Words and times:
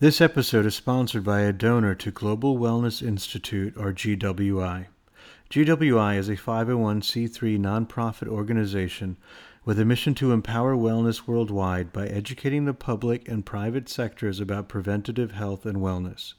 This 0.00 0.22
episode 0.22 0.64
is 0.64 0.74
sponsored 0.74 1.24
by 1.24 1.40
a 1.40 1.52
donor 1.52 1.94
to 1.96 2.10
Global 2.10 2.56
Wellness 2.56 3.06
Institute, 3.06 3.74
or 3.76 3.92
GWI. 3.92 4.86
GWI 5.50 6.16
is 6.16 6.30
a 6.30 6.36
501c3 6.36 7.58
nonprofit 7.58 8.26
organization 8.26 9.18
with 9.66 9.78
a 9.78 9.84
mission 9.84 10.14
to 10.14 10.32
empower 10.32 10.74
wellness 10.74 11.26
worldwide 11.26 11.92
by 11.92 12.06
educating 12.06 12.64
the 12.64 12.72
public 12.72 13.28
and 13.28 13.44
private 13.44 13.90
sectors 13.90 14.40
about 14.40 14.70
preventative 14.70 15.32
health 15.32 15.66
and 15.66 15.76
wellness. 15.80 16.32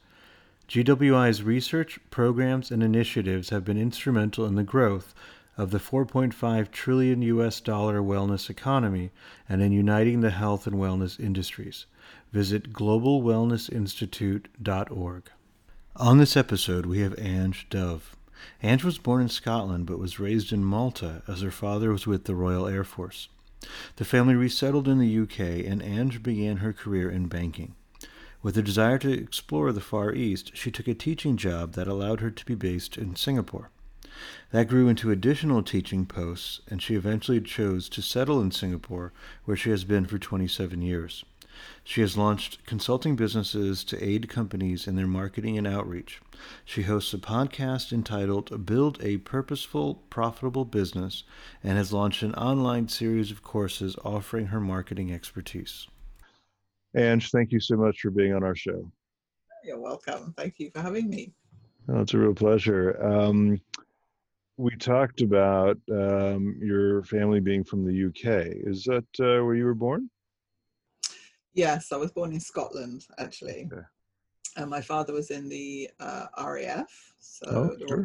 GWI's 0.68 1.44
research, 1.44 2.00
programs, 2.10 2.72
and 2.72 2.82
initiatives 2.82 3.50
have 3.50 3.64
been 3.64 3.78
instrumental 3.78 4.44
in 4.44 4.56
the 4.56 4.64
growth 4.64 5.14
of 5.56 5.70
the 5.70 5.78
4.5 5.78 6.72
trillion 6.72 7.22
US 7.22 7.60
dollar 7.60 8.00
wellness 8.00 8.50
economy 8.50 9.12
and 9.48 9.62
in 9.62 9.70
uniting 9.70 10.20
the 10.20 10.30
health 10.30 10.66
and 10.66 10.74
wellness 10.74 11.20
industries. 11.20 11.86
Visit 12.32 12.72
globalwellnessinstitute.org. 12.72 15.30
On 15.96 16.16
this 16.16 16.34
episode, 16.34 16.86
we 16.86 17.00
have 17.00 17.14
Ange 17.18 17.66
Dove. 17.68 18.16
Ange 18.62 18.84
was 18.84 18.96
born 18.96 19.20
in 19.20 19.28
Scotland 19.28 19.84
but 19.84 19.98
was 19.98 20.18
raised 20.18 20.50
in 20.50 20.64
Malta 20.64 21.22
as 21.28 21.42
her 21.42 21.50
father 21.50 21.92
was 21.92 22.06
with 22.06 22.24
the 22.24 22.34
Royal 22.34 22.66
Air 22.66 22.84
Force. 22.84 23.28
The 23.96 24.06
family 24.06 24.34
resettled 24.34 24.88
in 24.88 24.98
the 24.98 25.20
UK 25.20 25.40
and 25.70 25.82
Ange 25.82 26.22
began 26.22 26.56
her 26.56 26.72
career 26.72 27.10
in 27.10 27.26
banking. 27.26 27.74
With 28.42 28.56
a 28.56 28.62
desire 28.62 28.96
to 29.00 29.12
explore 29.12 29.70
the 29.70 29.82
Far 29.82 30.14
East, 30.14 30.56
she 30.56 30.70
took 30.70 30.88
a 30.88 30.94
teaching 30.94 31.36
job 31.36 31.74
that 31.74 31.86
allowed 31.86 32.20
her 32.20 32.30
to 32.30 32.46
be 32.46 32.54
based 32.54 32.96
in 32.96 33.14
Singapore. 33.14 33.68
That 34.52 34.68
grew 34.68 34.88
into 34.88 35.10
additional 35.10 35.62
teaching 35.62 36.06
posts, 36.06 36.62
and 36.66 36.80
she 36.80 36.94
eventually 36.94 37.42
chose 37.42 37.90
to 37.90 38.00
settle 38.00 38.40
in 38.40 38.50
Singapore, 38.50 39.12
where 39.44 39.56
she 39.56 39.68
has 39.68 39.84
been 39.84 40.06
for 40.06 40.18
27 40.18 40.80
years. 40.80 41.26
She 41.84 42.00
has 42.00 42.16
launched 42.16 42.64
consulting 42.66 43.16
businesses 43.16 43.84
to 43.84 44.02
aid 44.02 44.28
companies 44.28 44.86
in 44.86 44.96
their 44.96 45.06
marketing 45.06 45.58
and 45.58 45.66
outreach. 45.66 46.20
She 46.64 46.82
hosts 46.82 47.12
a 47.14 47.18
podcast 47.18 47.92
entitled 47.92 48.66
Build 48.66 48.98
a 49.02 49.18
Purposeful, 49.18 49.96
Profitable 50.10 50.64
Business 50.64 51.24
and 51.62 51.78
has 51.78 51.92
launched 51.92 52.22
an 52.22 52.34
online 52.34 52.88
series 52.88 53.30
of 53.30 53.42
courses 53.42 53.96
offering 54.04 54.46
her 54.46 54.60
marketing 54.60 55.12
expertise. 55.12 55.88
Ange, 56.96 57.30
thank 57.30 57.52
you 57.52 57.60
so 57.60 57.76
much 57.76 58.00
for 58.00 58.10
being 58.10 58.34
on 58.34 58.42
our 58.42 58.56
show. 58.56 58.90
You're 59.64 59.80
welcome. 59.80 60.34
Thank 60.36 60.58
you 60.58 60.70
for 60.72 60.80
having 60.80 61.08
me. 61.08 61.32
Oh, 61.88 62.00
it's 62.00 62.14
a 62.14 62.18
real 62.18 62.34
pleasure. 62.34 63.02
Um, 63.02 63.60
we 64.56 64.76
talked 64.76 65.22
about 65.22 65.78
um, 65.90 66.56
your 66.60 67.02
family 67.04 67.40
being 67.40 67.64
from 67.64 67.84
the 67.84 68.06
UK. 68.06 68.46
Is 68.66 68.84
that 68.84 69.04
uh, 69.20 69.44
where 69.44 69.54
you 69.54 69.64
were 69.64 69.74
born? 69.74 70.10
Yes, 71.54 71.92
I 71.92 71.96
was 71.96 72.12
born 72.12 72.32
in 72.32 72.40
Scotland, 72.40 73.06
actually. 73.18 73.68
Okay. 73.72 73.82
And 74.56 74.70
my 74.70 74.80
father 74.80 75.12
was 75.12 75.30
in 75.30 75.48
the 75.48 75.88
uh, 76.00 76.26
RAF, 76.38 76.90
so 77.18 77.46
oh, 77.48 77.76
the 77.78 77.86
sure. 77.88 78.04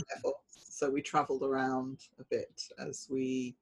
So 0.54 0.90
we 0.90 1.02
travelled 1.02 1.44
around 1.44 2.02
a 2.20 2.24
bit 2.30 2.62
as 2.78 3.08
we 3.10 3.56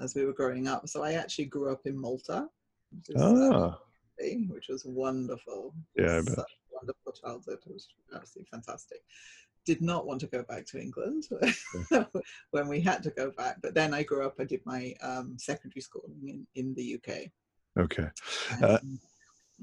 as 0.00 0.14
we 0.14 0.24
were 0.24 0.32
growing 0.32 0.68
up. 0.68 0.88
So 0.88 1.02
I 1.02 1.14
actually 1.14 1.46
grew 1.46 1.72
up 1.72 1.86
in 1.86 1.98
Malta, 1.98 2.48
which, 2.92 3.10
is, 3.10 3.20
uh, 3.20 3.50
ah. 3.52 3.78
uh, 4.22 4.26
which 4.48 4.68
was 4.68 4.84
wonderful. 4.84 5.74
Yeah, 5.96 6.18
I 6.18 6.22
bet. 6.22 6.44
wonderful 6.70 7.12
childhood. 7.12 7.58
It 7.66 7.72
was 7.72 7.88
absolutely 8.14 8.48
fantastic. 8.50 9.00
Did 9.64 9.82
not 9.82 10.06
want 10.06 10.20
to 10.20 10.28
go 10.28 10.44
back 10.44 10.66
to 10.66 10.80
England 10.80 11.24
when 12.52 12.68
we 12.68 12.80
had 12.80 13.02
to 13.02 13.10
go 13.10 13.32
back. 13.32 13.56
But 13.60 13.74
then 13.74 13.92
I 13.92 14.04
grew 14.04 14.24
up. 14.24 14.36
I 14.38 14.44
did 14.44 14.60
my 14.64 14.94
um, 15.02 15.36
secondary 15.38 15.80
schooling 15.80 16.28
in, 16.28 16.46
in 16.54 16.74
the 16.74 16.94
UK. 16.94 17.30
Okay. 17.78 18.08
Uh, 18.62 18.78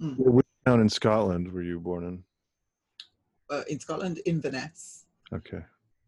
mm. 0.01 0.17
Which 0.17 0.45
town 0.65 0.81
in 0.81 0.89
Scotland 0.89 1.51
were 1.51 1.63
you 1.63 1.79
born 1.79 2.03
in? 2.03 2.23
Uh, 3.49 3.63
in 3.69 3.79
Scotland, 3.79 4.21
Inverness. 4.25 5.05
Okay. 5.33 5.61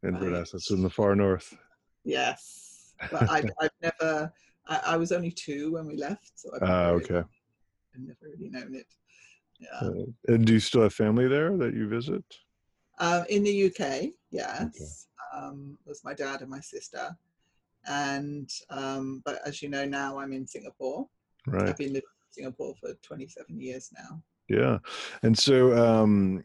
Inverness. 0.03 0.51
That's 0.51 0.71
in 0.71 0.83
the 0.83 0.89
far 0.89 1.16
north. 1.16 1.57
Yes. 2.03 2.93
But 3.11 3.29
I've, 3.29 3.49
I've 3.61 3.71
never, 3.81 4.31
I, 4.67 4.79
I, 4.85 4.97
was 4.97 5.11
only 5.11 5.31
two 5.31 5.73
when 5.73 5.88
we 5.88 5.97
left. 5.97 6.31
So 6.35 6.49
I've 6.55 6.69
uh, 6.69 6.91
okay. 6.91 7.17
I've 7.17 8.01
never 8.01 8.17
really 8.23 8.49
known 8.49 8.75
it. 8.75 8.87
Yeah. 9.59 9.87
Uh, 9.87 10.33
and 10.33 10.45
do 10.45 10.53
you 10.53 10.59
still 10.59 10.83
have 10.83 10.93
family 10.93 11.27
there 11.27 11.57
that 11.57 11.73
you 11.73 11.87
visit? 11.87 12.23
Uh, 12.99 13.23
in 13.29 13.43
the 13.43 13.66
UK, 13.66 14.11
yes. 14.31 14.61
Okay. 14.61 14.85
Um, 15.35 15.77
was 15.85 16.03
my 16.03 16.13
dad 16.13 16.41
and 16.41 16.49
my 16.49 16.59
sister. 16.59 17.16
And, 17.87 18.49
um, 18.69 19.22
but 19.25 19.39
as 19.45 19.61
you 19.61 19.69
know, 19.69 19.85
now 19.85 20.19
I'm 20.19 20.33
in 20.33 20.47
Singapore. 20.47 21.07
Right. 21.47 21.69
I've 21.69 21.78
been 21.78 21.94
living 21.94 22.01
in 22.03 22.31
Singapore 22.31 22.75
for 22.79 22.94
27 23.01 23.59
years 23.59 23.91
now. 23.97 24.22
Yeah. 24.47 24.79
And 25.23 25.38
so, 25.38 25.75
um, 25.78 26.44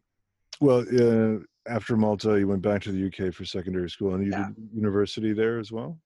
well, 0.60 0.80
uh, 0.80 1.38
after 1.66 1.96
Malta, 1.96 2.38
you 2.38 2.48
went 2.48 2.62
back 2.62 2.82
to 2.82 2.92
the 2.92 3.06
UK 3.06 3.32
for 3.32 3.44
secondary 3.44 3.90
school 3.90 4.14
and 4.14 4.24
you 4.24 4.32
yeah. 4.32 4.48
did 4.48 4.68
university 4.74 5.32
there 5.32 5.58
as 5.58 5.70
well? 5.70 5.98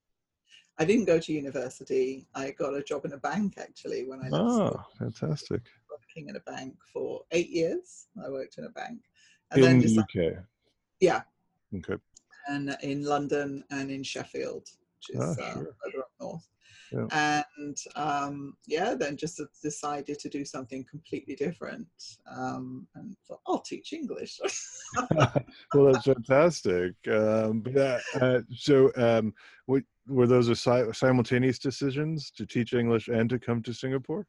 I 0.78 0.84
didn't 0.84 1.04
go 1.04 1.20
to 1.20 1.32
university. 1.32 2.26
I 2.34 2.50
got 2.50 2.74
a 2.74 2.82
job 2.82 3.04
in 3.04 3.12
a 3.12 3.18
bank 3.18 3.54
actually 3.58 4.04
when 4.04 4.20
I 4.20 4.28
left. 4.28 4.34
Oh, 4.34 4.66
school. 4.66 4.84
fantastic. 4.98 5.62
Working 5.88 6.28
in 6.28 6.36
a 6.36 6.40
bank 6.40 6.74
for 6.92 7.22
eight 7.30 7.50
years. 7.50 8.08
I 8.24 8.28
worked 8.28 8.58
in 8.58 8.64
a 8.64 8.70
bank. 8.70 9.00
And 9.52 9.64
in 9.64 9.80
then 9.80 9.80
the 9.80 10.00
UK? 10.00 10.44
Yeah. 11.00 11.22
Okay. 11.76 11.96
And 12.48 12.76
in 12.82 13.04
London 13.04 13.64
and 13.70 13.90
in 13.90 14.02
Sheffield, 14.02 14.68
which 14.96 15.16
is 15.16 15.20
oh, 15.20 15.34
sure. 15.34 15.44
uh, 15.44 15.54
further 15.54 16.00
up 16.00 16.10
north 16.20 16.48
yeah. 16.94 17.42
and 17.58 17.76
um, 17.96 18.56
yeah, 18.66 18.94
then 18.94 19.16
just 19.16 19.40
decided 19.62 20.18
to 20.18 20.28
do 20.28 20.44
something 20.44 20.84
completely 20.90 21.34
different 21.34 21.86
um, 22.30 22.86
and 22.94 23.16
thought, 23.26 23.40
I'll 23.46 23.60
teach 23.60 23.92
English. 23.92 24.40
well, 25.74 25.92
that's 25.92 26.04
fantastic. 26.04 26.94
Um, 27.10 27.60
but 27.60 27.76
uh, 27.76 27.98
uh, 28.20 28.40
so, 28.54 28.90
um, 28.96 29.34
what, 29.66 29.82
were 30.06 30.26
those 30.26 30.48
a 30.48 30.56
si- 30.56 30.92
simultaneous 30.92 31.58
decisions 31.58 32.30
to 32.36 32.44
teach 32.44 32.74
English 32.74 33.08
and 33.08 33.28
to 33.30 33.38
come 33.38 33.62
to 33.62 33.72
Singapore? 33.72 34.26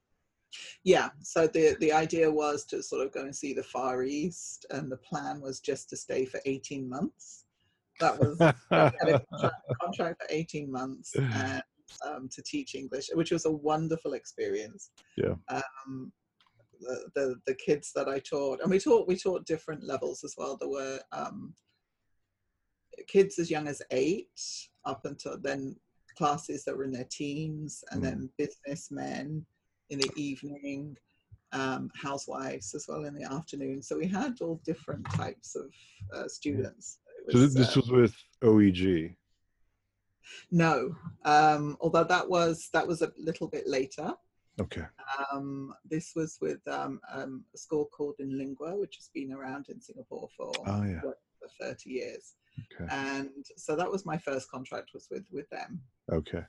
Yeah, 0.84 1.10
so 1.22 1.48
the 1.48 1.76
the 1.82 1.92
idea 1.92 2.32
was 2.32 2.66
to 2.66 2.82
sort 2.82 3.06
of 3.06 3.12
go 3.12 3.22
and 3.22 3.36
see 3.36 3.54
the 3.54 3.64
Far 3.64 4.04
East, 4.04 4.66
and 4.70 4.90
the 4.90 4.98
plan 4.98 5.42
was 5.42 5.60
just 5.60 5.90
to 5.90 5.98
stay 5.98 6.26
for 6.26 6.40
eighteen 6.46 6.88
months. 6.88 7.46
That 8.00 8.18
was 8.20 8.40
a 8.40 8.54
contract, 8.72 9.56
contract 9.82 10.22
for 10.22 10.28
eighteen 10.30 10.72
months, 10.72 11.14
and 11.18 11.62
um, 12.06 12.30
to 12.32 12.42
teach 12.44 12.76
English, 12.76 13.10
which 13.14 13.32
was 13.32 13.46
a 13.46 13.52
wonderful 13.52 14.14
experience. 14.14 14.92
Yeah. 15.18 15.36
Um, 15.50 16.12
the, 16.80 17.10
the, 17.16 17.36
the 17.48 17.56
kids 17.56 17.92
that 17.96 18.08
I 18.08 18.20
taught, 18.20 18.62
and 18.62 18.70
we 18.70 18.80
taught 18.80 19.08
we 19.08 19.16
taught 19.16 19.46
different 19.46 19.84
levels 19.84 20.24
as 20.24 20.36
well. 20.38 20.58
There 20.58 20.70
were 20.70 21.00
um, 21.12 21.54
kids 23.08 23.40
as 23.40 23.50
young 23.50 23.68
as 23.68 23.82
eight, 23.92 24.28
up 24.86 25.06
until 25.06 25.38
then 25.42 25.76
classes 26.18 26.64
that 26.64 26.76
were 26.76 26.84
in 26.84 26.92
their 26.92 27.08
teens, 27.10 27.84
and 27.92 28.02
mm. 28.02 28.06
then 28.06 28.30
businessmen 28.38 29.46
in 29.90 30.00
the 30.00 30.12
evening, 30.16 30.98
um, 31.52 31.90
housewives 31.96 32.74
as 32.74 32.86
well 32.88 33.06
in 33.06 33.14
the 33.14 33.32
afternoon. 33.32 33.82
So 33.82 33.98
we 33.98 34.08
had 34.08 34.42
all 34.42 34.62
different 34.66 35.06
types 35.12 35.56
of 35.56 35.72
uh, 36.14 36.28
students. 36.28 37.00
Was, 37.28 37.54
so 37.54 37.60
this 37.60 37.78
uh, 37.78 37.82
was 37.82 37.92
with 37.92 38.16
OEG. 38.44 39.16
No, 40.52 40.96
um, 41.24 41.78
although 41.82 42.04
that 42.04 42.30
was 42.30 42.70
that 42.74 42.88
was 42.88 43.02
a 43.02 43.12
little 43.18 43.48
bit 43.48 43.68
later. 43.68 44.14
Okay. 44.60 44.84
Um, 45.34 45.74
this 45.90 46.14
was 46.16 46.38
with 46.42 46.66
um, 46.68 47.02
um, 47.12 47.44
a 47.54 47.58
school 47.58 47.86
called 47.86 48.16
Inlingua, 48.22 48.80
which 48.80 48.96
has 48.96 49.10
been 49.14 49.34
around 49.34 49.68
in 49.68 49.82
Singapore 49.82 50.30
for, 50.38 50.54
oh, 50.66 50.84
yeah. 50.84 51.02
for 51.02 51.18
30 51.60 51.90
years. 51.90 52.36
Okay. 52.74 52.88
And 52.90 53.46
so 53.58 53.76
that 53.76 53.92
was 53.92 54.06
my 54.06 54.18
first 54.18 54.50
contract 54.50 54.92
was 54.94 55.08
with 55.12 55.26
with 55.32 55.50
them. 55.50 55.82
Okay. 56.12 56.44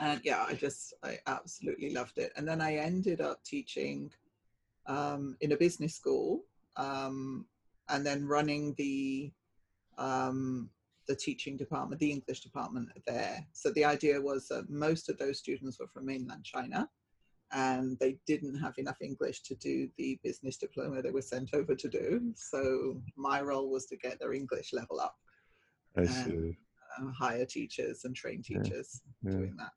And 0.00 0.20
yeah, 0.24 0.44
I 0.48 0.54
just 0.54 0.94
I 1.04 1.18
absolutely 1.26 1.92
loved 1.94 2.18
it. 2.18 2.32
And 2.36 2.46
then 2.46 2.60
I 2.60 2.76
ended 2.76 3.20
up 3.20 3.44
teaching 3.44 4.10
um, 4.86 5.36
in 5.40 5.52
a 5.52 5.56
business 5.56 5.94
school 5.94 6.44
um, 6.76 7.46
and 7.88 8.04
then 8.04 8.26
running 8.26 8.74
the 8.74 9.30
um, 9.98 10.70
the 11.08 11.16
teaching 11.16 11.56
department, 11.56 12.00
the 12.00 12.10
English 12.10 12.40
department 12.40 12.88
there. 13.06 13.44
So 13.52 13.70
the 13.70 13.84
idea 13.84 14.20
was 14.20 14.48
that 14.48 14.70
most 14.70 15.08
of 15.08 15.18
those 15.18 15.38
students 15.38 15.78
were 15.78 15.88
from 15.88 16.06
mainland 16.06 16.44
China 16.44 16.88
and 17.52 17.98
they 17.98 18.18
didn't 18.26 18.56
have 18.58 18.74
enough 18.78 19.02
English 19.02 19.42
to 19.42 19.54
do 19.56 19.88
the 19.98 20.18
business 20.22 20.56
diploma 20.56 21.02
they 21.02 21.10
were 21.10 21.20
sent 21.20 21.54
over 21.54 21.74
to 21.74 21.88
do. 21.88 22.32
So 22.34 23.00
my 23.16 23.42
role 23.42 23.70
was 23.70 23.86
to 23.86 23.96
get 23.96 24.18
their 24.18 24.32
English 24.32 24.72
level 24.72 25.00
up. 25.00 25.16
I 25.96 26.06
see. 26.06 26.56
Uh, 26.98 27.10
hire 27.10 27.44
teachers 27.44 28.04
and 28.04 28.14
train 28.14 28.42
teachers 28.42 29.02
yeah. 29.22 29.30
Yeah. 29.30 29.36
doing 29.36 29.56
that. 29.58 29.72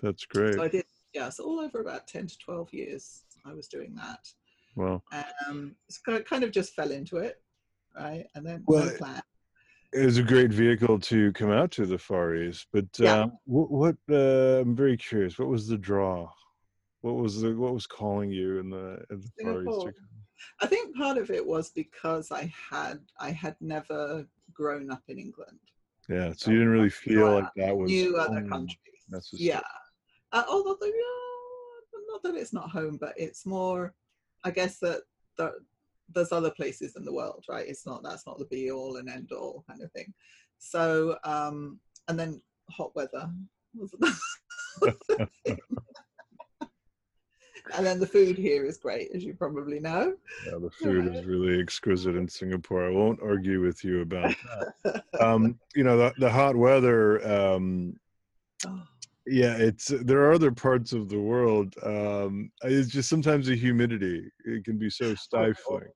That's 0.00 0.24
great. 0.26 0.54
So 0.54 0.62
I 0.62 0.68
did, 0.68 0.84
yeah, 1.14 1.30
so 1.30 1.44
all 1.44 1.60
over 1.60 1.80
about 1.80 2.06
10 2.06 2.26
to 2.26 2.38
12 2.38 2.74
years 2.74 3.22
I 3.46 3.54
was 3.54 3.68
doing 3.68 3.94
that. 3.94 4.28
Well, 4.74 5.02
um, 5.48 5.74
so 5.88 6.16
I 6.16 6.20
kind 6.20 6.44
of 6.44 6.50
just 6.50 6.74
fell 6.74 6.90
into 6.90 7.16
it, 7.16 7.40
right? 7.98 8.26
And 8.34 8.44
then 8.44 8.62
well, 8.66 8.84
no 8.84 8.92
plan 8.92 9.22
it 9.96 10.04
was 10.04 10.18
a 10.18 10.22
great 10.22 10.52
vehicle 10.52 10.98
to 10.98 11.32
come 11.32 11.50
out 11.50 11.70
to 11.72 11.86
the 11.86 11.98
Far 11.98 12.34
East. 12.34 12.66
But 12.72 12.86
yeah. 12.98 13.24
uh, 13.24 13.28
what, 13.44 13.70
what 13.70 13.96
uh, 14.10 14.60
I'm 14.60 14.76
very 14.76 14.96
curious. 14.96 15.38
What 15.38 15.48
was 15.48 15.66
the 15.66 15.78
draw? 15.78 16.28
What 17.00 17.16
was 17.16 17.40
the 17.40 17.56
what 17.56 17.74
was 17.74 17.86
calling 17.86 18.30
you 18.30 18.58
in 18.58 18.70
the, 18.70 19.04
in 19.10 19.20
the 19.20 19.30
Far 19.42 19.62
East? 19.62 19.98
I 20.60 20.66
think 20.66 20.96
part 20.96 21.18
of 21.18 21.30
it 21.30 21.44
was 21.44 21.70
because 21.70 22.30
I 22.30 22.52
had 22.70 23.00
I 23.18 23.30
had 23.30 23.56
never 23.60 24.26
grown 24.52 24.90
up 24.90 25.02
in 25.08 25.18
England. 25.18 25.58
Yeah, 26.08 26.32
so 26.36 26.50
you 26.50 26.58
didn't 26.58 26.72
really 26.72 26.90
feel 26.90 27.32
like 27.32 27.48
that 27.56 27.76
was 27.76 27.90
Knew 27.90 28.16
other 28.16 28.46
countries. 28.46 28.78
Yeah. 29.32 29.60
Uh, 30.32 30.44
although 30.48 30.76
yeah, 30.82 30.92
not 32.08 32.22
that 32.22 32.34
it's 32.34 32.52
not 32.52 32.70
home, 32.70 32.98
but 33.00 33.14
it's 33.16 33.46
more. 33.46 33.94
I 34.44 34.50
guess 34.50 34.78
that 34.78 35.02
the, 35.36 35.54
there's 36.14 36.32
other 36.32 36.50
places 36.50 36.96
in 36.96 37.04
the 37.04 37.12
world, 37.12 37.44
right? 37.48 37.66
It's 37.66 37.86
not 37.86 38.02
that's 38.02 38.26
not 38.26 38.38
the 38.38 38.46
be 38.46 38.70
all 38.70 38.96
and 38.96 39.08
end 39.08 39.30
all 39.32 39.64
kind 39.68 39.82
of 39.82 39.90
thing. 39.92 40.12
So 40.58 41.18
um, 41.24 41.78
and 42.08 42.18
then 42.18 42.40
hot 42.70 42.94
weather. 42.94 43.30
and 47.74 47.84
then 47.84 47.98
the 47.98 48.06
food 48.06 48.36
here 48.36 48.64
is 48.64 48.78
great, 48.78 49.10
as 49.14 49.24
you 49.24 49.34
probably 49.34 49.80
know. 49.80 50.14
Yeah, 50.46 50.58
the 50.60 50.70
food 50.70 51.14
is 51.14 51.24
really 51.24 51.60
exquisite 51.60 52.14
in 52.14 52.28
Singapore. 52.28 52.86
I 52.86 52.90
won't 52.90 53.20
argue 53.22 53.60
with 53.60 53.84
you 53.84 54.02
about 54.02 54.34
that. 54.84 55.02
Um, 55.20 55.58
you 55.74 55.82
know, 55.82 55.96
the, 55.96 56.12
the 56.18 56.30
hot 56.30 56.54
weather. 56.56 57.26
Um, 57.26 57.96
Oh, 58.66 58.82
yeah, 59.26 59.56
it's 59.56 59.92
there 60.02 60.20
are 60.22 60.32
other 60.32 60.52
parts 60.52 60.92
of 60.92 61.08
the 61.08 61.18
world. 61.18 61.74
Um, 61.82 62.50
it's 62.62 62.90
just 62.90 63.08
sometimes 63.08 63.46
the 63.46 63.56
humidity. 63.56 64.30
It 64.44 64.64
can 64.64 64.78
be 64.78 64.90
so 64.90 65.14
stifling. 65.16 65.88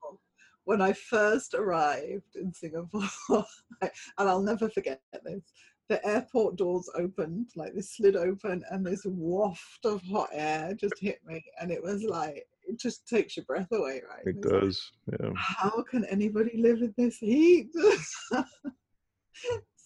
When 0.65 0.81
I 0.81 0.93
first 0.93 1.55
arrived 1.55 2.37
in 2.37 2.53
Singapore, 2.53 3.03
I- 3.83 3.91
and 4.19 4.29
I'll 4.29 4.43
never 4.43 4.69
forget 4.69 5.01
this, 5.25 5.43
the 5.89 6.07
airport 6.07 6.57
doors 6.57 6.89
opened, 6.95 7.51
like 7.57 7.75
they 7.75 7.81
slid 7.81 8.17
open, 8.17 8.63
and 8.71 8.87
this 8.87 9.03
waft 9.05 9.85
of 9.85 10.03
hot 10.03 10.29
air 10.33 10.75
just 10.75 10.99
hit 11.01 11.19
me, 11.27 11.43
and 11.61 11.71
it 11.71 11.83
was 11.83 12.03
like 12.05 12.47
it 12.67 12.79
just 12.79 13.09
takes 13.09 13.37
your 13.37 13.45
breath 13.47 13.69
away, 13.73 14.03
right? 14.09 14.27
It 14.27 14.37
like, 14.45 14.61
does. 14.61 14.93
Yeah. 15.21 15.31
How 15.35 15.83
can 15.91 16.05
anybody 16.07 16.57
live 16.57 16.83
in 16.83 16.95
this 16.97 17.19
heat? 17.19 17.71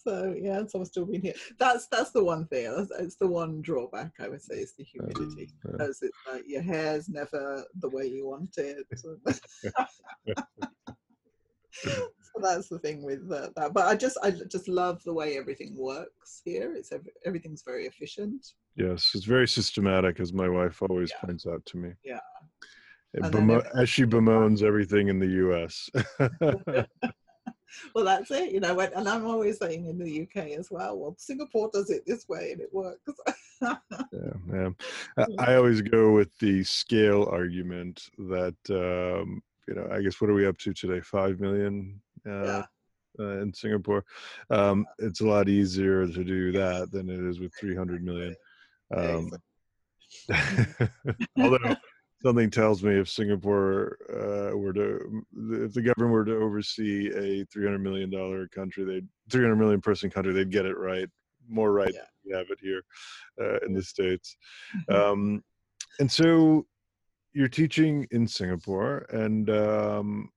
so 0.05 0.35
yeah, 0.37 0.61
so 0.67 0.81
I've 0.81 0.87
still 0.87 1.05
been 1.05 1.21
here. 1.21 1.33
That's 1.59 1.87
that's 1.87 2.11
the 2.11 2.23
one 2.23 2.47
thing. 2.47 2.73
That's, 2.75 2.91
it's 2.99 3.17
the 3.17 3.27
one 3.27 3.61
drawback 3.61 4.11
I 4.19 4.27
would 4.27 4.41
say 4.41 4.55
is 4.55 4.73
the 4.77 4.83
humidity 4.83 5.49
yeah. 5.65 5.71
because 5.71 6.01
it's 6.01 6.17
like 6.31 6.43
your 6.47 6.61
hair's 6.61 7.09
never 7.09 7.63
the 7.79 7.89
way 7.89 8.07
you 8.07 8.27
want 8.27 8.55
it. 8.57 8.85
So, 12.35 12.41
that's 12.41 12.69
the 12.69 12.79
thing 12.79 13.03
with 13.03 13.31
uh, 13.31 13.49
that. 13.55 13.73
But 13.73 13.85
I 13.87 13.95
just 13.95 14.17
I 14.23 14.31
just 14.31 14.67
love 14.67 15.03
the 15.03 15.13
way 15.13 15.37
everything 15.37 15.75
works 15.77 16.41
here. 16.45 16.73
It's 16.73 16.91
ev- 16.91 17.07
everything's 17.25 17.63
very 17.65 17.85
efficient. 17.85 18.45
Yes, 18.75 19.11
it's 19.13 19.25
very 19.25 19.47
systematic, 19.47 20.19
as 20.19 20.33
my 20.33 20.47
wife 20.49 20.81
always 20.81 21.11
Yeah. 21.11 21.25
points 21.25 21.45
out 21.45 21.65
to 21.65 21.77
me. 21.77 21.91
Yeah. 22.03 22.19
Bemo- 23.17 23.65
as 23.77 23.89
she 23.89 24.03
bemoans 24.03 24.63
everything 24.63 25.07
in 25.07 25.19
the 25.19 25.27
U.S. 25.27 25.89
Well, 27.93 28.05
that's 28.05 28.31
it. 28.31 28.51
You 28.51 28.59
know, 28.59 28.79
and 28.79 29.07
I'm 29.07 29.25
always 29.25 29.59
saying 29.59 29.85
in 29.85 29.97
the 29.97 30.21
UK 30.23 30.57
as 30.57 30.69
well. 30.71 30.97
Well, 30.97 31.15
Singapore 31.17 31.69
does 31.73 31.89
it 31.89 32.03
this 32.05 32.27
way 32.27 32.51
and 32.51 32.61
it 32.61 32.73
works. 32.73 33.01
yeah, 33.61 33.75
yeah. 35.17 35.25
I, 35.39 35.55
always 35.55 35.81
go 35.81 36.11
with 36.11 36.37
the 36.39 36.63
scale 36.63 37.27
argument 37.31 38.09
that 38.17 38.55
um, 38.69 39.41
you 39.67 39.75
know. 39.75 39.87
I 39.91 40.01
guess 40.01 40.19
what 40.19 40.29
are 40.29 40.33
we 40.33 40.47
up 40.47 40.57
to 40.59 40.73
today? 40.73 41.01
Five 41.01 41.39
million 41.39 42.01
uh, 42.27 42.43
yeah. 42.43 42.63
uh, 43.19 43.39
in 43.39 43.53
Singapore. 43.53 44.03
Um, 44.49 44.85
it's 44.99 45.21
a 45.21 45.27
lot 45.27 45.49
easier 45.49 46.05
to 46.05 46.23
do 46.23 46.51
that 46.53 46.91
than 46.91 47.09
it 47.09 47.19
is 47.19 47.39
with 47.39 47.53
three 47.55 47.75
hundred 47.75 48.03
million. 48.03 48.35
Um, 48.95 49.31
although 51.37 51.75
something 52.25 52.49
tells 52.49 52.81
me 52.83 52.99
if 52.99 53.07
Singapore 53.07 53.97
uh, 54.09 54.57
were 54.57 54.73
to, 54.73 55.23
if 55.51 55.73
the 55.73 55.81
government 55.81 56.11
were 56.11 56.25
to 56.25 56.35
oversee 56.37 57.09
a 57.09 57.45
three 57.45 57.65
hundred 57.65 57.83
million 57.83 58.09
dollar 58.09 58.47
country, 58.47 58.83
they 58.83 59.03
three 59.29 59.43
hundred 59.43 59.57
million 59.57 59.79
person 59.79 60.09
country, 60.09 60.33
they'd 60.33 60.49
get 60.49 60.65
it 60.65 60.75
right, 60.75 61.07
more 61.47 61.71
right 61.71 61.93
Yeah. 61.93 61.99
than 61.99 62.07
we 62.25 62.35
have 62.35 62.47
it 62.49 62.57
here 62.59 62.81
uh, 63.39 63.59
in 63.65 63.73
the 63.73 63.83
states. 63.83 64.35
Um, 64.89 65.43
and 65.99 66.11
so 66.11 66.65
you're 67.33 67.47
teaching 67.47 68.07
in 68.09 68.27
Singapore, 68.27 69.05
and 69.09 69.49
um, 69.51 70.31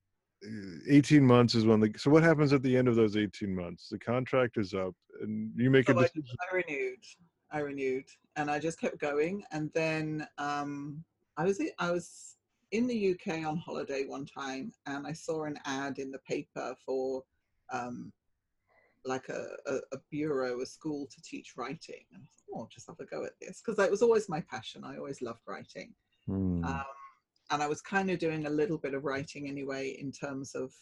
18 0.87 1.25
months 1.25 1.55
is 1.55 1.65
when 1.65 1.79
the. 1.79 1.91
So 1.97 2.11
what 2.11 2.21
happens 2.21 2.53
at 2.53 2.61
the 2.61 2.77
end 2.77 2.87
of 2.87 2.95
those 2.95 3.17
18 3.17 3.53
months? 3.53 3.89
The 3.89 3.97
contract 3.97 4.57
is 4.57 4.75
up, 4.75 4.93
and 5.21 5.51
you 5.55 5.71
make 5.71 5.89
a 5.89 5.93
So 5.93 6.01
I. 6.01 6.03
I 6.03 6.55
renewed. 6.55 7.03
I 7.51 7.59
renewed, 7.59 8.05
and 8.35 8.51
I 8.51 8.59
just 8.59 8.79
kept 8.79 8.99
going. 8.99 9.43
And 9.51 9.71
then 9.73 10.27
um, 10.37 11.03
I 11.39 11.45
was 11.45 11.61
i- 11.61 11.91
was 11.91 12.35
in 12.71 12.85
the 12.85 13.11
UK 13.11 13.45
on 13.45 13.57
holiday 13.57 14.05
one 14.05 14.25
time, 14.25 14.73
and 14.85 15.07
I 15.07 15.13
saw 15.13 15.45
an 15.45 15.57
ad 15.65 15.97
in 15.97 16.11
the 16.11 16.19
paper 16.19 16.75
for 16.85 17.23
um, 17.71 18.11
like 19.05 19.29
a, 19.29 19.47
a, 19.65 19.75
a 19.93 19.97
bureau, 20.11 20.59
a 20.59 20.65
school 20.65 21.07
to 21.07 21.21
teach 21.21 21.53
writing. 21.55 22.03
And 22.13 22.21
I 22.21 22.27
thought, 22.27 22.53
oh, 22.53 22.59
I'll 22.61 22.67
just 22.67 22.87
have 22.87 22.99
a 22.99 23.05
go 23.05 23.23
at 23.23 23.39
this 23.39 23.61
because 23.65 23.83
it 23.83 23.89
was 23.89 24.01
always 24.01 24.27
my 24.27 24.41
passion. 24.41 24.83
I 24.83 24.97
always 24.97 25.21
loved 25.21 25.39
writing. 25.47 25.93
Hmm. 26.25 26.63
Um, 26.65 26.83
and 27.51 27.63
I 27.63 27.67
was 27.67 27.81
kind 27.81 28.11
of 28.11 28.19
doing 28.19 28.45
a 28.45 28.49
little 28.49 28.77
bit 28.77 28.93
of 28.93 29.05
writing 29.05 29.47
anyway 29.47 29.97
in 29.99 30.11
terms 30.11 30.53
of 30.55 30.73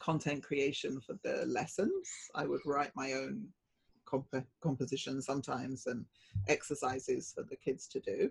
content 0.00 0.44
creation 0.44 1.00
for 1.00 1.18
the 1.24 1.44
lessons. 1.46 2.08
I 2.36 2.46
would 2.46 2.60
write 2.64 2.92
my 2.94 3.14
own 3.14 3.48
comp- 4.06 4.46
composition 4.62 5.20
sometimes 5.20 5.86
and 5.86 6.04
exercises 6.46 7.32
for 7.34 7.42
the 7.42 7.56
kids 7.56 7.88
to 7.88 8.00
do. 8.00 8.30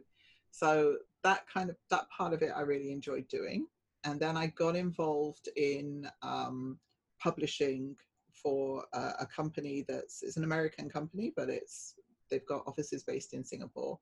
So 0.52 0.98
that 1.24 1.46
kind 1.54 1.70
of 1.70 1.76
that 1.90 2.10
part 2.10 2.34
of 2.34 2.42
it 2.42 2.52
I 2.56 2.62
really 2.62 2.92
enjoyed 2.92 3.28
doing. 3.28 3.68
And 4.04 4.20
then 4.20 4.38
I 4.38 4.48
got 4.48 4.76
involved 4.76 5.50
in 5.58 6.10
um, 6.22 6.80
publishing 7.22 7.96
for 8.34 8.86
a, 8.94 9.14
a 9.22 9.26
company 9.26 9.86
that's 9.88 10.24
it's 10.24 10.38
an 10.38 10.44
American 10.44 10.90
company, 10.90 11.34
but 11.36 11.50
it's 11.50 11.96
they've 12.30 12.46
got 12.46 12.64
offices 12.68 13.04
based 13.04 13.34
in 13.34 13.44
Singapore, 13.44 14.00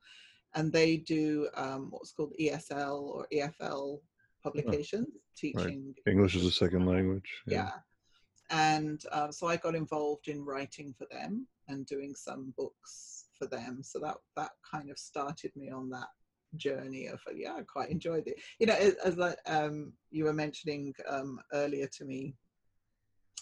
and 0.55 0.71
they 0.71 0.97
do 0.97 1.49
um, 1.55 1.87
what's 1.89 2.11
called 2.11 2.33
ESL 2.39 3.01
or 3.01 3.27
EFL 3.33 3.99
publications, 4.43 5.07
teaching 5.35 5.95
English 6.05 6.35
as 6.35 6.45
a 6.45 6.51
second 6.51 6.85
language. 6.85 7.41
yeah. 7.47 7.71
And 8.49 9.03
uh, 9.11 9.29
so 9.29 9.47
I 9.47 9.57
got 9.57 9.75
involved 9.75 10.29
in 10.29 10.45
writing 10.45 10.93
for 10.97 11.05
them 11.11 11.47
and 11.67 11.85
doing 11.85 12.15
some 12.15 12.53
books 12.57 13.25
for 13.37 13.45
them. 13.45 13.81
So 13.83 13.99
that 13.99 14.17
that 14.35 14.51
kind 14.69 14.89
of 14.89 14.97
started 14.97 15.51
me 15.55 15.69
on 15.69 15.89
that 15.89 16.07
journey 16.57 17.07
of 17.07 17.19
yeah, 17.35 17.53
I 17.55 17.61
quite 17.61 17.89
enjoyed 17.89 18.27
it. 18.27 18.39
You 18.59 18.67
know, 18.67 18.75
as, 18.75 18.95
as 18.95 19.17
like, 19.17 19.37
um, 19.45 19.93
you 20.11 20.25
were 20.25 20.33
mentioning 20.33 20.93
um, 21.07 21.39
earlier 21.53 21.87
to 21.87 22.05
me 22.05 22.35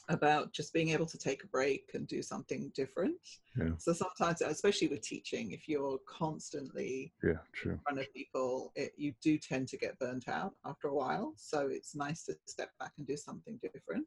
about 0.09 0.53
just 0.53 0.73
being 0.73 0.89
able 0.89 1.05
to 1.05 1.17
take 1.17 1.43
a 1.43 1.47
break 1.47 1.91
and 1.93 2.07
do 2.07 2.21
something 2.21 2.71
different. 2.75 3.15
Yeah. 3.57 3.71
So 3.77 3.93
sometimes, 3.93 4.41
especially 4.41 4.87
with 4.87 5.01
teaching, 5.01 5.51
if 5.51 5.67
you're 5.67 5.99
constantly 6.07 7.11
Yeah, 7.23 7.39
true. 7.53 7.73
in 7.73 7.79
front 7.79 7.99
of 7.99 8.13
people, 8.13 8.71
it, 8.75 8.93
you 8.97 9.13
do 9.21 9.37
tend 9.37 9.67
to 9.69 9.77
get 9.77 9.97
burnt 9.99 10.27
out 10.27 10.53
after 10.65 10.89
a 10.89 10.93
while. 10.93 11.33
So 11.37 11.69
it's 11.71 11.95
nice 11.95 12.23
to 12.25 12.35
step 12.45 12.69
back 12.79 12.91
and 12.97 13.07
do 13.07 13.17
something 13.17 13.59
different. 13.61 14.05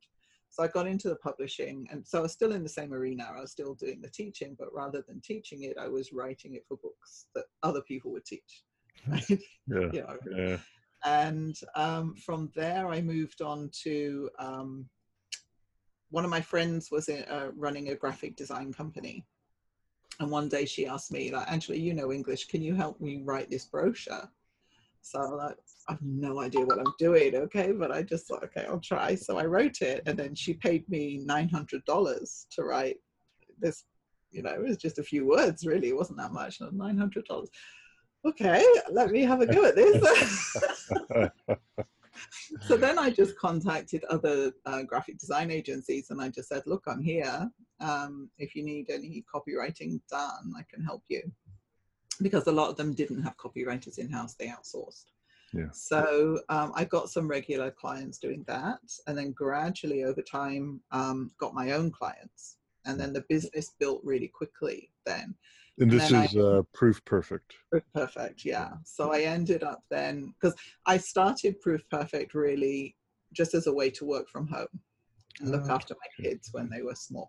So 0.51 0.63
I 0.63 0.69
got 0.69 0.87
into 0.87 1.09
the 1.09 1.17
publishing, 1.17 1.87
and 1.91 2.07
so 2.07 2.21
I 2.21 2.23
was 2.23 2.33
still 2.33 2.53
in 2.53 2.63
the 2.63 2.69
same 2.69 2.95
arena. 2.95 3.29
I 3.37 3.41
was 3.41 3.53
still 3.53 3.75
doing 3.75 4.01
the 4.01 4.09
teaching, 4.09 4.57
but 4.59 4.73
rather 4.73 5.05
than 5.07 5.21
teaching 5.21 5.65
it, 5.65 5.77
I 5.79 5.89
was 5.89 6.13
writing 6.13 6.55
it 6.55 6.65
for 6.67 6.79
books 6.79 7.27
that 7.35 7.45
other 7.63 7.83
people 7.83 8.13
would 8.13 8.25
teach. 8.25 8.65
Right? 9.07 9.29
Yeah, 9.29 9.39
you 9.93 10.01
know, 10.03 10.19
yeah. 10.37 10.57
and 11.05 11.57
um, 11.75 12.15
from 12.17 12.51
there 12.55 12.89
I 12.89 13.01
moved 13.01 13.43
on 13.43 13.71
to 13.85 14.31
um, 14.39 14.89
one 16.11 16.25
of 16.25 16.31
my 16.31 16.41
friends 16.41 16.91
was 16.91 17.09
in, 17.09 17.23
uh, 17.25 17.51
running 17.55 17.91
a 17.91 17.95
graphic 17.95 18.37
design 18.37 18.73
company, 18.73 19.27
and 20.21 20.31
one 20.31 20.49
day 20.49 20.65
she 20.65 20.87
asked 20.87 21.13
me, 21.13 21.31
like, 21.31 21.51
Angela, 21.51 21.79
you 21.79 21.95
know 21.95 22.13
English, 22.13 22.49
can 22.49 22.63
you 22.63 22.75
help 22.75 23.01
me 23.01 23.23
write 23.25 23.51
this 23.51 23.67
brochure? 23.67 24.29
So 25.03 25.21
I'm 25.21 25.37
like, 25.37 25.57
I 25.89 25.93
have 25.93 26.03
no 26.03 26.41
idea 26.41 26.67
what 26.67 26.79
I'm 26.79 26.93
doing, 26.99 27.35
okay, 27.35 27.73
but 27.73 27.91
I 27.91 28.03
just 28.03 28.27
thought, 28.27 28.45
okay, 28.45 28.67
I'll 28.69 28.81
try. 28.81 29.15
So 29.15 29.39
I 29.39 29.45
wrote 29.45 29.81
it, 29.81 30.03
and 30.07 30.19
then 30.19 30.35
she 30.35 30.55
paid 30.55 30.89
me 30.89 31.23
nine 31.25 31.49
hundred 31.49 31.85
dollars 31.85 32.47
to 32.53 32.65
write 32.65 32.97
this. 33.59 33.85
You 34.31 34.43
know, 34.43 34.51
it 34.51 34.61
was 34.61 34.77
just 34.77 34.99
a 34.99 35.03
few 35.03 35.27
words, 35.27 35.67
really. 35.67 35.89
It 35.89 35.97
wasn't 35.97 36.19
that 36.19 36.33
much. 36.33 36.61
Nine 36.61 36.99
hundred 36.99 37.25
dollars. 37.25 37.49
Okay, 38.29 38.63
let 38.91 39.11
me 39.11 39.23
have 39.23 39.41
a 39.41 39.47
go 39.47 39.65
at 39.65 39.75
this. 39.75 40.57
so 42.67 42.77
then 42.77 42.99
I 42.99 43.09
just 43.09 43.39
contacted 43.39 44.05
other 44.05 44.53
uh, 44.67 44.83
graphic 44.83 45.19
design 45.19 45.51
agencies 45.51 46.11
and 46.11 46.21
I 46.21 46.29
just 46.29 46.49
said, 46.49 46.63
look, 46.67 46.85
I'm 46.87 47.01
here. 47.01 47.51
Um, 47.81 48.29
if 48.37 48.55
you 48.55 48.63
need 48.63 48.91
any 48.91 49.25
copywriting 49.33 50.01
done, 50.11 50.53
I 50.57 50.63
can 50.71 50.85
help 50.85 51.05
you. 51.09 51.23
Because 52.21 52.47
a 52.49 52.53
lot 52.53 52.69
of 52.69 52.77
them 52.77 52.93
didn't 52.95 53.23
have 53.23 53.37
copywriters 53.39 53.99
in 53.99 54.11
house, 54.11 54.35
they 54.35 54.49
outsourced. 54.49 55.07
Yeah. 55.55 55.71
So 55.73 56.41
um, 56.51 56.73
I 56.75 56.85
got 56.85 57.09
some 57.09 57.29
regular 57.29 57.71
clients 57.71 58.19
doing 58.19 58.45
that. 58.47 58.81
And 59.07 59.17
then 59.17 59.33
gradually 59.33 60.05
over 60.05 60.21
time, 60.21 60.81
um, 60.91 61.31
got 61.39 61.55
my 61.55 61.71
own 61.73 61.91
clients. 61.91 62.57
And 62.85 63.01
then 63.01 63.15
the 63.15 63.25
business 63.29 63.73
built 63.79 64.03
really 64.05 64.29
quickly 64.29 64.91
then. 65.07 65.35
And 65.81 65.91
this 65.91 66.11
then 66.11 66.25
is 66.25 66.37
uh, 66.37 66.63
proof 66.75 67.05
perfect. 67.05 67.55
Proof 67.71 67.85
Perfect, 67.95 68.45
yeah. 68.45 68.73
So 68.85 69.13
I 69.13 69.21
ended 69.21 69.63
up 69.63 69.83
then 69.91 70.35
because 70.41 70.57
I 70.87 70.97
started 70.97 71.61
Proof 71.61 71.83
Perfect 71.91 72.35
really 72.35 72.97
just 73.33 73.55
as 73.55 73.67
a 73.67 73.73
way 73.73 73.91
to 73.91 74.05
work 74.05 74.29
from 74.29 74.49
home 74.49 74.67
and 75.41 75.51
look 75.51 75.65
Ah, 75.69 75.75
after 75.75 75.95
my 75.95 76.25
kids 76.25 76.49
when 76.53 76.69
they 76.69 76.83
were 76.83 76.95
small. 76.95 77.29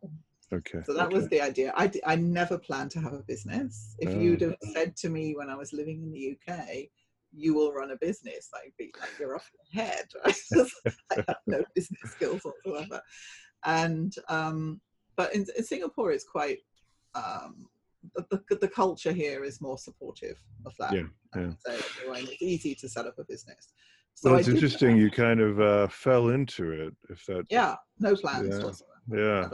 Okay. 0.51 0.79
So 0.85 0.93
that 0.93 1.07
okay. 1.07 1.15
was 1.15 1.27
the 1.29 1.41
idea. 1.41 1.73
I, 1.77 1.91
I 2.05 2.15
never 2.15 2.57
planned 2.57 2.91
to 2.91 3.01
have 3.01 3.13
a 3.13 3.23
business. 3.27 3.95
If 3.99 4.15
Ah. 4.15 4.19
you'd 4.19 4.41
have 4.41 4.55
said 4.73 4.95
to 4.97 5.09
me 5.09 5.35
when 5.35 5.49
I 5.49 5.55
was 5.55 5.73
living 5.73 6.01
in 6.01 6.11
the 6.11 6.37
UK, 6.37 6.89
you 7.31 7.53
will 7.53 7.71
run 7.71 7.91
a 7.91 7.97
business, 7.97 8.49
I'd 8.55 8.71
be 8.77 8.91
like, 8.99 9.11
you're 9.19 9.35
off 9.35 9.51
your 9.53 9.83
head. 9.83 10.05
I 11.11 11.23
have 11.27 11.37
no 11.45 11.63
business 11.75 12.11
skills 12.11 12.41
whatsoever. 12.41 13.01
And, 13.65 14.15
um, 14.27 14.81
but 15.15 15.35
in, 15.35 15.45
in 15.55 15.63
Singapore, 15.63 16.11
it's 16.11 16.23
quite, 16.23 16.59
um, 17.13 17.67
the, 18.15 18.41
the, 18.49 18.55
the 18.55 18.67
culture 18.67 19.11
here 19.11 19.43
is 19.43 19.61
more 19.61 19.77
supportive 19.77 20.37
of 20.65 20.73
that. 20.79 20.93
Yeah, 20.93 21.03
yeah. 21.35 21.41
would 21.47 21.57
say, 21.65 21.79
anyway, 22.01 22.19
and 22.19 22.29
it's 22.29 22.41
easy 22.41 22.75
to 22.75 22.89
set 22.89 23.05
up 23.05 23.17
a 23.19 23.23
business. 23.23 23.73
Well, 24.23 24.35
it's 24.35 24.47
interesting. 24.49 24.97
You 24.97 25.09
kind 25.09 25.39
of 25.39 25.61
uh, 25.61 25.87
fell 25.87 26.29
into 26.29 26.71
it. 26.71 26.93
If 27.09 27.25
that. 27.27 27.45
Yeah, 27.49 27.75
no 27.99 28.15
plans 28.15 28.57
Yeah. 28.57 28.63
whatsoever. 28.65 28.89
Yeah. 29.15 29.49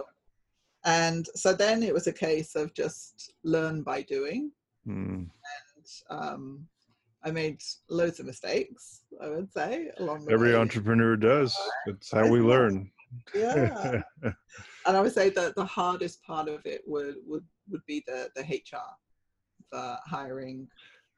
And 0.85 1.27
so 1.35 1.53
then 1.53 1.83
it 1.83 1.93
was 1.93 2.07
a 2.07 2.13
case 2.13 2.55
of 2.55 2.73
just 2.73 3.33
learn 3.43 3.83
by 3.83 4.01
doing. 4.03 4.51
Mm. 4.87 5.27
And 5.27 5.29
um, 6.09 6.67
I 7.23 7.31
made 7.31 7.61
loads 7.89 8.19
of 8.19 8.27
mistakes, 8.27 9.01
I 9.21 9.29
would 9.29 9.51
say, 9.51 9.89
along 9.97 10.25
the 10.25 10.33
Every 10.33 10.51
way. 10.53 10.59
entrepreneur 10.59 11.15
does. 11.15 11.55
That's 11.87 12.11
how 12.11 12.27
we 12.27 12.39
learn. 12.39 12.91
Yeah. 13.33 14.01
and 14.85 14.95
I 14.95 15.01
would 15.01 15.13
say 15.13 15.29
that 15.31 15.55
the 15.55 15.65
hardest 15.65 16.23
part 16.23 16.47
of 16.47 16.65
it 16.65 16.81
would 16.85 17.15
would, 17.25 17.43
would 17.69 17.85
be 17.85 18.03
the, 18.07 18.29
the 18.35 18.41
HR, 18.41 18.89
the 19.71 19.97
hiring 20.05 20.67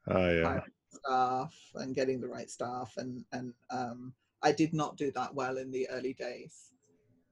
Ah, 0.10 0.30
yeah. 0.30 0.44
hiring 0.44 0.64
staff 0.90 1.54
and 1.76 1.94
getting 1.96 2.22
the 2.22 2.28
right 2.28 2.50
staff 2.50 2.94
and 2.98 3.26
and 3.34 3.54
um, 3.70 4.14
I 4.42 4.52
did 4.52 4.74
not 4.74 4.98
do 4.98 5.12
that 5.12 5.34
well 5.34 5.58
in 5.58 5.72
the 5.72 5.88
early 5.90 6.14
days. 6.14 6.72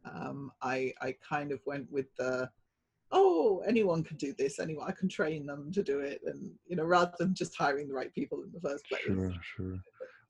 Um, 0.03 0.51
I 0.61 0.93
I 1.01 1.15
kind 1.27 1.51
of 1.51 1.59
went 1.65 1.91
with 1.91 2.07
the 2.17 2.49
oh 3.11 3.63
anyone 3.65 4.03
can 4.03 4.17
do 4.17 4.33
this 4.37 4.59
anyone 4.59 4.87
I 4.87 4.91
can 4.91 5.07
train 5.07 5.45
them 5.45 5.71
to 5.71 5.83
do 5.83 5.99
it 5.99 6.21
and 6.25 6.51
you 6.67 6.75
know 6.75 6.83
rather 6.83 7.13
than 7.17 7.33
just 7.33 7.55
hiring 7.55 7.87
the 7.87 7.93
right 7.93 8.13
people 8.13 8.43
in 8.43 8.51
the 8.51 8.59
first 8.59 8.87
place. 8.89 9.01
Sure, 9.05 9.33
sure. 9.41 9.75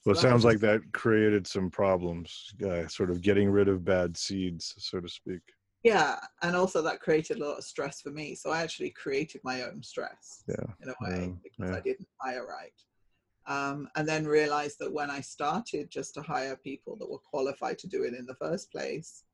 So 0.01 0.11
Well, 0.11 0.15
it 0.15 0.21
sounds 0.21 0.45
like 0.45 0.59
that 0.59 0.81
created 0.93 1.47
some 1.47 1.71
problems, 1.71 2.53
uh, 2.63 2.87
sort 2.87 3.09
of 3.09 3.21
getting 3.23 3.49
rid 3.49 3.67
of 3.67 3.83
bad 3.83 4.15
seeds, 4.15 4.75
so 4.77 4.99
to 4.99 5.09
speak. 5.09 5.41
Yeah, 5.85 6.17
and 6.41 6.55
also 6.55 6.81
that 6.81 6.99
created 6.99 7.37
a 7.37 7.45
lot 7.45 7.59
of 7.59 7.63
stress 7.63 8.01
for 8.01 8.09
me. 8.09 8.33
So 8.33 8.49
I 8.49 8.63
actually 8.63 8.89
created 8.89 9.41
my 9.43 9.61
own 9.61 9.83
stress 9.83 10.43
Yeah, 10.47 10.65
in 10.81 10.89
a 10.89 10.95
way 10.99 11.27
yeah, 11.27 11.27
because 11.43 11.69
yeah. 11.69 11.77
I 11.77 11.79
didn't 11.79 12.07
hire 12.19 12.47
right. 12.47 12.73
Um, 13.45 13.87
and 13.95 14.09
then 14.09 14.25
realized 14.25 14.79
that 14.79 14.91
when 14.91 15.11
I 15.11 15.21
started 15.21 15.91
just 15.91 16.15
to 16.15 16.23
hire 16.23 16.55
people 16.55 16.95
that 16.97 17.07
were 17.07 17.19
qualified 17.19 17.77
to 17.79 17.87
do 17.87 18.03
it 18.03 18.15
in 18.15 18.25
the 18.25 18.33
first 18.33 18.71
place, 18.71 19.25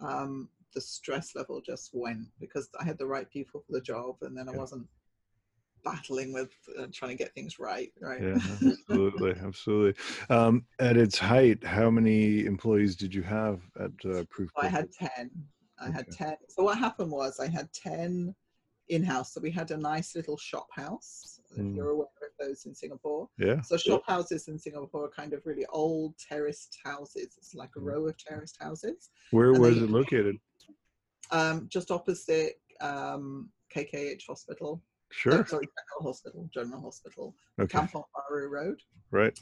um, 0.00 0.48
the 0.74 0.80
stress 0.80 1.36
level 1.36 1.60
just 1.60 1.90
went 1.92 2.26
because 2.40 2.68
I 2.80 2.84
had 2.84 2.98
the 2.98 3.06
right 3.06 3.30
people 3.30 3.62
for 3.64 3.70
the 3.70 3.80
job, 3.80 4.16
and 4.22 4.36
then 4.36 4.48
I 4.48 4.52
wasn't 4.52 4.88
battling 5.84 6.32
with 6.32 6.50
uh, 6.76 6.86
trying 6.92 7.12
to 7.12 7.22
get 7.22 7.32
things 7.34 7.60
right. 7.60 7.92
Right. 8.00 8.20
Yeah, 8.20 8.34
absolutely, 8.66 9.34
absolutely. 9.40 10.02
Um, 10.28 10.66
at 10.80 10.96
its 10.96 11.20
height, 11.20 11.62
how 11.62 11.88
many 11.88 12.46
employees 12.46 12.96
did 12.96 13.14
you 13.14 13.22
have 13.22 13.60
at 13.78 13.92
uh, 14.04 14.24
Proof? 14.28 14.50
So 14.56 14.66
I 14.66 14.68
had 14.68 14.90
10. 14.90 15.30
I 15.84 15.90
had 15.90 16.10
10. 16.10 16.36
So 16.48 16.62
what 16.64 16.78
happened 16.78 17.10
was 17.10 17.38
I 17.40 17.48
had 17.48 17.68
10 17.72 18.34
in-house. 18.88 19.32
So 19.34 19.40
we 19.40 19.50
had 19.50 19.70
a 19.70 19.76
nice 19.76 20.14
little 20.14 20.36
shop 20.36 20.68
house, 20.72 21.40
Mm. 21.56 21.70
if 21.70 21.76
you're 21.76 21.90
aware 21.90 22.06
of 22.22 22.32
those 22.46 22.66
in 22.66 22.74
Singapore. 22.74 23.28
Yeah. 23.38 23.60
So 23.62 23.76
shop 23.76 24.02
houses 24.06 24.48
in 24.48 24.58
Singapore 24.58 25.04
are 25.04 25.10
kind 25.10 25.32
of 25.32 25.46
really 25.46 25.66
old 25.66 26.16
terraced 26.18 26.78
houses. 26.84 27.36
It's 27.38 27.54
like 27.54 27.70
a 27.76 27.80
Mm. 27.80 27.84
row 27.84 28.06
of 28.08 28.16
terraced 28.18 28.56
houses. 28.60 29.10
Where 29.30 29.50
and 29.50 29.58
was 29.60 29.76
it 29.78 29.90
located? 29.90 30.36
Um, 31.30 31.68
just 31.68 31.90
opposite 31.90 32.60
um, 32.80 33.50
KKH 33.74 34.26
Hospital. 34.26 34.82
Sure. 35.10 35.46
sorry, 35.46 35.68
General 35.78 36.02
Hospital. 36.12 36.50
General 36.52 36.80
Hospital. 36.82 37.36
Okay. 37.60 37.78
Kampong 37.78 38.04
Bahru 38.14 38.50
Road. 38.50 38.82
Right. 39.12 39.38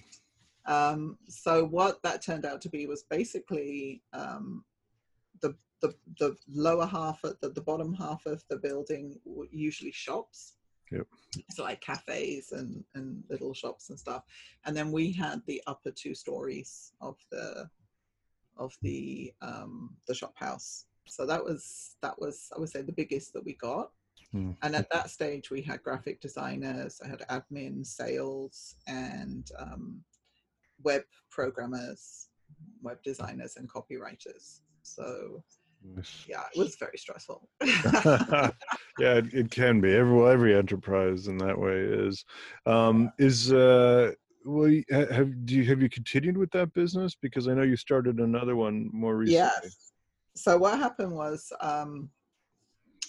Um, 0.66 1.18
so 1.28 1.64
what 1.64 2.02
that 2.02 2.22
turned 2.22 2.44
out 2.44 2.60
to 2.62 2.68
be 2.68 2.86
was 2.86 3.04
basically 3.04 4.02
um, 4.12 4.64
the, 5.82 5.94
the 6.18 6.36
lower 6.48 6.86
half, 6.86 7.22
of 7.24 7.38
the, 7.40 7.50
the 7.50 7.60
bottom 7.60 7.92
half 7.92 8.24
of 8.24 8.42
the 8.48 8.56
building 8.56 9.18
usually 9.50 9.92
shops. 9.92 10.54
Yep. 10.90 11.06
So 11.50 11.62
like 11.64 11.80
cafes 11.80 12.52
and 12.52 12.84
and 12.94 13.24
little 13.30 13.54
shops 13.54 13.88
and 13.88 13.98
stuff, 13.98 14.24
and 14.66 14.76
then 14.76 14.92
we 14.92 15.10
had 15.10 15.40
the 15.46 15.62
upper 15.66 15.90
two 15.90 16.14
stories 16.14 16.92
of 17.00 17.16
the 17.30 17.68
of 18.58 18.76
the 18.82 19.32
um, 19.40 19.96
the 20.06 20.14
shop 20.14 20.34
house. 20.36 20.84
So 21.06 21.24
that 21.26 21.42
was 21.42 21.96
that 22.02 22.20
was 22.20 22.50
I 22.54 22.60
would 22.60 22.68
say 22.68 22.82
the 22.82 22.92
biggest 22.92 23.32
that 23.32 23.44
we 23.44 23.54
got. 23.54 23.90
Hmm. 24.32 24.50
And 24.62 24.76
at 24.76 24.90
that 24.90 25.08
stage, 25.10 25.50
we 25.50 25.62
had 25.62 25.82
graphic 25.82 26.20
designers, 26.20 27.00
I 27.02 27.08
had 27.08 27.24
admin, 27.30 27.86
sales, 27.86 28.76
and 28.86 29.50
um, 29.58 30.02
web 30.82 31.04
programmers, 31.30 32.28
web 32.82 33.02
designers, 33.02 33.56
and 33.56 33.68
copywriters. 33.68 34.60
So. 34.82 35.42
Yeah, 36.28 36.42
it 36.54 36.58
was 36.58 36.76
very 36.76 36.98
stressful. 36.98 37.48
yeah, 37.62 38.52
it, 38.98 39.32
it 39.32 39.50
can 39.50 39.80
be. 39.80 39.94
Every 39.94 40.14
well, 40.14 40.28
every 40.28 40.54
enterprise 40.54 41.28
in 41.28 41.38
that 41.38 41.58
way 41.58 41.80
is. 41.80 42.24
Um, 42.66 43.12
is 43.18 43.52
uh, 43.52 44.12
well, 44.44 44.72
have 44.90 45.46
do 45.46 45.54
you 45.54 45.64
have 45.64 45.82
you 45.82 45.88
continued 45.88 46.36
with 46.36 46.50
that 46.52 46.72
business? 46.72 47.14
Because 47.14 47.48
I 47.48 47.54
know 47.54 47.62
you 47.62 47.76
started 47.76 48.18
another 48.18 48.56
one 48.56 48.90
more 48.92 49.16
recently. 49.16 49.38
yes. 49.38 49.92
So 50.34 50.56
what 50.56 50.78
happened 50.78 51.12
was, 51.12 51.52
um, 51.60 52.08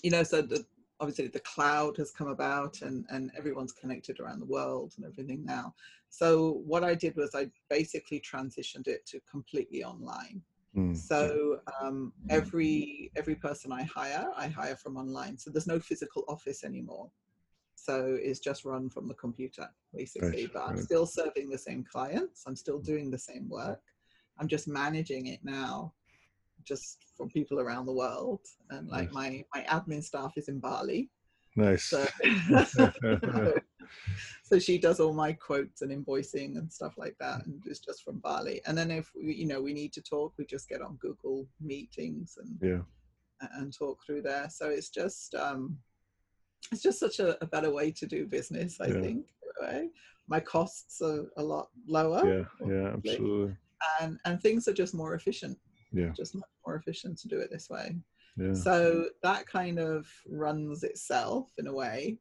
you 0.04 0.12
know, 0.12 0.24
so 0.24 0.42
the, 0.42 0.66
obviously 1.00 1.28
the 1.28 1.40
cloud 1.40 1.98
has 1.98 2.12
come 2.12 2.28
about 2.28 2.82
and, 2.82 3.06
and 3.10 3.32
everyone's 3.38 3.72
connected 3.72 4.20
around 4.20 4.40
the 4.40 4.46
world 4.46 4.94
and 4.98 5.06
everything 5.06 5.44
now. 5.46 5.74
So 6.10 6.62
what 6.66 6.84
I 6.84 6.96
did 6.96 7.16
was 7.16 7.32
I 7.34 7.50
basically 7.70 8.22
transitioned 8.22 8.88
it 8.88 9.06
to 9.08 9.20
completely 9.30 9.84
online. 9.84 10.42
Mm, 10.76 10.96
So 10.96 11.60
um, 11.82 12.14
every 12.30 13.12
every 13.16 13.36
person 13.36 13.72
I 13.72 13.84
hire, 13.84 14.28
I 14.36 14.48
hire 14.48 14.76
from 14.76 14.98
online. 14.98 15.38
So 15.38 15.52
there's 15.52 15.68
no 15.68 15.80
physical 15.80 16.24
office 16.28 16.64
anymore. 16.64 17.10
So 17.76 18.18
it's 18.20 18.40
just 18.40 18.66
run 18.66 18.90
from 18.90 19.08
the 19.08 19.14
computer, 19.16 19.68
basically. 19.94 20.30
Right, 20.30 20.54
but 20.54 20.64
I'm 20.64 20.76
right. 20.76 20.84
still 20.84 21.06
serving 21.06 21.50
the 21.50 21.58
same 21.58 21.84
clients. 21.84 22.44
I'm 22.48 22.56
still 22.56 22.80
doing 22.80 23.12
the 23.12 23.18
same 23.20 23.50
work. 23.50 23.82
I'm 24.40 24.48
just 24.48 24.68
managing 24.68 25.28
it 25.28 25.42
now, 25.44 25.94
just 26.64 26.98
from 27.18 27.30
people 27.30 27.60
around 27.60 27.86
the 27.86 27.94
world. 27.94 28.42
And 28.70 28.88
like 28.88 29.12
Nice. 29.12 29.14
my 29.14 29.46
my 29.54 29.62
admin 29.70 30.04
staff 30.04 30.34
is 30.38 30.48
in 30.48 30.60
Bali. 30.60 31.10
nice. 31.56 31.84
So, 31.84 32.08
so 34.54 34.60
she 34.60 34.78
does 34.78 35.00
all 35.00 35.14
my 35.14 35.34
quotes 35.34 35.82
and 35.82 35.92
invoicing 35.92 36.60
and 36.60 36.72
stuff 36.72 36.94
like 36.96 37.16
that, 37.20 37.44
and 37.44 37.60
it's 37.66 37.80
just 37.80 38.04
from 38.04 38.20
Bali. 38.20 38.62
And 38.68 38.78
then 38.78 38.92
if 38.92 39.10
we, 39.16 39.34
you 39.34 39.48
know 39.48 39.60
we 39.60 39.74
need 39.74 39.92
to 39.94 40.02
talk, 40.04 40.32
we 40.38 40.46
just 40.46 40.70
get 40.70 40.80
on 40.80 40.96
Google 40.98 41.48
meetings 41.60 42.38
and 42.40 42.60
yeah. 42.62 43.48
and 43.58 43.76
talk 43.76 44.06
through 44.06 44.22
there. 44.22 44.48
So 44.52 44.70
it's 44.70 44.90
just 44.90 45.34
um, 45.34 45.76
it's 46.72 46.84
just 46.84 47.00
such 47.00 47.20
a, 47.20 47.44
a 47.44 47.48
better 47.48 47.72
way 47.72 47.90
to 47.94 48.06
do 48.06 48.28
business. 48.28 48.80
I 48.80 48.90
Yeah. 48.90 49.02
think. 49.02 49.26
way. 49.60 49.90
My 50.28 50.40
costs 50.40 51.02
are 51.02 51.26
a 51.38 51.44
lot 51.44 51.70
lower. 51.88 52.24
Yeah. 52.28 52.68
Yeah. 52.68 52.94
Absolutely. 52.94 53.56
And 54.02 54.20
and 54.26 54.40
things 54.40 54.68
are 54.68 54.74
just 54.74 54.94
more 54.94 55.16
efficient. 55.16 55.58
Yeah. 55.92 56.10
Just 56.10 56.36
much 56.36 56.50
more 56.64 56.76
efficient 56.76 57.18
to 57.22 57.28
do 57.28 57.40
it 57.40 57.50
this 57.52 57.72
way. 57.72 57.96
Yeah. 58.38 58.54
So 58.54 59.10
that 59.24 59.48
kind 59.48 59.80
of 59.80 60.08
runs 60.28 60.84
itself 60.84 61.50
in 61.58 61.66
a 61.66 61.74
way. 61.74 62.20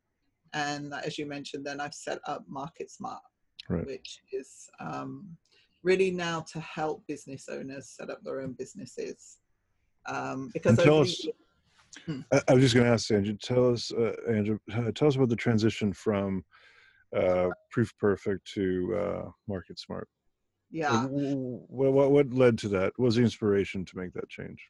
And 0.54 0.92
as 0.94 1.18
you 1.18 1.26
mentioned, 1.26 1.64
then 1.64 1.80
I've 1.80 1.94
set 1.94 2.18
up 2.26 2.44
Market 2.48 2.90
Smart, 2.90 3.22
Right. 3.68 3.86
which 3.86 4.20
is 4.32 4.68
um, 4.80 5.36
really 5.82 6.10
now 6.10 6.40
to 6.52 6.60
help 6.60 7.06
business 7.06 7.48
owners 7.48 7.88
set 7.90 8.10
up 8.10 8.22
their 8.22 8.40
own 8.40 8.52
businesses. 8.52 9.38
Um, 10.06 10.50
because 10.52 10.76
tell 10.78 11.00
us- 11.00 11.18
the- 12.06 12.24
I, 12.32 12.40
I 12.48 12.54
was 12.54 12.62
just 12.62 12.74
going 12.74 12.86
to 12.86 12.92
ask 12.92 13.10
Andrew. 13.10 13.36
Tell 13.36 13.70
us, 13.70 13.92
uh, 13.92 14.14
Andrew, 14.28 14.58
uh, 14.72 14.90
tell 14.92 15.08
us 15.08 15.16
about 15.16 15.28
the 15.28 15.36
transition 15.36 15.92
from 15.92 16.42
uh, 17.14 17.50
Proof 17.70 17.92
Perfect 17.98 18.50
to 18.54 18.96
uh, 18.98 19.30
Market 19.46 19.78
Smart. 19.78 20.08
yeah. 20.70 21.04
What, 21.04 21.92
what 21.92 22.10
what 22.10 22.32
led 22.32 22.56
to 22.58 22.68
that? 22.68 22.94
What 22.96 23.06
was 23.06 23.16
the 23.16 23.22
inspiration 23.22 23.84
to 23.84 23.96
make 23.98 24.14
that 24.14 24.28
change? 24.30 24.66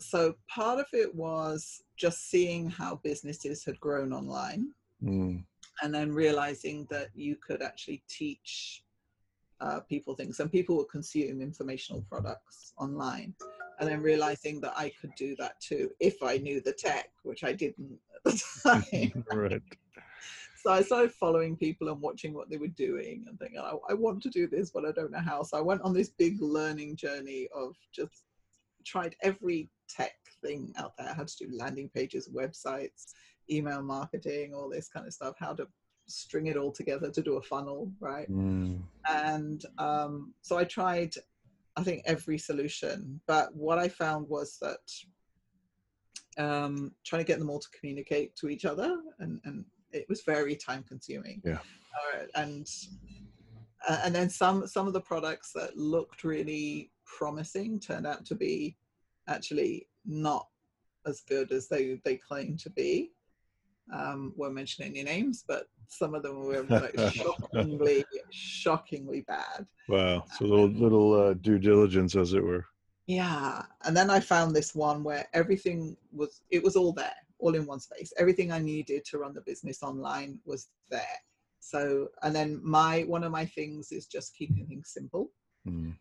So 0.00 0.34
part 0.48 0.80
of 0.80 0.86
it 0.92 1.14
was 1.14 1.82
just 1.96 2.28
seeing 2.30 2.68
how 2.68 2.96
businesses 3.04 3.64
had 3.64 3.78
grown 3.78 4.12
online 4.12 4.72
Mm, 5.02 5.44
and 5.82 5.94
then 5.94 6.12
realizing 6.12 6.86
that 6.90 7.08
you 7.14 7.36
could 7.36 7.62
actually 7.62 8.02
teach 8.08 8.84
uh, 9.60 9.80
people 9.80 10.14
things. 10.14 10.40
And 10.40 10.50
people 10.50 10.76
would 10.76 10.88
consume 10.88 11.40
informational 11.40 12.04
products 12.08 12.72
online. 12.78 13.34
And 13.78 13.88
then 13.88 14.02
realizing 14.02 14.60
that 14.60 14.74
i 14.76 14.92
could 15.00 15.14
do 15.16 15.34
that 15.36 15.58
too 15.58 15.90
if 16.00 16.22
i 16.22 16.36
knew 16.36 16.60
the 16.60 16.74
tech 16.74 17.12
which 17.22 17.44
i 17.44 17.52
didn't 17.54 17.98
at 18.14 18.32
the 18.32 18.42
time. 18.62 19.24
Right. 19.32 19.62
so 20.62 20.72
I 20.72 20.82
started 20.82 21.12
following 21.12 21.56
people 21.56 21.88
and 21.88 22.00
watching 22.00 22.34
what 22.34 22.50
they 22.50 22.58
were 22.58 22.68
doing 22.68 23.24
and 23.26 23.38
thinking, 23.38 23.58
I, 23.58 23.74
I 23.88 23.94
want 23.94 24.22
to 24.22 24.30
do 24.30 24.46
this, 24.46 24.70
but 24.70 24.84
I 24.84 24.92
don't 24.92 25.10
know 25.10 25.20
how. 25.20 25.42
So 25.42 25.56
I 25.56 25.62
went 25.62 25.82
on 25.82 25.94
this 25.94 26.10
big 26.10 26.40
learning 26.40 26.96
journey 26.96 27.48
of 27.54 27.74
just 27.92 28.24
tried 28.84 29.16
every 29.22 29.70
tech 29.88 30.12
thing 30.42 30.72
out 30.76 30.92
there, 30.98 31.14
how 31.14 31.24
to 31.24 31.36
do 31.38 31.48
landing 31.52 31.88
pages, 31.88 32.28
websites, 32.28 33.14
email 33.50 33.82
marketing, 33.82 34.54
all 34.54 34.68
this 34.68 34.88
kind 34.88 35.06
of 35.06 35.12
stuff, 35.12 35.34
how 35.38 35.52
to 35.54 35.66
string 36.06 36.48
it 36.48 36.56
all 36.56 36.72
together 36.72 37.10
to 37.10 37.22
do 37.22 37.36
a 37.36 37.42
funnel, 37.42 37.92
right? 38.00 38.30
Mm. 38.30 38.80
And 39.08 39.64
um, 39.78 40.34
so 40.42 40.58
I 40.58 40.64
tried, 40.64 41.14
I 41.76 41.82
think, 41.82 42.02
every 42.04 42.38
solution. 42.38 43.20
But 43.26 43.54
what 43.54 43.78
I 43.78 43.88
found 43.88 44.28
was 44.28 44.58
that 44.60 46.42
um, 46.42 46.92
trying 47.04 47.20
to 47.20 47.26
get 47.26 47.38
them 47.38 47.50
all 47.50 47.60
to 47.60 47.68
communicate 47.78 48.36
to 48.36 48.48
each 48.48 48.64
other, 48.64 48.98
and, 49.18 49.40
and 49.44 49.64
it 49.92 50.06
was 50.08 50.22
very 50.22 50.56
time 50.56 50.84
consuming. 50.88 51.40
Yeah. 51.44 51.58
Uh, 52.14 52.24
and 52.36 52.68
uh, 53.88 54.00
and 54.04 54.14
then 54.14 54.30
some 54.30 54.66
some 54.66 54.86
of 54.86 54.92
the 54.92 55.00
products 55.00 55.52
that 55.54 55.76
looked 55.76 56.22
really 56.22 56.90
promising 57.04 57.80
turned 57.80 58.06
out 58.06 58.24
to 58.26 58.34
be 58.34 58.76
actually 59.28 59.88
not 60.04 60.46
as 61.06 61.22
good 61.28 61.50
as 61.50 61.68
they 61.68 62.00
they 62.04 62.16
claim 62.16 62.56
to 62.58 62.70
be. 62.70 63.10
Um, 63.92 64.32
won't 64.36 64.54
mention 64.54 64.84
any 64.84 65.02
names, 65.02 65.44
but 65.46 65.66
some 65.88 66.14
of 66.14 66.22
them 66.22 66.44
were 66.44 66.62
like 66.62 66.98
shockingly, 67.12 68.04
shockingly 68.30 69.22
bad. 69.22 69.66
Wow. 69.88 70.24
So 70.38 70.44
a 70.44 70.46
little 70.46 70.68
little 70.68 71.12
uh, 71.14 71.34
due 71.34 71.58
diligence, 71.58 72.14
as 72.14 72.32
it 72.32 72.44
were. 72.44 72.66
Yeah, 73.06 73.62
and 73.84 73.96
then 73.96 74.08
I 74.08 74.20
found 74.20 74.54
this 74.54 74.74
one 74.74 75.02
where 75.02 75.26
everything 75.32 75.96
was 76.12 76.42
it 76.50 76.62
was 76.62 76.76
all 76.76 76.92
there, 76.92 77.16
all 77.38 77.54
in 77.54 77.66
one 77.66 77.80
space. 77.80 78.12
Everything 78.16 78.52
I 78.52 78.60
needed 78.60 79.04
to 79.06 79.18
run 79.18 79.34
the 79.34 79.40
business 79.40 79.82
online 79.82 80.38
was 80.44 80.68
there. 80.90 81.18
So, 81.58 82.08
and 82.22 82.34
then 82.34 82.60
my 82.62 83.02
one 83.02 83.24
of 83.24 83.32
my 83.32 83.44
things 83.44 83.90
is 83.90 84.06
just 84.06 84.36
keeping 84.36 84.66
things 84.66 84.90
simple. 84.92 85.32
Mm. 85.66 85.96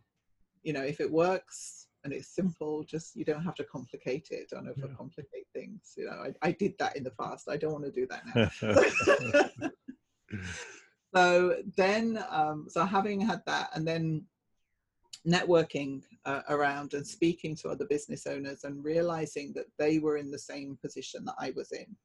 You 0.61 0.73
know, 0.73 0.83
if 0.83 1.01
it 1.01 1.11
works 1.11 1.87
and 2.03 2.13
it's 2.13 2.33
simple, 2.33 2.83
just 2.83 3.15
you 3.15 3.25
don't 3.25 3.43
have 3.43 3.55
to 3.55 3.63
complicate 3.63 4.29
it. 4.31 4.49
Don't 4.49 4.67
overcomplicate 4.67 5.47
things. 5.53 5.93
You 5.97 6.05
know, 6.05 6.11
I, 6.11 6.47
I 6.47 6.51
did 6.51 6.73
that 6.79 6.95
in 6.95 7.03
the 7.03 7.11
past. 7.11 7.49
I 7.49 7.57
don't 7.57 7.73
want 7.73 7.85
to 7.85 7.91
do 7.91 8.07
that 8.07 8.23
now. 8.33 9.69
so 11.15 11.57
then, 11.75 12.23
um, 12.29 12.67
so 12.69 12.85
having 12.85 13.19
had 13.19 13.41
that, 13.45 13.69
and 13.73 13.87
then 13.87 14.23
networking 15.27 16.01
uh, 16.25 16.41
around 16.49 16.93
and 16.93 17.05
speaking 17.05 17.55
to 17.55 17.69
other 17.69 17.85
business 17.85 18.25
owners 18.25 18.63
and 18.63 18.83
realizing 18.83 19.51
that 19.53 19.65
they 19.77 19.99
were 19.99 20.17
in 20.17 20.31
the 20.31 20.39
same 20.39 20.77
position 20.81 21.25
that 21.25 21.35
I 21.37 21.51
was 21.55 21.71
in, 21.73 21.95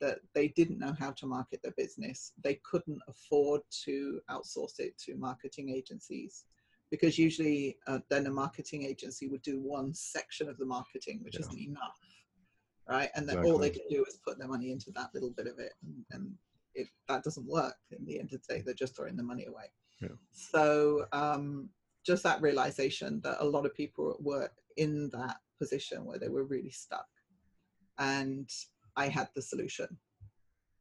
that 0.00 0.18
they 0.34 0.48
didn't 0.48 0.78
know 0.78 0.94
how 0.98 1.12
to 1.12 1.26
market 1.26 1.60
their 1.62 1.74
business. 1.76 2.32
They 2.44 2.60
couldn't 2.62 3.00
afford 3.08 3.62
to 3.84 4.20
outsource 4.30 4.78
it 4.78 4.98
to 5.06 5.16
marketing 5.16 5.70
agencies 5.70 6.44
because 6.90 7.18
usually 7.18 7.78
uh, 7.86 8.00
then 8.08 8.26
a 8.26 8.30
marketing 8.30 8.84
agency 8.84 9.28
would 9.28 9.42
do 9.42 9.60
one 9.60 9.94
section 9.94 10.48
of 10.48 10.58
the 10.58 10.64
marketing, 10.66 11.20
which 11.22 11.34
Yeah. 11.34 11.40
isn't 11.46 11.58
enough. 11.58 11.98
Right. 12.88 13.10
And 13.14 13.28
then 13.28 13.38
all 13.44 13.56
they 13.58 13.70
could 13.70 13.88
do 13.88 14.04
is 14.04 14.16
put 14.24 14.38
their 14.38 14.48
money 14.48 14.72
into 14.72 14.90
that 14.92 15.14
little 15.14 15.30
bit 15.30 15.46
of 15.46 15.60
it. 15.60 15.74
And, 15.82 16.04
and 16.10 16.34
it, 16.74 16.88
that 17.06 17.22
doesn't 17.22 17.46
work 17.46 17.76
in 17.92 18.04
the 18.04 18.18
end 18.18 18.32
of 18.32 18.42
the 18.42 18.54
day. 18.54 18.62
They're 18.62 18.74
just 18.74 18.96
throwing 18.96 19.16
the 19.16 19.22
money 19.22 19.44
away. 19.44 19.66
Yeah. 20.00 20.08
So 20.32 21.06
um, 21.12 21.68
just 22.04 22.24
that 22.24 22.40
realization 22.42 23.20
that 23.22 23.36
a 23.38 23.44
lot 23.44 23.64
of 23.64 23.74
people 23.74 24.16
were 24.18 24.50
in 24.76 25.08
that 25.10 25.36
position 25.58 26.04
where 26.04 26.18
they 26.18 26.28
were 26.28 26.44
really 26.44 26.70
stuck. 26.70 27.06
And 27.98 28.50
I 28.96 29.06
had 29.06 29.28
the 29.36 29.42
solution. 29.42 29.96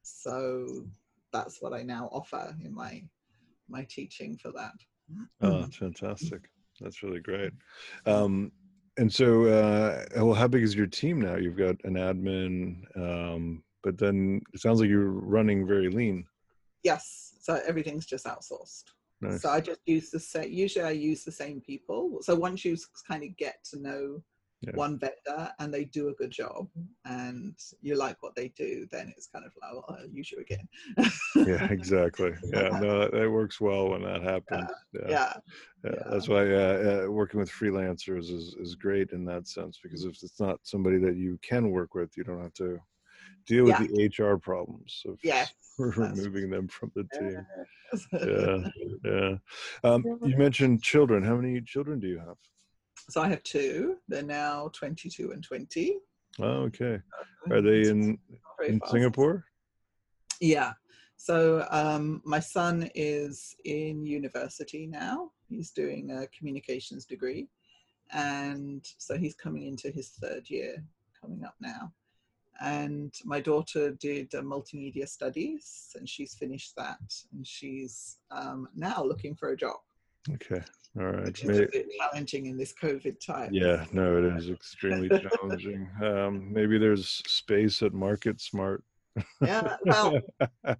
So 0.01 0.85
that's 1.31 1.61
what 1.61 1.73
I 1.73 1.83
now 1.83 2.09
offer 2.11 2.55
in 2.63 2.73
my 2.73 3.03
my 3.67 3.83
teaching 3.83 4.35
for 4.35 4.51
that. 4.53 4.73
Oh, 5.41 5.61
that's 5.61 5.77
fantastic. 5.77 6.49
That's 6.79 7.03
really 7.03 7.19
great. 7.19 7.51
Um, 8.05 8.51
and 8.97 9.11
so, 9.11 9.45
uh, 9.45 10.05
well, 10.23 10.33
how 10.33 10.47
big 10.47 10.63
is 10.63 10.75
your 10.75 10.87
team 10.87 11.21
now? 11.21 11.35
You've 11.35 11.57
got 11.57 11.75
an 11.83 11.93
admin, 11.93 12.83
um, 12.97 13.63
but 13.83 13.97
then 13.97 14.41
it 14.53 14.59
sounds 14.59 14.79
like 14.81 14.89
you're 14.89 15.11
running 15.11 15.65
very 15.67 15.89
lean. 15.89 16.25
Yes, 16.83 17.35
so 17.41 17.61
everything's 17.67 18.05
just 18.05 18.25
outsourced. 18.25 18.85
Nice. 19.21 19.41
So 19.41 19.49
I 19.49 19.59
just 19.59 19.81
use 19.85 20.09
the 20.09 20.19
same. 20.19 20.51
Usually, 20.51 20.85
I 20.85 20.91
use 20.91 21.23
the 21.23 21.31
same 21.31 21.59
people. 21.59 22.19
So 22.21 22.35
once 22.35 22.63
you 22.63 22.77
kind 23.07 23.23
of 23.23 23.35
get 23.35 23.63
to 23.71 23.79
know 23.79 24.23
Yeah. 24.61 24.71
one 24.73 24.99
vendor 24.99 25.53
and 25.59 25.73
they 25.73 25.85
do 25.85 26.09
a 26.09 26.13
good 26.13 26.31
job, 26.31 26.67
and 27.05 27.55
you 27.81 27.95
like 27.95 28.21
what 28.21 28.35
they 28.35 28.49
do, 28.49 28.87
then 28.91 29.13
it's 29.15 29.27
kind 29.27 29.45
of 29.45 29.53
like, 29.61 29.71
well, 29.73 29.85
I'll 29.87 30.07
use 30.09 30.31
you 30.31 30.39
again. 30.39 30.67
yeah, 31.45 31.63
exactly. 31.71 32.33
Yeah, 32.51 32.69
no, 32.77 32.99
that, 32.99 33.11
that 33.13 33.31
works 33.31 33.61
well 33.61 33.89
when 33.89 34.03
that 34.03 34.21
happens. 34.21 34.69
Yeah, 34.93 35.09
yeah, 35.09 35.33
yeah, 35.85 36.03
that's 36.09 36.27
why 36.27 36.53
uh, 36.53 37.05
uh, 37.07 37.11
working 37.11 37.39
with 37.39 37.49
freelancers 37.49 38.29
is 38.31 38.55
is 38.59 38.75
great 38.75 39.11
in 39.11 39.23
that 39.25 39.47
sense 39.47 39.79
because 39.81 40.03
if 40.03 40.21
it's 40.21 40.39
not 40.39 40.59
somebody 40.63 40.97
that 40.99 41.15
you 41.15 41.39
can 41.41 41.71
work 41.71 41.95
with, 41.95 42.17
you 42.17 42.23
don't 42.23 42.41
have 42.41 42.53
to 42.55 42.79
deal 43.45 43.65
with 43.65 43.77
the 43.77 44.05
HR 44.05 44.37
problems 44.37 45.03
of 45.07 45.19
Yes, 45.23 45.53
removing 45.77 46.49
them 46.49 46.67
from 46.67 46.91
the 46.95 47.03
team. 47.17 47.45
Yeah. 47.45 47.63
Yeah, 48.25 48.69
yeah. 49.03 49.37
Um, 49.83 50.05
you 50.23 50.37
mentioned 50.37 50.83
children. 50.83 51.23
How 51.23 51.35
many 51.35 51.61
children 51.61 51.99
do 51.99 52.07
you 52.07 52.19
have? 52.19 52.37
So 53.09 53.21
I 53.21 53.27
have 53.27 53.43
two. 53.43 53.97
They're 54.07 54.23
now 54.23 54.69
22 54.73 55.31
and 55.31 55.43
20. 55.43 55.97
Oh, 56.39 56.43
okay. 56.43 57.01
Are 57.51 57.61
they 57.61 57.89
in 57.89 58.17
in 58.65 58.79
fast. 58.79 58.91
Singapore? 58.91 59.45
Yeah. 60.39 60.73
So 61.17 61.65
um, 61.69 62.21
my 62.23 62.39
son 62.39 62.89
is 62.95 63.55
in 63.65 64.05
university 64.05 64.87
now. 64.87 65.31
He's 65.49 65.71
doing 65.71 66.11
a 66.11 66.27
communications 66.27 67.05
degree. 67.05 67.49
And 68.11 68.87
so 68.97 69.17
he's 69.17 69.35
coming 69.35 69.63
into 69.67 69.89
his 69.89 70.09
third 70.09 70.49
year 70.49 70.83
coming 71.19 71.43
up 71.43 71.55
now. 71.59 71.91
And 72.61 73.13
my 73.23 73.39
daughter 73.39 73.91
did 73.91 74.33
uh, 74.35 74.41
multimedia 74.41 75.07
studies 75.07 75.95
and 75.97 76.07
she's 76.07 76.35
finished 76.35 76.75
that. 76.75 76.99
And 77.33 77.45
she's 77.45 78.17
um, 78.31 78.67
now 78.75 79.03
looking 79.03 79.35
for 79.35 79.49
a 79.49 79.57
job, 79.57 79.77
Okay. 80.35 80.61
All 80.99 81.05
right. 81.05 81.25
which 81.25 81.43
is 81.43 81.59
a 81.59 81.67
bit 81.71 81.87
challenging 81.99 82.47
in 82.47 82.57
this 82.57 82.73
COVID 82.81 83.23
time. 83.23 83.53
Yeah, 83.53 83.85
no, 83.93 84.17
it 84.17 84.35
is 84.37 84.49
extremely 84.49 85.07
challenging. 85.09 85.89
Um, 86.03 86.51
maybe 86.51 86.77
there's 86.77 87.21
space 87.27 87.81
at 87.83 87.93
Market 87.93 88.41
Smart. 88.41 88.83
Yeah. 89.41 89.77
Well, 89.85 90.19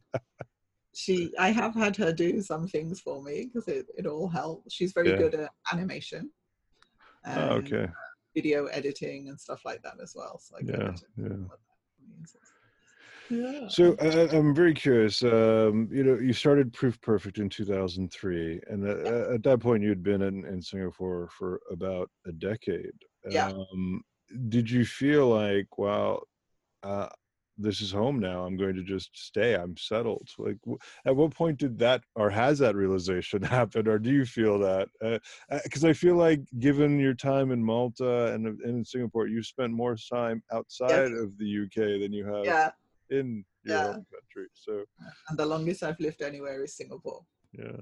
she 0.96 1.32
i 1.38 1.50
have 1.50 1.76
had 1.76 1.96
her 1.96 2.12
do 2.12 2.42
some 2.42 2.68
things 2.68 3.00
for 3.00 3.22
me 3.22 3.46
because 3.46 3.68
it, 3.68 3.86
it 3.98 4.06
all 4.08 4.28
helps 4.28 4.74
she's 4.74 4.92
very 4.92 5.10
Yeah. 5.10 5.18
good 5.18 5.36
at 5.36 5.52
animation 5.72 6.32
oh, 7.28 7.50
okay. 7.58 7.88
video 8.36 8.66
editing 8.66 9.30
and 9.30 9.40
stuff 9.40 9.62
like 9.66 9.82
that 9.84 9.98
as 10.02 10.14
well 10.16 10.40
so 10.40 10.56
I 10.58 10.62
Yeah, 10.64 10.96
yeah. 11.16 11.28
know 11.28 11.46
what 11.48 11.60
that 11.60 12.08
means. 12.08 12.36
Yeah 13.30 13.68
So 13.68 13.96
uh, 14.02 14.28
I'm 14.32 14.54
very 14.54 14.74
curious. 14.74 15.24
Um, 15.24 15.88
you 15.92 16.04
know, 16.04 16.20
you 16.20 16.34
started 16.34 16.74
Proof 16.74 17.00
Perfect 17.02 17.38
in 17.38 17.50
2003, 17.50 18.62
and 18.68 18.88
uh, 18.88 19.10
uh, 19.10 19.34
at 19.34 19.44
that 19.44 19.60
point, 19.60 19.84
you'd 19.84 20.04
been 20.04 20.22
in, 20.22 20.46
in 20.46 20.62
Singapore 20.62 21.30
for 21.38 21.60
about 21.72 22.10
a 22.26 22.32
decade. 22.32 22.92
Yeah. 23.30 23.50
Um, 23.50 24.02
did 24.50 24.70
you 24.70 24.86
feel 24.86 25.28
like, 25.28 25.78
wow, 25.78 26.24
uh, 26.84 27.10
this 27.58 27.82
is 27.82 27.92
home 27.92 28.20
now. 28.20 28.46
I'm 28.46 28.56
going 28.56 28.76
to 28.76 28.84
just 28.84 29.10
stay. 29.14 29.54
I'm 29.54 29.76
settled. 29.76 30.30
Like, 30.38 30.58
at 31.06 31.16
what 31.16 31.36
point 31.36 31.58
did 31.58 31.78
that, 31.80 32.02
or 32.16 32.30
has 32.30 32.58
that 32.60 32.76
realization 32.76 33.44
happened, 33.44 33.88
or 33.88 34.00
do 34.00 34.12
you 34.12 34.26
feel 34.26 34.58
that? 34.60 34.90
Because 35.64 35.84
I 35.84 35.94
feel 35.94 36.16
like, 36.16 36.42
given 36.60 37.00
your 37.00 37.14
time 37.14 37.52
in 37.52 37.64
Malta 37.64 38.34
and, 38.34 38.48
and 38.48 38.62
in 38.64 38.86
Singapore, 38.86 39.28
you 39.28 39.44
spent 39.44 39.74
more 39.74 39.96
time 39.96 40.42
outside 40.52 41.12
of 41.12 41.38
the 41.38 41.64
UK 41.66 42.02
than 42.02 42.14
you 42.14 42.26
have 42.26 42.46
yeah 42.46 42.72
in 43.10 43.46
your 43.64 43.78
Yeah. 43.78 43.88
own 43.88 44.06
country. 44.14 44.48
So 44.54 44.86
and 45.30 45.38
the 45.38 45.46
longest 45.46 45.84
i've 45.84 46.00
lived 46.00 46.22
anywhere 46.22 46.64
is 46.64 46.76
singapore 46.76 47.22
yeah, 47.54 47.80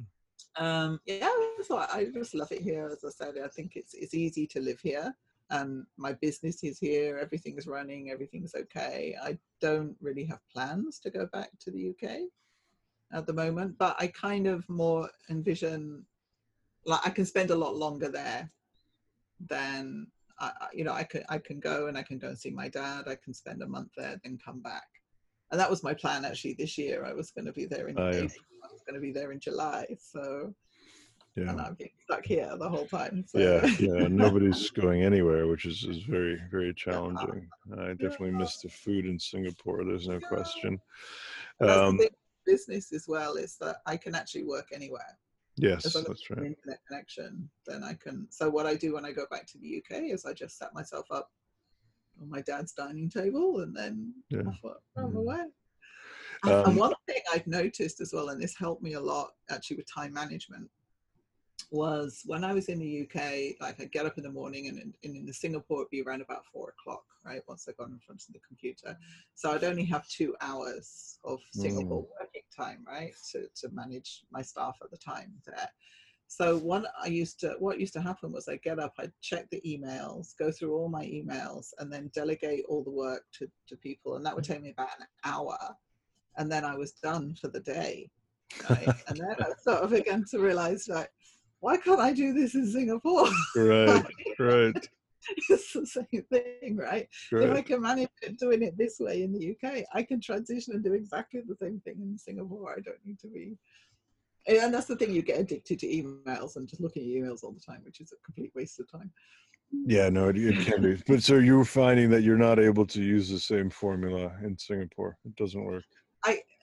um 0.58 1.00
yeah 1.06 1.30
so 1.63 1.78
i 1.78 2.08
just 2.13 2.34
love 2.34 2.52
it 2.52 2.62
here 2.62 2.90
as 2.92 3.04
i 3.04 3.10
said 3.10 3.36
i 3.44 3.48
think 3.48 3.74
it's 3.76 3.94
it's 3.94 4.13
easy 4.13 4.48
to 4.48 4.60
live 4.60 4.80
here 4.80 5.13
and 5.50 5.86
my 5.98 6.13
business 6.13 6.63
is 6.63 6.78
here 6.80 7.18
everything's 7.18 7.68
running 7.68 8.10
everything's 8.12 8.54
okay 8.56 9.16
i 9.24 9.38
don't 9.62 9.96
really 10.02 10.26
have 10.26 10.40
plans 10.54 11.00
to 11.00 11.10
go 11.10 11.26
back 11.28 11.50
to 11.60 11.72
the 11.72 11.90
uk 11.90 12.10
at 13.13 13.26
the 13.26 13.34
moment 13.34 13.78
but 13.78 13.96
i 14.00 14.08
kind 14.08 14.48
of 14.48 14.68
more 14.70 15.10
envision 15.30 16.06
like 16.86 17.02
i 17.06 17.10
can 17.10 17.26
spend 17.26 17.52
a 17.52 17.56
lot 17.56 17.76
longer 17.76 18.10
there 18.10 18.52
than 19.48 20.08
I, 20.40 20.52
you 20.74 20.84
know 20.84 20.94
i 20.94 21.04
can 21.04 21.24
i 21.30 21.38
can 21.38 21.60
go 21.60 21.88
and 21.88 21.98
i 21.98 22.04
can 22.04 22.20
go 22.20 22.28
and 22.30 22.38
see 22.38 22.52
my 22.52 22.68
dad 22.68 23.08
i 23.08 23.16
can 23.16 23.34
spend 23.34 23.62
a 23.62 23.68
month 23.68 23.90
there 23.98 24.20
then 24.24 24.38
come 24.44 24.62
back 24.62 24.88
and 25.51 25.60
that 25.60 25.69
was 25.69 25.83
my 25.83 25.93
plan 25.93 26.25
actually 26.25 26.53
this 26.53 26.77
year 26.77 27.05
i 27.05 27.13
was 27.13 27.31
going 27.31 27.45
to 27.45 27.53
be 27.53 27.65
there 27.65 27.88
in 27.88 27.97
Oh, 27.97 28.10
yeah. 28.10 28.19
I 28.19 28.71
was 28.71 28.81
going 28.86 28.95
to 28.95 28.99
be 28.99 29.12
there 29.12 29.31
in 29.31 29.39
july 29.39 29.86
so 29.99 30.53
yeah, 31.38 31.51
and 31.51 31.62
I'm 31.62 31.75
being 31.75 31.91
stuck 32.05 32.25
here 32.25 32.51
the 32.57 32.67
whole 32.67 32.88
time. 32.88 33.23
So. 33.27 33.38
yeah, 33.38 33.63
yeah. 33.79 34.07
Nobody's 34.10 34.71
going 34.71 35.03
anywhere, 35.03 35.45
which 35.45 35.65
is 35.65 35.83
is 35.83 36.01
very 36.01 36.41
very 36.49 36.73
challenging. 36.73 37.47
I 37.77 37.89
definitely 37.89 38.31
miss 38.31 38.57
the 38.57 38.69
food 38.69 39.05
in 39.05 39.19
Singapore. 39.19 39.86
There's 39.86 40.07
no 40.07 40.15
Yeah. 40.15 40.27
question. 40.27 40.81
Um, 41.62 41.99
business 42.45 42.91
as 42.93 43.07
well 43.07 43.36
is 43.36 43.57
that 43.57 43.77
I 43.86 43.97
can 43.97 44.15
actually 44.15 44.45
work 44.45 44.69
anywhere. 44.73 45.19
Yes, 45.57 45.83
that's 45.83 46.29
right. 46.29 46.45
internet 46.45 46.79
connection, 46.88 47.49
then 47.67 47.83
I 47.83 47.93
can. 47.93 48.25
So 48.31 48.49
what 48.49 48.65
I 48.65 48.75
do 48.75 48.93
when 48.93 49.05
I 49.05 49.12
go 49.12 49.25
back 49.29 49.45
to 49.47 49.57
the 49.60 49.77
UK 49.77 50.03
is 50.13 50.25
I 50.25 50.33
just 50.33 50.57
set 50.57 50.73
myself 50.73 51.05
up 51.12 51.29
on 52.21 52.30
my 52.30 52.41
dad's 52.41 52.73
dining 52.73 53.10
table 53.10 53.62
and 53.62 53.75
then 53.75 54.13
Yeah. 54.30 54.41
off 54.47 54.60
I- 54.65 55.01
I'm 55.01 55.15
away. 55.15 55.45
And- 56.43 56.53
Um, 56.53 56.65
and 56.65 56.77
one 56.77 56.93
thing 57.08 57.21
I've 57.32 57.47
noticed 57.47 57.99
as 58.01 58.13
well, 58.13 58.30
and 58.30 58.41
this 58.41 58.56
helped 58.56 58.84
me 58.84 58.93
a 58.93 58.99
lot 58.99 59.36
actually 59.49 59.77
with 59.77 59.88
time 59.91 60.13
management, 60.13 60.69
was 61.71 62.21
when 62.25 62.43
I 62.43 62.53
was 62.53 62.69
in 62.69 62.80
the 62.80 63.01
UK, 63.01 63.58
like 63.60 63.80
I'd 63.82 63.91
get 63.91 64.06
up 64.06 64.17
in 64.17 64.23
the 64.23 64.32
morning 64.32 64.67
and 64.67 64.77
in, 64.80 64.93
in, 65.03 65.15
in 65.15 65.34
Singapore 65.34 65.82
it'd 65.82 65.89
be 65.89 66.01
around 66.01 66.21
about 66.21 66.45
four 66.45 66.69
o'clock, 66.69 67.03
right? 67.25 67.41
Once 67.47 67.67
I 67.67 67.73
got 67.73 67.89
in 67.89 67.99
front 67.99 68.23
of 68.25 68.34
the 68.34 68.39
computer. 68.47 68.97
So 69.34 69.51
I'd 69.51 69.63
only 69.63 69.84
have 69.86 70.08
two 70.08 70.36
hours 70.39 71.19
of 71.23 71.41
Singapore 71.51 72.08
working 72.19 72.43
time, 72.56 72.86
right? 72.88 73.13
To, 73.32 73.47
to 73.56 73.69
manage 73.69 74.23
my 74.32 74.41
staff 74.41 74.77
at 74.84 74.91
the 74.91 74.97
time 74.97 75.34
there. 75.45 75.69
So 76.28 76.58
one 76.58 76.86
I 77.02 77.08
used 77.08 77.40
to 77.42 77.56
what 77.60 77.80
used 77.80 77.94
to 77.94 78.02
happen 78.02 78.32
was 78.32 78.48
I'd 78.48 78.62
get 78.62 78.80
up, 78.80 78.94
I'd 79.00 79.13
check 79.22 79.50
the 79.50 79.62
emails, 79.66 80.38
go 80.38 80.52
through 80.52 80.76
all 80.76 80.90
my 80.90 81.06
emails, 81.06 81.68
and 81.80 81.92
then 81.92 82.12
delegate 82.13 82.66
all 82.68 82.84
the 82.84 82.92
work 82.92 83.24
to, 83.40 83.50
to 83.70 83.78
people. 83.78 84.16
And 84.16 84.26
that 84.26 84.36
would 84.36 84.44
take 84.44 84.62
me 84.62 84.72
about 84.72 84.90
an 85.00 85.08
hour. 85.24 85.58
And 86.38 86.52
then 86.52 86.66
I 86.66 86.76
was 86.76 86.92
done 86.92 87.36
for 87.40 87.48
the 87.48 87.62
day. 87.62 88.10
Right? 88.70 88.88
and 89.08 89.18
then 89.18 89.36
I 89.40 89.52
sort 89.62 89.84
of 89.84 89.92
began 89.92 90.26
to 90.32 90.40
realize 90.40 90.88
like, 90.88 91.10
why 91.60 91.78
can't 91.78 92.00
I 92.00 92.13
do 92.13 92.34
this 92.34 92.56
in 92.56 92.70
Singapore? 92.70 93.30
Right, 93.56 94.06
right, 94.40 94.90
it's 95.50 95.74
the 95.74 95.86
same 95.86 96.24
thing, 96.32 96.78
right? 96.78 97.08
If 97.32 97.52
I 97.52 97.62
can 97.62 97.82
manage 97.82 98.10
it 98.22 98.38
doing 98.38 98.62
it 98.62 98.78
this 98.78 99.00
way 99.00 99.24
in 99.24 99.34
the 99.34 99.52
UK, 99.52 99.84
I 99.94 100.04
can 100.04 100.22
transition 100.22 100.74
and 100.74 100.84
do 100.84 100.94
exactly 100.94 101.42
the 101.48 101.56
same 101.56 101.80
thing 101.82 101.96
in 102.02 102.18
Singapore. 102.18 102.76
I 102.78 102.82
don't 102.82 103.04
need 103.06 103.20
to 103.20 103.28
be. 103.28 103.58
And 104.47 104.73
that's 104.73 104.86
the 104.86 104.95
thing, 104.95 105.12
you 105.13 105.21
get 105.21 105.39
addicted 105.39 105.79
to 105.79 105.88
emails 105.88 106.55
and 106.55 106.67
just 106.67 106.81
looking 106.81 107.03
at 107.03 107.10
emails 107.10 107.43
all 107.43 107.51
the 107.51 107.60
time, 107.60 107.81
which 107.83 107.99
is 107.99 108.13
a 108.13 108.25
complete 108.25 108.51
waste 108.55 108.79
of 108.79 108.89
time. 108.89 109.12
Yeah, 109.86 110.07
no, 110.10 110.29
it, 110.29 110.38
it 110.38 110.65
can 110.65 110.81
be. 110.81 111.03
But 111.07 111.21
so 111.21 111.36
you're 111.36 111.65
finding 111.65 112.10
that 112.12 112.21
you're 112.23 112.38
not 112.38 112.57
able 112.57 112.86
to 112.86 113.01
use 113.01 113.29
the 113.29 113.39
same 113.39 113.69
formula 113.69 114.31
in 114.41 114.57
Singapore. 114.57 115.17
It 115.25 115.36
doesn't 115.36 115.63
work. 115.63 115.83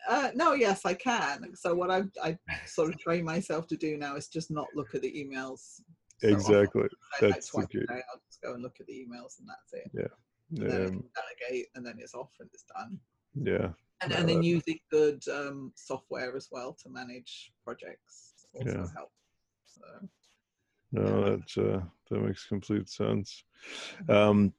Uh, 0.09 0.31
no, 0.35 0.53
yes, 0.53 0.85
I 0.85 0.95
can. 0.95 1.55
So 1.55 1.75
what 1.75 1.91
I've 1.91 2.11
I 2.23 2.37
sort 2.67 2.91
of 2.93 3.01
trained 3.01 3.25
myself 3.25 3.67
to 3.69 3.77
do 3.77 3.97
now 3.97 4.17
is 4.17 4.29
just 4.29 4.51
not 4.51 4.67
look 4.75 4.95
at 4.95 5.03
the 5.03 5.11
emails. 5.13 5.81
so. 6.21 6.29
Exactly. 6.29 6.83
I, 6.83 7.25
like 7.25 7.35
That's 7.35 7.51
the 7.51 7.53
twice 7.59 7.65
a 7.65 7.69
key. 7.69 7.79
day, 7.87 8.03
I'll 8.13 8.21
just 8.29 8.43
go 8.43 8.55
and 8.55 8.63
look 8.63 8.77
at 8.81 8.87
the 8.87 8.93
emails 8.93 9.39
and 9.39 9.49
that's 9.49 9.73
it. 9.73 9.91
yeah 9.95 10.63
And 10.63 10.71
then 10.71 11.05
I 11.17 11.49
delegate 11.49 11.67
and 11.75 11.87
then 11.87 11.95
it's 11.99 12.15
off 12.15 12.31
and 12.41 12.49
it's 12.53 12.65
done. 12.77 12.99
Yeah. 13.35 13.69
And, 14.03 14.13
and 14.13 14.29
then 14.29 14.43
using 14.43 14.79
good 14.91 15.23
um, 15.33 15.73
software 15.77 16.37
as 16.37 16.49
well 16.51 16.77
to 16.83 16.91
manage 16.91 17.53
projects 17.65 18.35
also 18.53 18.71
Yeah. 18.71 18.87
helps. 18.95 19.13
So, 19.67 20.09
No, 20.93 21.25
that 21.25 21.57
uh, 21.59 21.81
that 22.11 22.21
makes 22.21 22.47
complete 22.47 22.89
sense. 22.89 23.45
Um, 24.09 24.53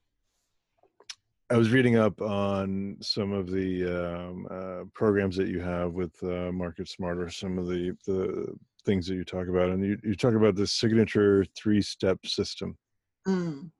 I 1.48 1.56
was 1.56 1.70
reading 1.70 1.96
up 1.96 2.20
on 2.20 2.96
some 3.00 3.32
of 3.32 3.50
the 3.50 3.84
um, 3.86 4.48
uh, 4.50 4.84
programs 4.92 5.36
that 5.36 5.46
you 5.48 5.60
have 5.60 5.92
with 5.92 6.20
uh, 6.24 6.50
Market 6.50 6.88
Smarter, 6.88 7.30
some 7.30 7.56
of 7.56 7.68
the 7.68 7.92
the 8.04 8.52
things 8.84 9.06
that 9.06 9.14
you 9.14 9.24
talk 9.24 9.48
about, 9.48 9.70
and 9.70 9.84
you, 9.84 9.98
you 10.02 10.14
talk 10.16 10.34
about 10.34 10.56
the 10.56 10.66
signature 10.66 11.44
three 11.56 11.80
step 11.82 12.18
system. 12.26 12.76
mm. 13.28 13.70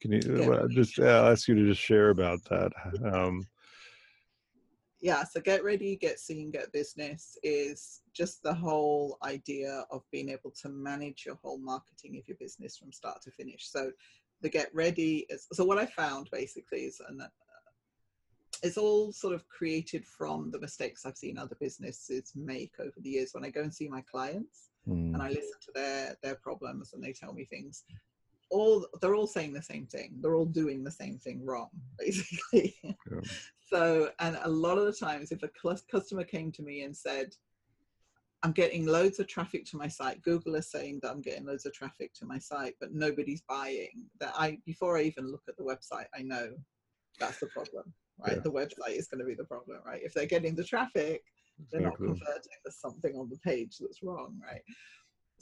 Can 0.00 0.12
you 0.12 0.20
Yeah. 0.22 0.66
just 0.70 0.98
I'll 0.98 1.30
ask 1.30 1.48
you 1.48 1.54
to 1.54 1.66
just 1.66 1.80
share 1.80 2.10
about 2.10 2.42
that? 2.44 2.72
Um, 3.12 3.46
yeah 5.02 5.24
so 5.24 5.40
get 5.40 5.62
ready 5.62 5.96
get 5.96 6.18
seen 6.18 6.50
get 6.50 6.72
business 6.72 7.36
is 7.42 8.00
just 8.14 8.42
the 8.42 8.54
whole 8.54 9.18
idea 9.24 9.84
of 9.90 10.02
being 10.10 10.30
able 10.30 10.50
to 10.50 10.68
manage 10.68 11.24
your 11.26 11.34
whole 11.42 11.58
marketing 11.58 12.16
of 12.16 12.26
your 12.26 12.36
business 12.38 12.76
from 12.76 12.92
start 12.92 13.20
to 13.20 13.30
finish 13.30 13.68
so 13.68 13.90
the 14.40 14.48
get 14.48 14.74
ready 14.74 15.26
is 15.28 15.46
so 15.52 15.64
what 15.64 15.78
i 15.78 15.84
found 15.84 16.28
basically 16.32 16.80
is 16.80 17.00
and 17.08 17.20
uh, 17.20 17.26
it's 18.62 18.78
all 18.78 19.12
sort 19.12 19.34
of 19.34 19.46
created 19.48 20.06
from 20.06 20.50
the 20.50 20.60
mistakes 20.60 21.04
i've 21.04 21.16
seen 21.16 21.36
other 21.36 21.56
businesses 21.60 22.32
make 22.36 22.72
over 22.78 22.94
the 23.02 23.10
years 23.10 23.30
when 23.32 23.44
i 23.44 23.50
go 23.50 23.60
and 23.60 23.74
see 23.74 23.88
my 23.88 24.02
clients 24.10 24.70
mm, 24.88 25.14
and 25.14 25.22
I 25.22 25.28
listen 25.28 25.60
to 25.66 25.72
their 25.74 26.16
their 26.22 26.34
problems 26.36 26.92
and 26.92 27.02
they 27.02 27.12
tell 27.12 27.32
me 27.32 27.44
things. 27.44 27.84
All 28.52 28.86
they're 29.00 29.14
all 29.14 29.26
saying 29.26 29.54
the 29.54 29.62
same 29.62 29.86
thing. 29.86 30.10
They're 30.20 30.34
all 30.34 30.44
doing 30.62 30.84
the 30.84 30.90
same 30.90 31.16
thing 31.18 31.44
wrong, 31.44 31.70
basically. 31.98 32.76
Yeah. 32.84 33.20
So, 33.72 34.10
and 34.20 34.38
a 34.42 34.48
lot 34.50 34.76
of 34.76 34.84
the 34.84 34.92
times, 34.92 35.32
if 35.32 35.42
a 35.42 35.48
cus- 35.48 35.86
customer 35.90 36.24
came 36.24 36.52
to 36.52 36.62
me 36.62 36.82
and 36.82 36.94
said, 36.94 37.34
"I'm 38.42 38.52
getting 38.52 38.84
loads 38.84 39.18
of 39.20 39.26
traffic 39.26 39.64
to 39.70 39.78
my 39.78 39.88
site," 39.88 40.20
Google 40.22 40.54
is 40.56 40.70
saying 40.70 41.00
that 41.02 41.10
I'm 41.10 41.22
getting 41.22 41.46
loads 41.46 41.64
of 41.64 41.72
traffic 41.72 42.12
to 42.16 42.26
my 42.26 42.38
site, 42.38 42.74
but 42.78 42.92
nobody's 42.92 43.42
buying. 43.48 44.06
That 44.20 44.34
I 44.36 44.58
before 44.66 44.98
I 44.98 45.02
even 45.02 45.30
look 45.32 45.44
at 45.48 45.56
the 45.56 45.64
website, 45.64 46.06
I 46.14 46.22
know 46.22 46.54
that's 47.18 47.40
the 47.40 47.46
problem. 47.46 47.92
Right, 48.18 48.36
Yeah. 48.36 48.40
the 48.40 48.52
website 48.52 48.96
is 48.98 49.08
going 49.08 49.20
to 49.20 49.24
be 49.32 49.34
the 49.34 49.44
problem. 49.44 49.78
Right, 49.86 50.02
if 50.02 50.12
they're 50.12 50.26
getting 50.26 50.54
the 50.54 50.64
traffic, 50.64 51.24
they're 51.70 51.80
not 51.80 51.96
converting 51.96 52.52
there's 52.64 52.76
something 52.76 53.16
on 53.16 53.30
the 53.30 53.38
page 53.38 53.78
that's 53.78 54.02
wrong 54.02 54.40
right 54.42 54.62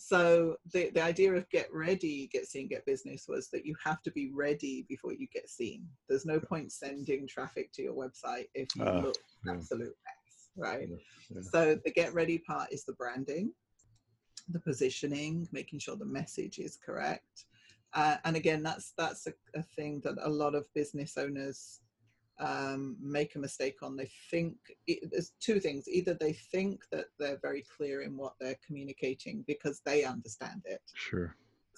so 0.01 0.57
the, 0.73 0.91
the 0.95 1.03
idea 1.03 1.33
of 1.33 1.49
get 1.51 1.69
ready 1.73 2.29
get 2.33 2.47
seen 2.47 2.69
get 2.69 2.87
business 2.87 3.27
was 3.29 3.49
that 3.51 3.67
you 3.67 3.75
have 3.85 4.01
to 4.03 4.11
be 4.13 4.31
ready 4.35 4.87
before 4.89 5.13
you 5.13 5.27
get 5.33 5.49
seen 5.49 5.87
there's 6.09 6.25
no 6.25 6.41
point 6.41 6.73
sending 6.73 7.27
traffic 7.29 7.71
to 7.73 7.83
your 7.83 7.95
website 7.95 8.47
if 8.55 8.69
you 8.75 8.85
Ah, 8.85 9.01
look 9.01 9.19
yeah. 9.45 9.53
absolute 9.53 9.95
mess 10.07 10.49
right 10.57 10.89
yeah. 11.31 11.41
so 11.43 11.79
the 11.85 11.91
get 11.91 12.15
ready 12.15 12.39
part 12.39 12.73
is 12.73 12.85
the 12.85 12.95
branding 12.95 13.53
the 14.49 14.61
positioning 14.61 15.47
making 15.53 15.79
sure 15.79 15.97
the 15.97 16.05
message 16.05 16.59
is 16.59 16.79
correct 16.85 17.45
uh, 17.95 18.17
and 18.25 18.37
again 18.37 18.63
that's 18.63 18.93
that's 18.97 19.27
a, 19.27 19.33
a 19.55 19.63
thing 19.77 20.01
that 20.03 20.15
a 20.23 20.29
lot 20.31 20.55
of 20.55 20.65
business 20.75 21.19
owners 21.19 21.81
um, 22.41 22.97
make 23.01 23.35
a 23.37 23.39
mistake 23.39 23.83
on. 23.83 23.97
They 23.97 24.11
think 24.31 24.57
it, 24.87 25.11
there's 25.11 25.33
two 25.41 25.61
things: 25.61 25.87
either 25.89 26.15
they 26.15 26.33
think 26.33 26.83
that 26.91 27.07
they're 27.19 27.39
very 27.43 27.65
clear 27.77 28.03
in 28.03 28.17
what 28.17 28.35
they're 28.41 28.59
communicating 28.67 29.45
because 29.47 29.81
they 29.85 30.05
understand 30.05 30.63
it, 30.65 30.81
Sure. 30.95 31.37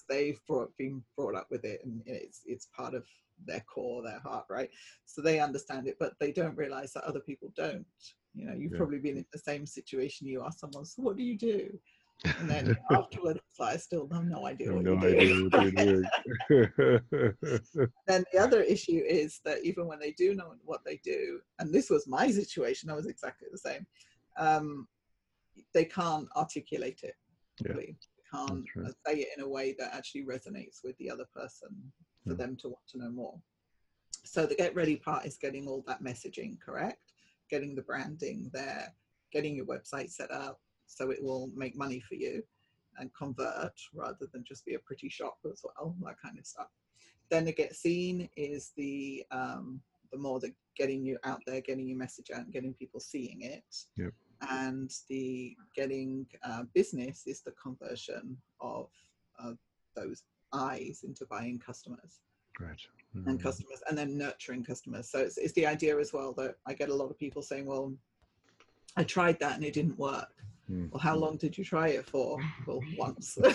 they've 0.09 0.41
brought, 0.47 0.75
been 0.77 1.03
brought 1.17 1.35
up 1.35 1.49
with 1.51 1.65
it, 1.65 1.81
and 1.85 2.03
it's 2.07 2.43
it's 2.47 2.67
part 2.67 2.95
of 2.95 3.05
their 3.45 3.65
core, 3.73 4.03
their 4.03 4.21
heart, 4.21 4.47
right? 4.49 4.71
So 5.05 5.21
they 5.21 5.41
understand 5.41 5.89
it, 5.89 5.97
but 5.99 6.15
they 6.21 6.33
don't 6.33 6.57
realize 6.57 6.93
that 6.93 7.05
other 7.05 7.21
people 7.21 7.53
don't. 7.57 7.87
You 8.35 8.47
know, 8.47 8.55
you've 8.55 8.73
Yeah. 8.73 8.79
probably 8.79 8.99
been 8.99 9.19
in 9.19 9.27
the 9.33 9.39
same 9.39 9.67
situation. 9.67 10.27
You 10.29 10.45
ask 10.45 10.59
someone, 10.61 10.85
"So 10.85 11.03
what 11.03 11.17
do 11.17 11.23
you 11.23 11.37
do?" 11.37 11.79
And 12.25 12.49
then 12.49 12.77
afterwards, 12.91 13.41
I 13.61 13.77
still 13.77 14.09
have 14.13 14.25
no 14.25 14.45
I 14.45 14.51
idea 14.51 14.73
what 14.73 14.85
no 14.85 14.95
you 14.95 15.01
do. 15.01 15.07
idea 15.07 15.43
what 15.43 15.53
they're 15.53 15.71
doing. 15.71 16.05
then 18.07 18.25
the 18.33 18.39
other 18.39 18.63
issue 18.63 19.03
is 19.07 19.41
that 19.45 19.65
even 19.65 19.87
when 19.87 19.99
they 19.99 20.13
do 20.13 20.35
know 20.35 20.55
what 20.65 20.85
they 20.85 21.01
do, 21.05 21.41
and 21.59 21.73
this 21.73 21.91
was 21.91 22.07
my 22.07 22.31
situation, 22.31 22.91
I 22.91 22.95
was 22.95 23.07
exactly 23.07 23.49
the 23.51 23.59
same. 23.59 23.87
Um, 24.39 24.89
they 25.75 25.85
can't 25.85 26.29
articulate 26.37 27.01
it. 27.03 27.15
Yeah. 27.67 27.75
They 27.75 27.97
can't 28.33 28.65
right. 28.77 28.93
say 29.07 29.15
it 29.21 29.29
in 29.37 29.45
a 29.45 29.49
way 29.49 29.75
that 29.79 29.95
actually 29.95 30.25
resonates 30.25 30.83
with 30.85 30.97
the 30.99 31.11
other 31.11 31.27
person 31.35 31.93
for 32.25 32.31
Yeah. 32.31 32.37
them 32.37 32.57
to 32.59 32.69
want 32.69 32.87
to 32.89 32.99
know 32.99 33.11
more. 33.11 33.41
So 34.25 34.47
the 34.47 34.55
get 34.55 34.75
ready 34.75 34.97
part 34.97 35.27
is 35.27 35.37
getting 35.37 35.67
all 35.67 35.83
that 35.87 36.03
messaging 36.03 36.61
correct, 36.61 37.13
getting 37.51 37.75
the 37.75 37.83
branding 37.83 38.51
there, 38.53 38.95
getting 39.33 39.57
your 39.57 39.67
website 39.67 40.11
set 40.11 40.31
up 40.31 40.61
so 40.95 41.11
it 41.11 41.23
will 41.23 41.51
make 41.55 41.77
money 41.77 42.01
for 42.01 42.15
you 42.15 42.43
and 42.99 43.11
convert 43.15 43.73
rather 43.95 44.27
than 44.33 44.45
just 44.45 44.65
be 44.67 44.75
a 44.75 44.79
pretty 44.81 45.09
shop 45.09 45.39
as 45.51 45.63
well, 45.65 45.95
that 46.03 46.17
kind 46.23 46.39
of 46.39 46.47
stuff. 46.47 46.69
Then 47.31 47.47
the 47.47 47.53
get 47.53 47.75
seen 47.75 48.29
is 48.37 48.73
the 48.77 49.25
um, 49.31 49.81
the 50.13 50.19
more 50.19 50.39
the 50.41 50.53
getting 50.77 51.05
you 51.05 51.19
out 51.25 51.41
there, 51.47 51.61
getting 51.61 51.89
your 51.89 51.99
message 51.99 52.31
out, 52.35 52.43
and 52.43 52.53
getting 52.53 52.75
people 52.75 53.01
seeing 53.01 53.41
it. 53.43 53.65
Yep. 53.97 54.13
And 54.51 54.93
the 55.09 55.57
getting 55.75 56.27
uh, 56.45 56.65
business 56.75 57.23
is 57.27 57.41
the 57.41 57.53
conversion 57.53 58.37
of 58.61 58.89
uh, 59.43 59.53
those 59.97 60.25
eyes 60.53 61.05
into 61.05 61.25
buying 61.27 61.59
customers 61.59 62.21
right. 62.61 62.81
and 63.27 63.39
Mm, 63.39 63.43
customers 63.43 63.83
and 63.89 63.97
then 63.97 64.17
nurturing 64.17 64.65
customers 64.65 65.11
so 65.11 65.19
it's, 65.19 65.37
it's 65.37 65.53
the 65.53 65.67
idea 65.67 65.99
as 65.99 66.15
well 66.15 66.33
that 66.39 66.57
i 66.67 66.73
get 66.73 66.89
a 66.89 66.95
lot 66.95 67.11
of 67.11 67.19
people 67.19 67.43
saying 67.43 67.67
well 67.67 67.93
i 68.97 69.05
tried 69.05 69.39
that 69.41 69.57
and 69.57 69.65
it 69.65 69.75
didn't 69.75 69.99
work 69.99 70.33
mm, 70.73 70.91
well 70.91 71.01
how 71.01 71.17
long 71.17 71.37
did 71.37 71.57
you 71.57 71.65
try 71.65 71.89
it 71.89 72.07
for? 72.07 72.39
Well 72.67 72.81
once. 72.97 73.39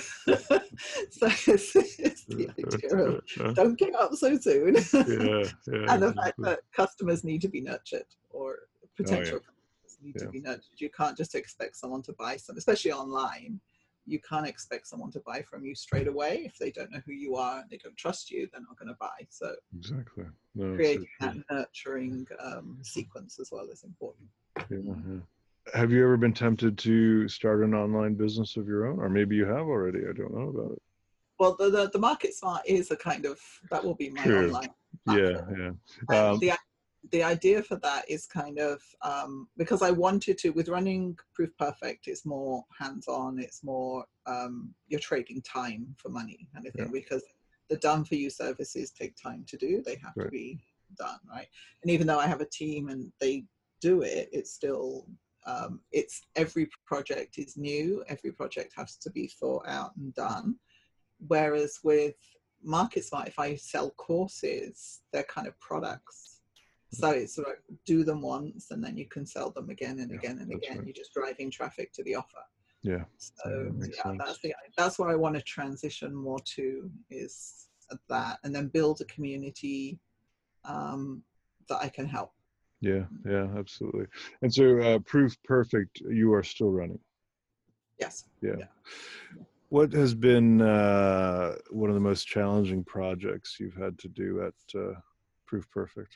So 1.09 1.27
it's, 1.47 1.75
it's 1.75 2.25
the 2.25 2.49
idea 2.59 3.47
of 3.47 3.55
don't 3.55 3.77
give 3.79 3.95
up 3.95 4.13
so 4.13 4.37
soon. 4.37 4.75
Yeah, 4.75 5.49
yeah. 5.67 5.93
and 5.93 6.03
the 6.03 6.13
fact 6.13 6.35
that 6.39 6.59
customers 6.71 7.23
need 7.23 7.41
to 7.41 7.47
be 7.47 7.61
nurtured 7.61 8.05
or 8.29 8.59
potential 8.95 9.39
customers 9.39 9.97
need 10.01 10.15
Yeah. 10.15 10.25
to 10.25 10.31
be 10.31 10.41
nurtured. 10.41 10.79
You 10.79 10.89
can't 10.89 11.17
just 11.17 11.33
expect 11.35 11.77
someone 11.77 12.03
to 12.03 12.13
buy 12.13 12.37
some 12.37 12.57
especially 12.57 12.91
online 12.91 13.59
you 14.07 14.19
can't 14.19 14.47
expect 14.47 14.87
someone 14.87 15.11
to 15.11 15.19
buy 15.19 15.41
from 15.41 15.65
you 15.65 15.75
straight 15.75 16.07
away. 16.07 16.43
If 16.45 16.57
they 16.57 16.71
don't 16.71 16.91
know 16.91 17.01
who 17.05 17.11
you 17.11 17.35
are 17.35 17.59
and 17.59 17.69
they 17.69 17.77
don't 17.77 17.97
trust 17.97 18.31
you 18.31 18.47
they're 18.51 18.61
not 18.61 18.77
going 18.79 18.87
to 18.87 18.97
buy. 18.99 19.27
So 19.29 19.53
Exactly. 19.77 20.25
No, 20.55 20.65
it's 20.65 20.71
so 20.71 20.75
creating 20.75 21.07
that 21.19 21.35
nurturing 21.51 22.25
um, 22.39 22.77
sequence 22.81 23.37
as 23.39 23.51
well 23.51 23.67
is 23.69 23.83
important. 23.83 24.29
Yeah, 24.69 24.77
yeah. 24.85 25.19
Have 25.73 25.91
you 25.91 26.03
ever 26.03 26.17
been 26.17 26.33
tempted 26.33 26.77
to 26.79 27.27
start 27.27 27.63
an 27.63 27.73
online 27.73 28.15
business 28.15 28.57
of 28.57 28.67
your 28.67 28.87
own, 28.87 28.99
or 28.99 29.09
maybe 29.09 29.35
you 29.35 29.45
have 29.45 29.67
already? 29.67 29.99
I 29.99 30.13
don't 30.13 30.33
know 30.33 30.49
about 30.49 30.71
it. 30.73 30.81
Well, 31.39 31.55
the 31.59 31.69
the, 31.69 31.89
the 31.91 31.99
Market 31.99 32.33
Smart 32.33 32.61
is 32.65 32.91
a 32.91 32.95
kind 32.95 33.25
of 33.25 33.39
that 33.69 33.83
will 33.83 33.95
be 33.95 34.09
my 34.09 34.25
online. 34.25 34.69
Yeah, 35.05 35.41
platform. 35.41 35.79
yeah. 36.09 36.15
And 36.15 36.33
Um, 36.33 36.39
the 36.39 36.51
the 37.11 37.23
idea 37.23 37.63
for 37.63 37.77
that 37.77 38.09
is 38.09 38.25
kind 38.25 38.59
of 38.59 38.81
um, 39.01 39.47
because 39.57 39.81
I 39.81 39.91
wanted 39.91 40.37
to 40.39 40.49
with 40.49 40.69
running 40.69 41.17
Proof 41.33 41.49
Perfect. 41.57 42.07
It's 42.07 42.25
more 42.25 42.65
hands 42.77 43.07
on. 43.07 43.39
It's 43.39 43.63
more 43.63 44.05
um, 44.25 44.73
you're 44.87 44.99
trading 44.99 45.41
time 45.41 45.95
for 45.97 46.09
money 46.09 46.47
kind 46.53 46.67
of 46.67 46.73
thing 46.73 46.91
because 46.91 47.23
the 47.69 47.77
done 47.77 48.03
for 48.03 48.15
you 48.15 48.29
services 48.29 48.91
take 48.91 49.15
time 49.21 49.43
to 49.47 49.57
do. 49.57 49.83
They 49.85 49.95
have 50.03 50.15
to 50.15 50.29
be 50.29 50.59
done 50.97 51.19
right. 51.29 51.47
And 51.83 51.91
even 51.91 52.07
though 52.07 52.19
I 52.19 52.27
have 52.27 52.41
a 52.41 52.45
team 52.45 52.89
and 52.89 53.11
they 53.19 53.45
do 53.81 54.01
it, 54.01 54.29
it's 54.31 54.51
still 54.51 55.07
um, 55.47 55.79
it's 55.91 56.21
every 56.35 56.69
project 56.85 57.37
is 57.37 57.55
new. 57.57 58.03
Every 58.07 58.31
project 58.31 58.73
has 58.75 58.97
to 58.97 59.09
be 59.09 59.27
thought 59.27 59.65
out 59.67 59.95
and 59.95 60.13
done. 60.13 60.57
Whereas 61.25 61.79
with 61.83 62.15
Market 62.63 63.05
Smart, 63.05 63.29
if 63.29 63.39
I 63.39 63.55
sell 63.55 63.91
courses, 63.91 65.01
they're 65.11 65.23
kind 65.23 65.47
of 65.47 65.57
products. 65.59 66.41
So 66.91 67.09
it's 67.09 67.37
of 67.37 67.45
do 67.85 68.03
them 68.03 68.21
once 68.21 68.71
and 68.71 68.83
then 68.83 68.97
you 68.97 69.07
can 69.07 69.25
sell 69.25 69.51
them 69.51 69.69
again 69.69 69.99
and 69.99 70.11
Yeah, 70.11 70.17
again 70.17 70.39
and 70.39 70.51
again. 70.53 70.77
right. 70.77 70.87
You're 70.87 70.93
just 70.93 71.13
driving 71.13 71.49
traffic 71.49 71.91
to 71.93 72.03
the 72.03 72.15
offer. 72.15 72.43
Yeah, 72.83 73.03
So 73.17 73.71
that 73.79 73.91
yeah, 73.93 74.13
that's 74.17 74.39
the 74.39 74.53
that's 74.77 74.99
what 74.99 75.09
I 75.09 75.15
want 75.15 75.35
to 75.35 75.41
transition 75.41 76.13
more 76.15 76.39
to 76.55 76.89
is 77.09 77.67
that, 78.07 78.39
and 78.43 78.55
then 78.55 78.67
build 78.67 79.01
a 79.01 79.05
community 79.05 79.99
um, 80.63 81.23
that 81.67 81.79
I 81.81 81.89
can 81.89 82.05
help. 82.05 82.31
Yeah, 82.81 83.03
yeah, 83.25 83.47
absolutely. 83.57 84.05
And 84.41 84.53
so, 84.53 84.79
uh, 84.79 84.99
Proof 84.99 85.35
Perfect, 85.43 86.01
you 86.01 86.33
are 86.33 86.43
still 86.43 86.71
running. 86.71 86.99
Yes. 87.99 88.25
Yeah. 88.41 88.55
Yeah. 88.59 88.65
What 89.69 89.91
has 89.93 90.13
been 90.13 90.61
uh, 90.61 91.55
one 91.71 91.89
of 91.89 91.95
the 91.95 92.01
most 92.01 92.25
challenging 92.25 92.83
projects 92.85 93.57
you've 93.59 93.75
had 93.75 93.99
to 93.99 94.07
do 94.07 94.43
at 94.43 94.79
uh, 94.79 94.93
Proof 95.45 95.69
Perfect? 95.71 96.15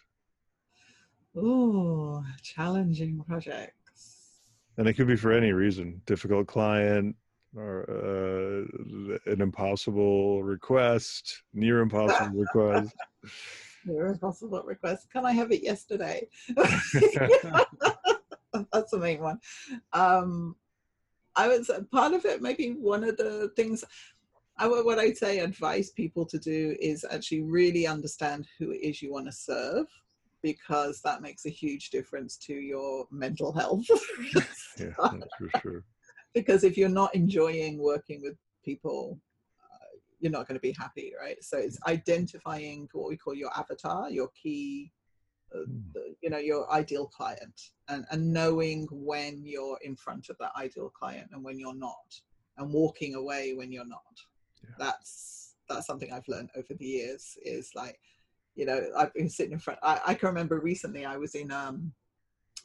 Ooh, 1.36 2.24
challenging 2.42 3.24
projects. 3.28 4.42
And 4.78 4.88
it 4.88 4.94
could 4.94 5.08
be 5.08 5.16
for 5.18 5.32
any 5.32 5.52
reason 5.52 6.02
difficult 6.06 6.48
client, 6.48 7.16
or 7.56 7.86
uh, 7.90 9.32
an 9.32 9.42
impossible 9.42 10.44
request, 10.44 11.44
near 11.54 11.80
impossible 11.82 12.30
request. 12.34 12.96
Your 13.86 14.08
impossible 14.08 14.62
request. 14.64 15.10
Can 15.12 15.26
I 15.26 15.32
have 15.32 15.52
it 15.52 15.64
yesterday? 15.64 16.28
That's 16.56 16.92
the 18.92 19.00
main 19.00 19.22
one. 19.22 19.40
Um, 19.94 20.56
I 21.36 21.48
would 21.48 21.66
say 21.66 21.80
part 21.92 22.14
of 22.14 22.26
it, 22.26 22.42
maybe 22.42 22.72
one 22.72 23.04
of 23.04 23.18
the 23.18 23.52
things 23.56 23.84
I 24.58 24.68
would, 24.68 24.86
what 24.86 25.00
I'd 25.00 25.18
say 25.18 25.40
advise 25.40 25.92
people 25.92 26.26
to 26.26 26.38
do 26.38 26.76
is 26.80 27.06
actually 27.10 27.42
really 27.42 27.88
understand 27.88 28.48
who 28.60 28.72
it 28.72 28.82
is 28.82 29.02
you 29.02 29.12
want 29.12 29.26
to 29.26 29.32
serve 29.32 29.88
because 30.44 31.02
that 31.02 31.22
makes 31.22 31.46
a 31.46 31.50
huge 31.50 31.90
difference 31.90 32.38
to 32.38 32.54
your 32.54 33.08
mental 33.12 33.54
health. 33.54 33.86
yeah, 34.80 34.94
for 34.98 35.62
sure. 35.62 35.84
because 36.34 36.64
if 36.64 36.78
you're 36.78 36.90
not 36.90 37.14
enjoying 37.16 37.78
working 37.78 38.22
with 38.22 38.36
people 38.64 39.20
you're 40.22 40.32
not 40.32 40.48
going 40.48 40.56
to 40.56 40.62
be 40.62 40.76
happy 40.78 41.14
right 41.20 41.44
so 41.44 41.58
it's 41.58 41.80
identifying 41.88 42.88
what 42.94 43.10
we 43.10 43.18
call 43.18 43.34
your 43.34 43.52
avatar 43.58 44.10
your 44.10 44.30
key 44.42 44.92
uh, 45.54 45.60
Mm. 45.68 45.94
the- 45.94 46.16
you 46.22 46.30
know 46.30 46.38
your 46.38 46.72
ideal 46.72 47.08
client 47.08 47.60
and, 47.90 48.06
and 48.12 48.32
knowing 48.32 48.88
when 48.92 49.46
you're 49.46 49.78
in 49.84 49.96
front 49.98 50.30
of 50.30 50.38
that 50.38 50.54
ideal 50.56 50.90
client 50.90 51.28
and 51.34 51.44
when 51.44 51.60
you're 51.60 51.76
not 51.76 52.10
and 52.58 52.72
walking 52.72 53.16
away 53.16 53.54
when 53.54 53.72
you're 53.72 53.86
not 53.86 54.16
Yeah. 54.64 54.70
that's 54.78 55.56
that's 55.68 55.88
something 55.88 56.12
i've 56.14 56.28
learned 56.30 56.52
over 56.56 56.74
the 56.74 56.86
years 56.86 57.38
is 57.44 57.72
like 57.76 58.00
you 58.56 58.66
know 58.66 58.80
i've 58.98 59.14
been 59.14 59.30
sitting 59.30 59.54
in 59.54 59.60
front 59.60 59.80
i, 59.84 60.00
I 60.08 60.14
can 60.14 60.28
remember 60.28 60.60
recently 60.60 61.06
i 61.06 61.18
was 61.18 61.36
in 61.36 61.52
um 61.52 61.92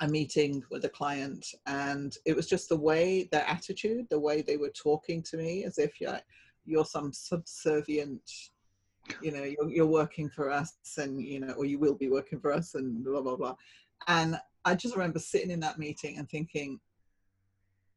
a 0.00 0.06
meeting 0.08 0.62
with 0.70 0.84
a 0.84 0.88
client 0.90 1.44
and 1.66 2.16
it 2.26 2.36
was 2.36 2.46
just 2.46 2.68
the 2.68 2.76
way 2.76 3.28
their 3.32 3.46
attitude 3.48 4.06
the 4.10 4.20
way 4.20 4.42
they 4.42 4.58
were 4.58 4.70
talking 4.70 5.22
to 5.22 5.36
me 5.36 5.64
as 5.64 5.78
if 5.78 6.00
you're 6.00 6.20
you're 6.66 6.84
some 6.84 7.12
subservient 7.12 8.22
you 9.22 9.30
know 9.32 9.42
you're, 9.42 9.70
you're 9.70 9.86
working 9.86 10.28
for 10.28 10.50
us 10.50 10.74
and 10.98 11.20
you 11.20 11.40
know 11.40 11.52
or 11.52 11.64
you 11.64 11.78
will 11.78 11.94
be 11.94 12.08
working 12.08 12.40
for 12.40 12.52
us 12.52 12.74
and 12.74 13.04
blah 13.04 13.20
blah 13.20 13.36
blah 13.36 13.54
and 14.08 14.38
i 14.64 14.74
just 14.74 14.96
remember 14.96 15.18
sitting 15.18 15.50
in 15.50 15.60
that 15.60 15.78
meeting 15.78 16.18
and 16.18 16.28
thinking 16.28 16.78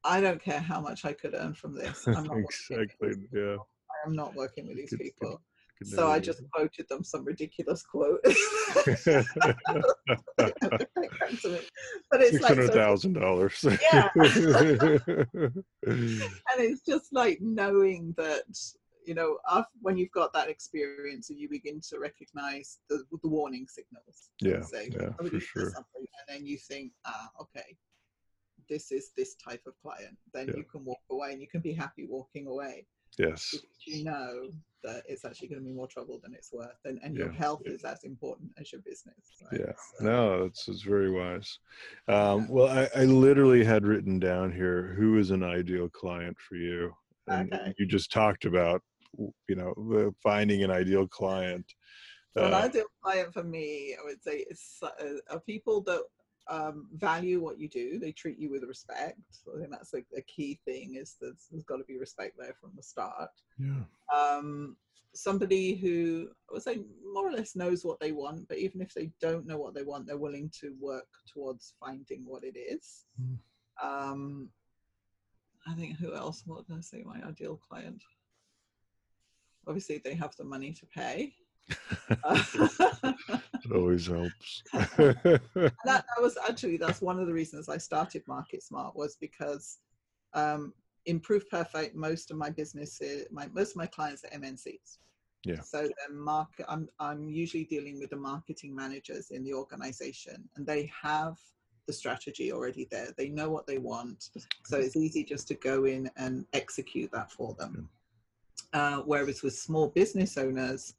i 0.04 0.22
don't 0.22 0.42
care 0.42 0.60
how 0.60 0.80
much 0.80 1.06
i 1.06 1.14
could 1.14 1.34
earn 1.34 1.54
from 1.54 1.74
this 1.74 2.08
i'm 2.08 2.24
not 2.26 2.38
exactly. 2.38 3.10
Yeah. 3.34 3.54
people. 3.54 3.68
i 3.92 4.08
am 4.08 4.16
not 4.16 4.36
working 4.36 4.68
with 4.68 4.78
these 4.78 4.96
people 4.96 5.42
so 5.84 6.08
i 6.10 6.20
just 6.20 6.42
quoted 6.52 6.86
them 6.90 7.04
some 7.04 7.24
ridiculous 7.24 7.84
quote 7.84 8.20
but 8.26 8.34
it's 12.22 12.42
like 12.42 12.50
hundred 12.54 12.68
so 12.68 12.74
thousand 12.74 13.14
dollars. 13.14 13.66
Yeah. 13.94 14.10
and 14.16 15.54
it's 16.58 16.82
just 16.86 17.14
like 17.14 17.40
knowing 17.42 18.14
that 18.18 18.44
you 19.06 19.14
know 19.16 19.38
when 19.82 19.98
you've 19.98 20.12
got 20.12 20.34
that 20.34 20.50
experience 20.50 21.30
and 21.30 21.40
you 21.40 21.48
begin 21.50 21.80
to 21.90 22.00
recognize 22.00 22.80
the, 22.90 23.04
the 23.24 23.30
warning 23.30 23.66
signals 23.68 24.30
Yeah, 24.42 24.62
say, 24.62 24.90
yeah, 24.92 25.12
for 25.30 25.40
sure. 25.40 25.72
and 25.96 26.06
then 26.28 26.46
you 26.46 26.58
think 26.58 26.92
ah 27.06 27.30
okay 27.42 27.78
this 28.70 28.92
is 28.92 29.12
this 29.18 29.36
type 29.36 29.62
of 29.66 29.74
client 29.82 30.18
then 30.34 30.48
Yeah. 30.48 30.58
you 30.58 30.64
can 30.64 30.84
walk 30.84 31.02
away 31.10 31.32
and 31.32 31.42
you 31.42 31.48
can 31.48 31.62
be 31.62 31.74
happy 31.74 32.06
walking 32.08 32.48
away 32.48 32.86
yes. 33.18 33.50
because 33.52 33.68
you 33.86 34.04
know 34.04 34.50
that 34.84 35.04
it's 35.08 35.26
actually 35.26 35.48
going 35.48 35.62
to 35.62 35.66
be 35.66 35.74
more 35.74 35.88
trouble 35.88 36.20
than 36.24 36.34
it's 36.34 36.52
worth 36.54 36.80
and, 36.86 37.00
and 37.04 37.16
your 37.16 37.30
health 37.32 37.62
yeah. 37.66 37.74
is 37.74 37.84
as 37.84 38.04
important 38.04 38.50
as 38.60 38.72
your 38.72 38.82
business 38.82 39.16
right? 39.52 39.60
Yeah. 39.62 39.74
So- 39.98 40.06
No, 40.06 40.44
that's 40.44 40.68
it's 40.68 40.82
very 40.84 41.10
wise. 41.12 41.60
Um, 42.08 42.48
well, 42.50 42.68
I, 42.68 42.90
I 43.02 43.06
literally 43.06 43.64
had 43.64 43.86
written 43.86 44.20
down 44.20 44.52
here 44.52 44.94
who 44.98 45.18
is 45.18 45.32
an 45.32 45.44
ideal 45.44 45.90
client 45.90 46.38
for 46.48 46.56
you, 46.56 46.94
and 47.28 47.54
Okay. 47.54 47.74
you 47.78 47.86
just 47.86 48.12
talked 48.12 48.46
about 48.46 48.82
you 49.18 49.56
know 49.56 49.74
uh, 49.96 50.12
finding 50.24 50.64
an 50.64 50.72
ideal 50.72 51.08
client. 51.08 51.66
So 52.38 52.46
an 52.46 52.54
Uh, 52.54 52.58
ideal 52.58 52.86
client 53.04 53.34
for 53.34 53.44
me, 53.44 53.96
I 54.00 54.06
would 54.06 54.22
say, 54.24 54.46
is 54.50 54.62
uh, 54.84 54.90
are 55.32 55.40
people 55.42 55.82
that 55.84 56.04
um, 56.50 56.88
value 56.94 57.40
what 57.40 57.60
you 57.60 57.70
do. 57.70 58.00
They 58.00 58.12
treat 58.12 58.40
you 58.40 58.50
with 58.50 58.64
respect. 58.64 59.20
So 59.30 59.52
I 59.56 59.60
think 59.60 59.72
that's 59.72 59.94
like 59.94 60.06
a 60.18 60.22
key 60.22 60.60
thing. 60.66 60.96
Is 60.96 61.16
there's, 61.22 61.48
there's 61.52 61.64
got 61.64 61.78
to 61.78 61.84
be 61.84 61.98
respect 61.98 62.36
there 62.38 62.56
from 62.60 62.72
the 62.76 62.84
start. 62.84 63.30
yeah. 63.58 63.84
Um, 64.14 64.76
somebody 65.14 65.76
who 65.76 66.28
I 66.50 66.54
would 66.54 66.64
say 66.64 66.82
more 67.14 67.28
or 67.28 67.32
less 67.32 67.56
knows 67.56 67.84
what 67.84 68.00
they 68.00 68.12
want, 68.12 68.48
but 68.48 68.58
even 68.58 68.82
if 68.82 68.94
they 68.94 69.10
don't 69.22 69.48
know 69.48 69.58
what 69.58 69.74
they 69.74 69.84
want, 69.84 70.08
they're 70.08 70.18
willing 70.18 70.52
to 70.62 70.76
work 70.80 71.08
towards 71.32 71.74
finding 71.80 72.24
what 72.26 72.44
it 72.44 72.58
is. 72.58 73.06
Mm. 73.22 73.38
Um, 73.82 74.50
I 75.68 75.74
think 75.74 75.98
who 75.98 76.16
else? 76.16 76.44
What 76.46 76.68
did 76.68 76.78
I 76.78 76.82
say? 76.82 77.04
My 77.06 77.22
ideal 77.28 77.58
client. 77.58 78.02
Obviously, 79.68 80.00
they 80.04 80.16
have 80.16 80.36
the 80.36 80.44
money 80.44 80.74
to 80.74 80.86
pay. 80.88 81.34
It 83.70 83.76
always 83.76 84.08
helps. 84.08 84.64
that, 84.74 85.42
that 85.86 86.04
was 86.22 86.38
actually 86.48 86.78
that's 86.78 87.02
one 87.02 87.20
of 87.20 87.28
the 87.28 87.34
reasons 87.34 87.70
I 87.70 87.78
started 87.78 88.24
Market 88.28 88.64
Smart 88.64 88.96
was 88.96 89.18
because 89.20 89.80
um, 90.34 90.74
in 91.06 91.20
Proof 91.20 91.50
Perfect, 91.50 91.96
most 91.96 92.32
of 92.32 92.38
my 92.38 92.50
businesses, 92.50 93.28
my 93.32 93.48
most 93.54 93.72
of 93.72 93.78
my 93.78 93.86
clients 93.86 94.24
are 94.24 94.38
MNCs. 94.38 94.98
Yeah. 95.46 95.62
So 95.62 95.84
the 95.84 96.14
market, 96.14 96.66
I'm 96.68 96.90
I'm 97.00 97.30
usually 97.30 97.66
dealing 97.66 98.00
with 98.00 98.10
the 98.10 98.18
marketing 98.18 98.76
managers 98.76 99.32
in 99.32 99.44
the 99.44 99.54
organization, 99.54 100.50
and 100.56 100.66
they 100.66 100.92
have 101.02 101.38
the 101.88 101.94
strategy 101.94 102.52
already 102.52 102.88
there. 102.92 103.14
They 103.18 103.30
know 103.30 103.50
what 103.50 103.66
they 103.66 103.78
want, 103.78 104.30
so 104.66 104.78
it's 104.78 104.96
easy 104.96 105.24
just 105.24 105.48
to 105.50 105.56
go 105.56 105.86
in 105.86 106.10
and 106.18 106.46
execute 106.54 107.12
that 107.14 107.32
for 107.32 107.56
them. 107.56 107.90
Uh, 108.74 108.98
whereas 109.00 109.42
with 109.42 109.58
small 109.58 109.88
business 109.88 110.38
owners, 110.38 110.94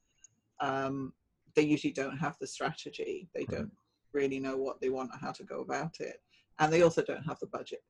um, 0.60 1.12
they 1.54 1.62
usually 1.62 1.92
don't 1.92 2.16
have 2.18 2.36
the 2.40 2.46
strategy. 2.46 3.28
They 3.34 3.46
Right. 3.50 3.58
don't 3.58 3.72
really 4.12 4.40
know 4.40 4.56
what 4.56 4.80
they 4.80 4.88
want 4.88 5.10
or 5.14 5.18
how 5.18 5.32
to 5.32 5.44
go 5.44 5.60
about 5.60 6.00
it. 6.00 6.22
And 6.58 6.72
they 6.72 6.82
also 6.82 7.02
don't 7.02 7.24
have 7.24 7.38
the 7.40 7.46
budget. 7.46 7.82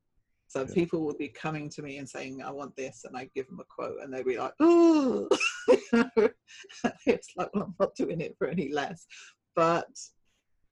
So 0.47 0.61
Yeah. 0.61 0.73
people 0.73 1.05
would 1.05 1.17
be 1.17 1.29
coming 1.29 1.69
to 1.69 1.81
me 1.81 1.97
and 1.97 2.09
saying, 2.09 2.41
I 2.41 2.51
want 2.51 2.75
this, 2.75 3.05
and 3.05 3.15
I 3.15 3.29
give 3.33 3.47
them 3.47 3.59
a 3.59 3.63
quote, 3.65 4.01
and 4.01 4.13
they'd 4.13 4.25
be 4.25 4.37
like, 4.37 4.53
oh, 4.59 5.29
it's 7.05 7.29
like, 7.37 7.49
well, 7.53 7.63
I'm 7.65 7.75
not 7.79 7.95
doing 7.95 8.19
it 8.21 8.35
for 8.37 8.47
any 8.47 8.69
less. 8.71 9.05
But 9.55 9.87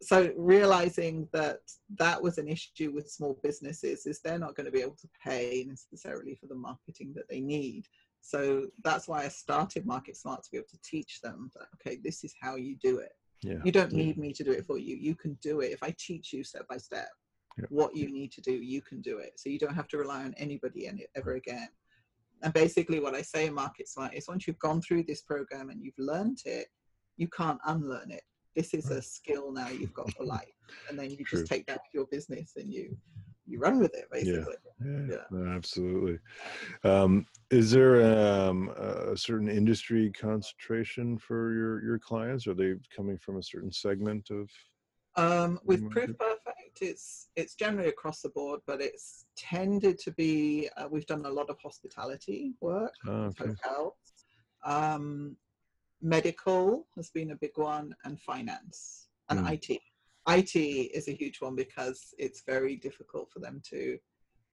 so 0.01 0.33
realizing 0.37 1.27
that 1.33 1.59
that 1.97 2.21
was 2.21 2.37
an 2.37 2.47
issue 2.47 2.91
with 2.91 3.09
small 3.11 3.39
businesses 3.43 4.05
is 4.05 4.19
they're 4.21 4.39
not 4.39 4.55
going 4.55 4.65
to 4.65 4.71
be 4.71 4.81
able 4.81 4.95
to 4.95 5.09
pay 5.25 5.65
necessarily 5.67 6.35
for 6.35 6.47
the 6.47 6.55
marketing 6.55 7.13
that 7.15 7.27
they 7.29 7.41
need. 7.41 7.85
So 8.21 8.67
that's 8.83 9.07
why 9.07 9.23
I 9.23 9.27
started 9.29 9.85
Market 9.85 10.17
Smart 10.17 10.43
to 10.43 10.51
be 10.51 10.57
able 10.57 10.67
to 10.69 10.79
teach 10.83 11.21
them 11.21 11.49
that, 11.55 11.67
okay, 11.75 11.99
this 12.03 12.23
is 12.23 12.33
how 12.41 12.55
you 12.55 12.75
do 12.81 12.99
it. 12.99 13.13
yeah. 13.41 13.59
You 13.63 13.71
don't 13.71 13.91
yeah. 13.91 14.05
need 14.05 14.17
me 14.17 14.33
to 14.33 14.43
do 14.43 14.51
it 14.51 14.65
for 14.65 14.77
you. 14.77 14.95
You 14.95 15.15
can 15.15 15.37
do 15.41 15.61
it 15.61 15.71
if 15.71 15.81
I 15.81 15.95
teach 15.97 16.33
you 16.33 16.43
step 16.43 16.67
by 16.67 16.77
step. 16.77 17.09
Yeah. 17.57 17.65
what 17.69 17.95
you 17.95 18.09
need 18.11 18.31
to 18.33 18.41
do, 18.41 18.53
you 18.53 18.81
can 18.81 19.01
do 19.01 19.17
it. 19.17 19.33
So 19.37 19.49
you 19.49 19.59
don't 19.59 19.75
have 19.75 19.87
to 19.89 19.97
rely 19.97 20.23
on 20.23 20.33
anybody 20.37 20.87
any, 20.87 21.05
ever 21.15 21.33
again. 21.33 21.67
And 22.41 22.53
basically, 22.53 22.99
what 23.01 23.15
I 23.15 23.21
say 23.21 23.47
in 23.47 23.53
Market 23.53 23.89
Smart 23.89 24.13
is 24.13 24.27
once 24.29 24.47
you've 24.47 24.59
gone 24.59 24.81
through 24.81 25.03
this 25.03 25.21
program 25.23 25.69
and 25.69 25.83
you've 25.83 25.97
learned 25.97 26.39
it, 26.45 26.67
you 27.17 27.27
can't 27.27 27.59
unlearn 27.65 28.11
it. 28.11 28.23
This 28.55 28.73
is 28.73 28.89
a 28.91 29.01
skill 29.01 29.51
now 29.51 29.67
you've 29.69 29.93
got 29.93 30.11
for 30.13 30.23
life, 30.25 30.55
and 30.89 30.97
then 30.97 31.09
you 31.09 31.23
True. 31.25 31.39
just 31.39 31.51
take 31.51 31.65
that 31.67 31.77
to 31.77 31.89
your 31.93 32.05
business 32.05 32.53
and 32.55 32.71
you 32.71 32.95
you 33.49 33.59
run 33.59 33.79
with 33.79 33.93
it 33.95 34.05
basically. 34.11 34.55
Yeah, 34.85 35.05
Yeah. 35.09 35.23
no, 35.31 35.51
absolutely. 35.51 36.19
Um, 36.83 37.25
is 37.51 37.71
there 37.71 37.95
um, 38.47 38.69
a 38.69 39.17
certain 39.17 39.49
industry 39.49 40.11
concentration 40.11 41.17
for 41.17 41.51
your 41.53 41.83
your 41.83 41.99
clients? 41.99 42.47
Are 42.47 42.53
they 42.53 42.75
coming 42.95 43.17
from 43.17 43.37
a 43.37 43.43
certain 43.43 43.71
segment 43.71 44.29
of? 44.29 44.49
Um, 45.15 45.59
with 45.65 45.89
Proof. 45.89 46.17
Perfect, 46.17 46.81
it's 46.81 47.29
it's 47.35 47.55
generally 47.55 47.89
across 47.89 48.21
the 48.21 48.29
board, 48.29 48.61
but 48.65 48.79
it's 48.81 49.25
tended 49.35 49.97
to 49.99 50.11
be. 50.11 50.69
Uh, 50.77 50.87
we've 50.89 51.07
done 51.07 51.25
a 51.25 51.29
lot 51.29 51.49
of 51.49 51.57
hospitality 51.59 52.53
work, 52.61 52.93
Oh, 53.07 53.31
okay. 53.39 53.51
hotels. 53.63 53.95
Um, 54.63 55.35
medical 56.01 56.87
has 56.95 57.09
been 57.09 57.31
a 57.31 57.35
big 57.35 57.57
one, 57.57 57.95
and 58.05 58.19
finance 58.21 59.07
and 59.29 59.39
Mm. 59.39 59.53
IT. 59.53 59.81
IT 60.29 60.55
is 60.55 61.07
a 61.07 61.13
huge 61.13 61.41
one 61.41 61.55
because 61.55 62.13
it's 62.17 62.43
very 62.45 62.75
difficult 62.75 63.31
for 63.31 63.39
them 63.39 63.61
to 63.69 63.97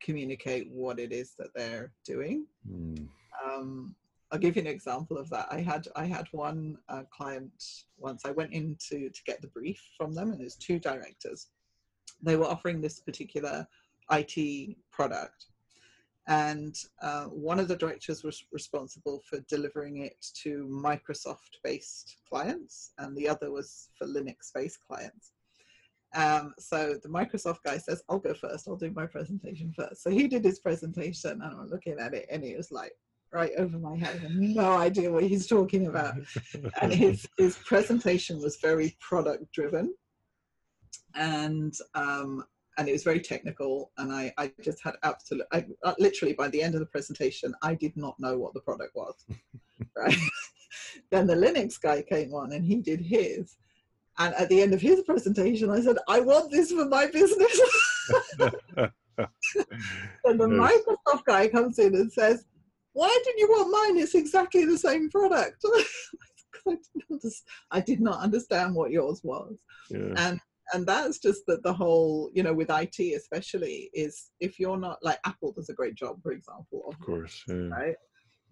communicate 0.02 0.70
what 0.70 0.98
it 0.98 1.12
is 1.12 1.34
that 1.38 1.54
they're 1.54 1.92
doing. 2.04 2.46
Mm, 2.70 3.08
um, 3.44 3.94
I'll 4.32 4.38
give 4.38 4.56
you 4.56 4.62
an 4.62 4.68
example 4.68 5.18
of 5.18 5.28
that. 5.30 5.46
I 5.50 5.60
had 5.60 5.86
I 5.94 6.06
had 6.06 6.26
one 6.32 6.78
uh, 6.88 7.02
client 7.10 7.52
once. 7.98 8.24
I 8.24 8.32
went 8.32 8.52
in 8.52 8.76
to 8.88 9.08
to 9.08 9.20
get 9.24 9.40
the 9.40 9.48
brief 9.48 9.80
from 9.96 10.12
them, 10.14 10.32
and 10.32 10.40
there's 10.40 10.56
two 10.56 10.78
directors. 10.78 11.48
They 12.22 12.36
were 12.36 12.46
offering 12.46 12.80
this 12.80 13.00
particular 13.00 13.66
IT 14.10 14.76
product, 14.90 15.46
and 16.26 16.74
uh, 17.02 17.24
one 17.26 17.60
of 17.60 17.68
the 17.68 17.76
directors 17.76 18.24
was 18.24 18.44
responsible 18.50 19.22
for 19.28 19.40
delivering 19.48 19.98
it 19.98 20.26
to 20.42 20.66
Microsoft-based 20.68 22.16
clients, 22.28 22.92
and 22.98 23.16
the 23.16 23.28
other 23.28 23.52
was 23.52 23.90
for 23.96 24.06
Linux-based 24.06 24.80
clients. 24.88 25.32
Um, 26.16 26.54
so 26.58 26.96
the 27.02 27.08
Microsoft 27.08 27.58
guy 27.62 27.76
says, 27.76 28.02
I'll 28.08 28.18
go 28.18 28.32
first, 28.32 28.66
I'll 28.66 28.76
do 28.76 28.90
my 28.90 29.06
presentation 29.06 29.72
first. 29.76 30.02
So 30.02 30.10
he 30.10 30.26
did 30.26 30.44
his 30.44 30.58
presentation 30.58 31.32
and 31.32 31.42
I'm 31.42 31.68
looking 31.68 31.98
at 32.00 32.14
it 32.14 32.26
and 32.30 32.42
it 32.42 32.56
was 32.56 32.72
like 32.72 32.92
right 33.32 33.52
over 33.58 33.78
my 33.78 33.96
head. 33.98 34.22
I 34.24 34.28
no 34.30 34.72
idea 34.78 35.12
what 35.12 35.24
he's 35.24 35.46
talking 35.46 35.86
about. 35.86 36.14
And 36.80 36.92
his, 36.92 37.26
his 37.36 37.58
presentation 37.58 38.40
was 38.40 38.56
very 38.56 38.96
product 38.98 39.52
driven 39.52 39.94
and 41.14 41.74
um, 41.94 42.44
and 42.78 42.88
it 42.88 42.92
was 42.92 43.04
very 43.04 43.20
technical 43.20 43.90
and 43.98 44.12
I, 44.12 44.32
I 44.36 44.52
just 44.62 44.82
had 44.82 44.94
absolute 45.02 45.46
I, 45.52 45.64
uh, 45.82 45.94
literally 45.98 46.34
by 46.34 46.48
the 46.48 46.62
end 46.62 46.74
of 46.74 46.80
the 46.80 46.86
presentation 46.86 47.54
I 47.62 47.74
did 47.74 47.96
not 47.96 48.20
know 48.20 48.38
what 48.38 48.52
the 48.52 48.60
product 48.60 48.94
was 48.94 49.14
right 49.96 50.14
then 51.10 51.26
the 51.26 51.34
Linux 51.34 51.80
guy 51.80 52.02
came 52.02 52.34
on 52.34 52.52
and 52.52 52.64
he 52.64 52.76
did 52.76 53.00
his 53.00 53.56
and 54.18 54.34
at 54.34 54.48
the 54.48 54.60
end 54.62 54.72
of 54.74 54.80
his 54.80 55.02
presentation 55.02 55.70
I 55.70 55.80
said 55.80 55.96
I 56.08 56.20
want 56.20 56.50
this 56.50 56.72
for 56.72 56.86
my 56.86 57.06
business 57.06 57.60
and 59.18 60.40
the 60.40 60.48
Yes. 60.48 60.82
Microsoft 61.08 61.24
guy 61.24 61.48
comes 61.48 61.78
in 61.78 61.94
and 61.94 62.12
says 62.12 62.44
why 62.92 63.08
did 63.24 63.34
you 63.38 63.48
want 63.48 63.70
mine 63.70 64.02
it's 64.02 64.14
exactly 64.14 64.64
the 64.64 64.78
same 64.78 65.10
product. 65.10 65.62
I 66.68 66.76
I 67.70 67.80
did 67.80 68.00
not 68.00 68.20
understand 68.20 68.74
what 68.74 68.90
yours 68.90 69.20
was 69.22 69.56
yeah. 69.90 70.14
and 70.16 70.40
and 70.72 70.84
that's 70.86 71.18
just 71.18 71.42
that 71.46 71.62
the 71.62 71.72
whole 71.72 72.30
you 72.34 72.42
know 72.42 72.52
with 72.54 72.70
IT 72.70 72.98
especially 73.14 73.88
is 73.94 74.30
if 74.40 74.58
you're 74.58 74.78
not 74.78 74.98
like 75.02 75.18
Apple 75.24 75.52
does 75.52 75.68
a 75.68 75.74
great 75.74 75.94
job 75.94 76.20
for 76.22 76.32
example 76.32 76.82
of 76.88 76.94
Of 76.94 77.00
course. 77.00 77.42
Yeah. 77.48 77.68
right 77.68 77.96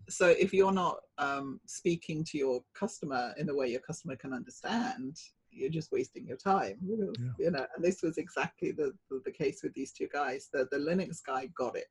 so 0.09 0.29
if 0.29 0.53
you're 0.53 0.73
not 0.73 0.99
um, 1.19 1.61
speaking 1.67 2.25
to 2.25 2.39
your 2.39 2.61
customer 2.75 3.33
in 3.39 3.47
the 3.47 3.55
way 3.57 3.69
your 3.69 3.81
customer 3.81 4.17
can 4.17 4.33
understand 4.33 5.17
you're 5.55 5.71
just 5.71 5.93
wasting 5.93 6.27
your 6.27 6.37
time 6.37 6.77
because, 6.87 7.15
Yeah. 7.19 7.31
you 7.39 7.51
know 7.51 7.67
and 7.75 7.85
this 7.85 8.03
was 8.03 8.19
exactly 8.19 8.73
the, 8.73 8.93
the, 9.11 9.21
the 9.25 9.31
case 9.31 9.63
with 9.63 9.75
these 9.75 9.93
two 9.93 10.09
guys 10.13 10.49
the, 10.53 10.67
the 10.71 10.79
linux 10.79 11.21
guy 11.25 11.47
got 11.57 11.77
it 11.77 11.89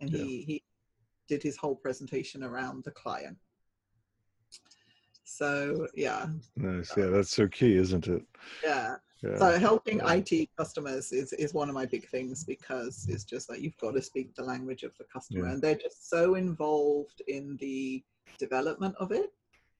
and 0.00 0.10
Yeah. 0.10 0.18
he 0.18 0.42
he 0.42 0.64
did 1.28 1.42
his 1.42 1.56
whole 1.56 1.76
presentation 1.76 2.42
around 2.44 2.84
the 2.84 2.90
client 2.90 3.36
so 5.24 5.86
yeah 5.94 6.26
Nice. 6.56 6.92
Yeah, 6.96 7.06
that's 7.06 7.30
so 7.34 7.48
key, 7.48 7.76
isn't 7.76 8.06
it? 8.08 8.22
yeah 8.62 8.96
Yeah. 9.22 9.38
So 9.38 9.58
helping 9.58 9.98
Yeah. 9.98 10.14
IT 10.16 10.50
customers 10.58 11.10
is, 11.12 11.32
is 11.32 11.54
one 11.54 11.68
of 11.70 11.74
my 11.74 11.86
big 11.86 12.06
things 12.08 12.44
because 12.44 13.06
it's 13.08 13.24
just 13.24 13.48
like 13.48 13.60
you've 13.62 13.76
got 13.78 13.92
to 13.92 14.02
speak 14.02 14.34
the 14.34 14.44
language 14.44 14.82
of 14.82 14.92
the 14.98 15.04
customer 15.04 15.46
Yeah. 15.46 15.52
and 15.52 15.62
they're 15.62 15.76
just 15.86 16.10
so 16.10 16.34
involved 16.34 17.22
in 17.26 17.56
the 17.56 18.04
development 18.38 18.94
of 18.98 19.12
it 19.12 19.30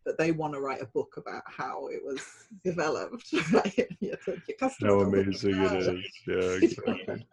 that 0.04 0.18
they 0.18 0.32
want 0.32 0.54
to 0.54 0.60
write 0.60 0.82
a 0.82 0.86
book 0.86 1.14
about 1.16 1.42
how 1.46 1.86
it 1.88 2.00
was 2.04 2.20
developed. 2.64 3.32
Right? 3.52 3.88
Yeah, 4.00 4.16
so 4.24 4.36
your 4.48 4.56
customer 4.58 4.90
How 4.90 5.00
amazing 5.00 5.56
it 5.56 5.72
is! 5.72 6.04
Yeah, 6.26 6.34
exactly. 6.62 7.26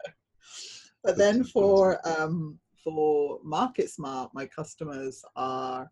But 1.03 1.17
then 1.17 1.43
for 1.43 1.99
um, 2.07 2.59
for 2.83 3.39
Market 3.43 3.89
Smart, 3.89 4.31
my 4.33 4.45
customers 4.45 5.23
are 5.35 5.89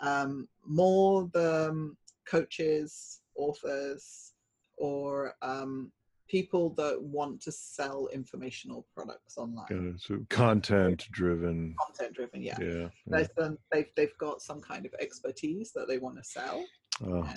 um, 0.00 0.48
more 0.66 1.28
the 1.32 1.70
um, 1.70 1.96
coaches, 2.26 3.20
authors, 3.36 4.32
or 4.76 5.34
um, 5.42 5.90
people 6.28 6.70
that 6.70 7.00
want 7.00 7.40
to 7.42 7.52
sell 7.52 8.08
informational 8.12 8.86
products 8.94 9.36
online. 9.36 9.96
So 9.98 10.18
content 10.30 11.06
driven. 11.10 11.74
content 11.84 12.14
driven. 12.14 12.42
Yeah, 12.42 12.56
Yeah. 12.60 12.88
yeah. 13.06 13.26
Some, 13.38 13.58
they've 13.70 13.86
they've 13.96 14.16
got 14.18 14.40
some 14.42 14.60
kind 14.60 14.86
of 14.86 14.94
expertise 15.00 15.72
that 15.72 15.88
they 15.88 15.98
want 15.98 16.16
to 16.16 16.24
sell, 16.24 16.64
Oh, 17.04 17.28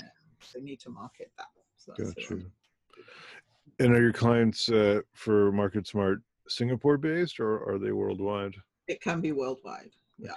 they 0.53 0.61
need 0.61 0.79
to 0.81 0.89
market 0.89 1.31
that. 1.37 1.47
So 1.77 1.93
that's 1.97 2.13
got 2.13 2.23
what 2.23 2.31
I'm 2.31 2.39
you. 2.39 2.51
And 3.79 3.95
are 3.95 4.01
your 4.01 4.13
clients 4.13 4.69
uh, 4.69 5.01
for 5.13 5.51
Market 5.51 5.85
Smart 5.87 6.21
Singapore 6.47 6.97
based 6.97 7.39
or 7.39 7.69
are 7.69 7.77
they 7.77 7.91
worldwide? 7.91 8.55
It 8.87 9.01
can 9.01 9.21
be 9.21 9.33
worldwide. 9.33 9.91
Yeah. 10.17 10.31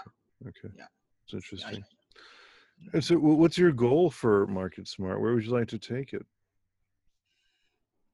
Okay. 0.47 0.75
Yeah. 0.77 0.87
It's 1.25 1.35
interesting. 1.35 1.85
And 2.93 3.05
so, 3.05 3.17
what's 3.17 3.59
your 3.59 3.73
goal 3.73 4.11
for 4.11 4.47
Market 4.47 4.89
Smart? 4.89 5.21
Where 5.21 5.35
would 5.35 5.45
you 5.45 5.53
like 5.53 5.69
to 5.69 5.79
take 5.79 6.13
it? 6.13 6.25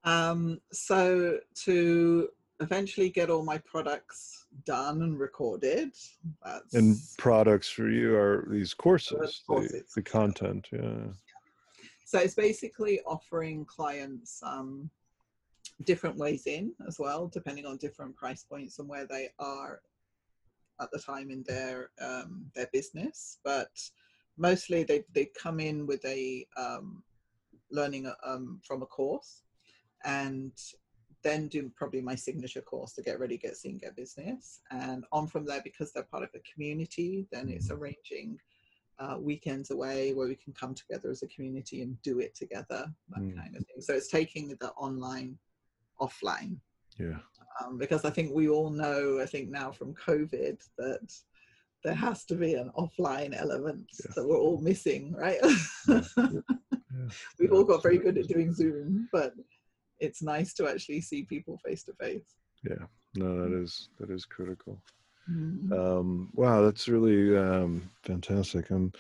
Um, 0.07 0.61
so 0.73 1.39
to 1.65 2.29
eventually 2.61 3.11
get 3.11 3.29
all 3.29 3.45
my 3.45 3.59
products 3.59 4.47
done 4.65 5.03
and 5.03 5.19
recorded, 5.19 5.91
that's 6.45 6.75
And 6.75 6.97
products 7.19 7.69
for 7.69 7.91
you 7.91 8.17
are 8.17 8.47
these 8.49 8.73
courses, 8.73 9.43
the, 9.47 9.53
courses, 9.53 9.93
the 9.95 10.03
yeah. 10.07 10.11
content. 10.11 10.69
Yeah. 10.73 11.09
so 12.07 12.21
it's 12.21 12.35
basically 12.35 13.01
offering 13.05 13.65
clients 13.65 14.41
um, 14.45 14.89
different 15.85 16.17
ways 16.17 16.47
in 16.47 16.73
as 16.87 16.99
well, 17.01 17.27
depending 17.27 17.67
on 17.67 17.77
different 17.77 18.15
price 18.17 18.45
points 18.45 18.79
and 18.79 18.89
where 18.89 19.07
they 19.07 19.29
are 19.41 19.81
at 20.81 20.91
the 20.93 20.99
time 20.99 21.31
in 21.31 21.43
their 21.49 21.91
um, 22.01 22.47
their 22.55 22.69
business. 22.73 23.39
But 23.45 23.71
mostly 24.39 24.85
they 24.85 25.05
they 25.13 25.31
come 25.41 25.59
in 25.59 25.85
with 25.85 26.05
a 26.05 26.47
um, 26.57 27.03
learning 27.73 28.11
um, 28.25 28.61
from 28.65 28.83
a 28.83 28.87
course, 28.87 29.43
and 30.05 30.53
then 31.23 31.49
do 31.49 31.71
probably 31.77 32.01
my 32.01 32.15
signature 32.15 32.61
course 32.61 32.93
to 32.93 33.03
get 33.03 33.19
ready, 33.19 33.37
get 33.37 33.57
seen, 33.57 33.79
get 33.79 33.97
business, 33.97 34.61
and 34.71 35.05
on 35.11 35.27
from 35.27 35.45
there 35.45 35.61
because 35.65 35.93
they're 35.93 36.05
part 36.05 36.23
of 36.23 36.29
a 36.35 36.53
community. 36.53 37.27
Then 37.33 37.49
it's 37.49 37.71
arranging 37.71 38.39
uh, 38.99 39.17
weekends 39.21 39.71
away 39.71 40.15
where 40.15 40.29
we 40.29 40.37
can 40.37 40.53
come 40.55 40.75
together 40.75 41.11
as 41.11 41.23
a 41.23 41.29
community 41.29 41.83
and 41.83 42.01
do 42.03 42.21
it 42.21 42.35
together, 42.35 42.87
that 43.11 43.21
Mm. 43.21 43.37
kind 43.37 43.57
of 43.57 43.67
thing. 43.67 43.81
So 43.81 43.93
it's 43.95 44.09
taking 44.09 44.49
the 44.61 44.71
online 44.73 45.39
offline 46.01 46.59
Yeah. 46.99 47.19
um, 47.61 47.77
because 47.77 48.05
I 48.05 48.11
think 48.11 48.33
we 48.33 48.49
all 48.49 48.71
know, 48.71 49.21
I 49.21 49.27
think 49.27 49.51
now 49.51 49.71
from 49.73 49.95
COVID, 49.95 50.63
that 50.79 51.13
there 51.85 51.95
has 51.95 52.25
to 52.27 52.35
be 52.37 52.55
an 52.55 52.71
offline 52.77 53.35
element 53.37 53.87
Yeah. 54.03 54.13
that 54.15 54.27
we're 54.27 54.39
all 54.39 54.61
missing, 54.61 55.13
right? 55.13 55.41
Yeah. 56.97 57.09
We've 57.39 57.53
all 57.53 57.65
got 57.65 57.83
very 57.83 57.99
good 57.99 58.17
at 58.17 58.27
doing 58.29 58.55
Zoom, 58.55 59.09
but 59.13 59.35
it's 60.01 60.23
nice 60.23 60.55
to 60.55 60.69
actually 60.69 61.01
see 61.01 61.25
people 61.25 61.59
face 61.65 61.83
to 61.85 61.93
face. 61.95 62.35
Yeah. 62.69 62.87
No, 63.15 63.41
that 63.43 63.53
is 63.57 63.89
that 63.99 64.11
is 64.11 64.25
critical. 64.25 64.83
Mhm. 65.31 65.73
Um, 65.73 66.31
wow, 66.35 66.63
that's 66.63 66.87
really 66.89 67.37
um, 67.37 67.91
fantastic. 68.05 68.71
I'm 68.71 68.93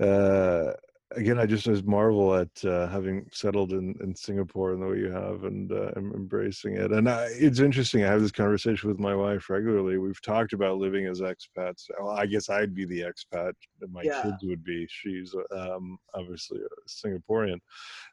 uh, 0.00 0.72
again, 1.12 1.38
I 1.38 1.46
just 1.46 1.66
marvel 1.84 2.34
at 2.34 2.64
uh, 2.64 2.88
having 2.88 3.26
settled 3.32 3.72
in, 3.72 3.94
in 4.02 4.14
Singapore 4.14 4.72
in 4.74 4.80
the 4.80 4.86
way 4.86 4.98
you 4.98 5.10
have 5.10 5.44
and 5.44 5.70
uh, 5.72 5.90
em- 5.96 6.12
embracing 6.14 6.76
it. 6.76 6.90
And 6.92 7.08
I, 7.08 7.28
it's 7.32 7.60
interesting. 7.60 8.04
I 8.04 8.08
have 8.08 8.20
this 8.20 8.32
conversation 8.32 8.88
with 8.88 8.98
my 8.98 9.14
wife 9.14 9.48
regularly. 9.48 9.98
We've 9.98 10.20
talked 10.22 10.52
about 10.52 10.78
living 10.78 11.06
as 11.06 11.20
expats. 11.20 11.84
Well, 11.98 12.10
I 12.10 12.26
guess 12.26 12.48
I'd 12.50 12.74
be 12.74 12.84
the 12.84 13.00
expat, 13.02 13.52
and 13.80 13.92
my 13.92 14.02
Yeah. 14.02 14.22
kids 14.22 14.42
would 14.42 14.64
be. 14.64 14.86
She's 14.90 15.34
um, 15.52 15.98
obviously 16.14 16.60
a 16.60 16.88
Singaporean. 16.88 17.58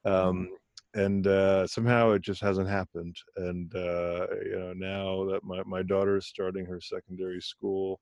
Um, 0.06 0.50
and 0.96 1.26
uh, 1.28 1.66
somehow 1.68 2.12
it 2.12 2.22
just 2.22 2.42
hasn't 2.42 2.70
happened. 2.70 3.16
And 3.38 3.74
uh, 3.76 4.28
you 4.46 4.60
know, 4.60 4.74
now 4.74 5.26
that 5.32 5.44
my 5.44 5.64
my 5.66 5.84
daughter 5.84 6.18
is 6.18 6.28
starting 6.28 6.66
her 6.66 6.80
secondary 6.82 7.42
school 7.42 8.00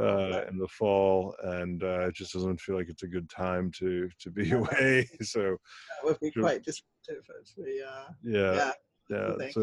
uh, 0.00 0.42
in 0.48 0.58
the 0.58 0.68
fall, 0.68 1.34
and 1.42 1.82
uh, 1.82 2.06
it 2.08 2.14
just 2.14 2.32
doesn't 2.32 2.60
feel 2.60 2.76
like 2.76 2.88
it's 2.88 3.02
a 3.02 3.08
good 3.08 3.28
time 3.30 3.70
to 3.78 4.08
to 4.20 4.30
be 4.30 4.50
away. 4.60 5.08
So 5.22 5.40
That 5.40 6.04
would 6.04 6.20
be 6.20 6.30
quite 6.30 6.62
disruptive, 6.64 7.24
actually. 7.40 7.78
Uh, 7.82 8.12
yeah, 8.22 8.72
yeah. 9.10 9.32
yeah. 9.38 9.50
So 9.50 9.60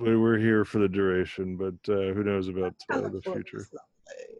we- 0.00 0.16
we're 0.16 0.38
here 0.38 0.64
for 0.64 0.78
the 0.78 0.88
duration, 0.88 1.56
but 1.56 1.74
uh, 1.92 2.12
who 2.14 2.24
knows 2.24 2.48
about 2.48 2.74
uh, 2.90 3.08
the 3.08 3.22
future? 3.22 3.66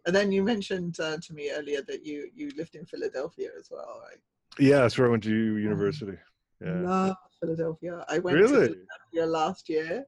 And 0.07 0.17
then 0.17 0.33
you 0.33 0.43
mentioned 0.43 0.99
uh, 1.01 1.19
to 1.21 1.35
me 1.35 1.51
earlier 1.53 1.83
that 1.83 2.07
you 2.07 2.31
you 2.35 2.51
lived 2.57 2.75
in 2.75 2.87
Philadelphia 2.87 3.51
as 3.59 3.69
well, 3.71 4.01
right? 4.03 4.19
Yeah, 4.59 4.79
that's 4.81 4.97
where 4.97 5.07
I 5.09 5.11
went 5.11 5.23
to 5.25 5.57
university. 5.59 6.17
Yeah. 6.61 6.83
Love 6.83 7.17
Philadelphia. 7.41 8.05
I 8.09 8.19
went 8.19 8.37
Really? 8.39 8.69
to 8.69 8.75
Philadelphia 8.75 9.27
last 9.27 9.69
year. 9.69 10.05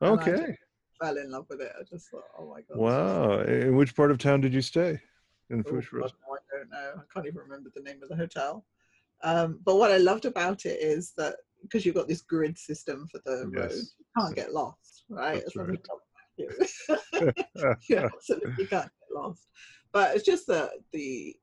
and 0.00 0.20
I 0.20 0.24
just 0.30 0.42
Okay. 0.42 0.56
fell 1.00 1.16
in 1.16 1.30
love 1.30 1.46
with 1.48 1.60
it. 1.60 1.72
I 1.78 1.82
just 1.84 2.10
thought, 2.10 2.24
oh 2.38 2.50
my 2.50 2.60
god. 2.62 2.78
Wow. 2.78 3.40
In 3.40 3.76
which 3.76 3.94
part 3.96 4.10
of 4.10 4.18
town 4.18 4.40
did 4.40 4.54
you 4.54 4.62
stay? 4.62 5.00
In 5.50 5.64
Oh? 5.66 5.72
God, 5.72 5.82
no, 5.92 6.34
I 6.34 6.56
don't 6.56 6.70
know. 6.70 6.92
I 6.96 7.02
can't 7.12 7.26
even 7.26 7.38
remember 7.40 7.70
the 7.74 7.82
name 7.82 8.02
of 8.02 8.08
the 8.08 8.16
hotel. 8.16 8.64
Um, 9.22 9.60
but 9.64 9.76
what 9.76 9.90
I 9.90 9.96
loved 9.96 10.24
about 10.26 10.66
it 10.66 10.80
is 10.80 11.12
that 11.16 11.36
because 11.62 11.84
you've 11.84 11.94
got 11.94 12.06
this 12.06 12.20
grid 12.20 12.56
system 12.56 13.08
for 13.10 13.20
the 13.24 13.48
road, 13.48 13.72
you 13.72 14.04
can't 14.16 14.36
get 14.36 14.52
lost, 14.52 15.04
right? 15.08 15.42
That's 15.44 15.56
As 15.56 15.56
long 15.56 15.70
as 15.70 15.78
right. 16.38 16.68
you 17.18 17.18
don't 17.18 17.34
have 17.34 17.34
to. 17.58 17.78
you 17.88 17.96
absolutely 17.96 18.66
can't 18.66 18.84
get 18.84 19.14
lost. 19.14 19.48
But 19.92 20.14
it's 20.14 20.24
just 20.24 20.46
the 20.46 20.70
the 20.92 21.34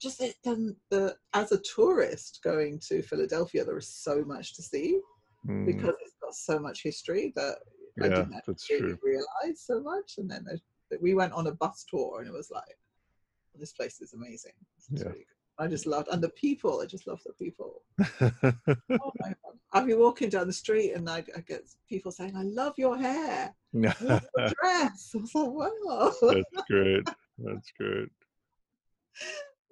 just 0.00 0.20
it 0.20 0.36
doesn't 0.42 0.76
the 0.90 1.16
as 1.34 1.52
a 1.52 1.60
tourist 1.74 2.40
going 2.42 2.78
to 2.88 3.02
Philadelphia, 3.02 3.64
there 3.64 3.78
is 3.78 3.88
so 3.88 4.24
much 4.24 4.54
to 4.56 4.62
see 4.62 5.00
Mm, 5.48 5.64
because 5.64 5.94
it's 6.02 6.16
got 6.20 6.34
so 6.34 6.58
much 6.58 6.82
history 6.82 7.32
that 7.34 7.56
I 8.02 8.08
didn't 8.08 8.34
true. 8.58 8.98
realize 9.02 9.60
so 9.60 9.80
much. 9.80 10.16
And 10.18 10.30
then 10.30 10.44
that 10.90 11.00
we 11.00 11.14
went 11.14 11.32
on 11.32 11.46
a 11.46 11.52
bus 11.52 11.84
tour, 11.88 12.18
and 12.20 12.28
it 12.28 12.32
was 12.32 12.50
like, 12.50 12.76
this 13.58 13.72
place 13.72 14.02
is 14.02 14.12
amazing. 14.12 14.52
It's 14.76 14.88
Yeah. 14.90 15.08
really. 15.08 15.26
I 15.58 15.66
just 15.66 15.86
loved, 15.86 16.08
and 16.08 16.22
the 16.22 16.28
people. 16.30 16.80
I 16.80 16.86
just 16.86 17.06
love 17.06 17.20
the 17.24 17.32
people. 17.34 17.82
Oh 19.02 19.12
my 19.20 19.28
god! 19.28 19.56
I'd 19.72 19.86
be 19.86 19.94
walking 19.94 20.28
down 20.28 20.46
the 20.46 20.52
street, 20.52 20.92
and 20.92 21.08
I, 21.08 21.24
I 21.34 21.40
get 21.40 21.62
people 21.88 22.12
saying, 22.12 22.36
"I 22.36 22.42
love 22.42 22.74
your 22.76 22.98
hair, 22.98 23.54
love 23.74 23.94
your 24.02 24.48
dress." 24.60 25.12
I 25.14 25.18
was 25.18 25.34
like, 25.34 25.50
"Wow!" 25.50 26.12
That's 26.20 26.66
great. 26.68 27.04
That's 27.38 27.72
great. 27.78 28.08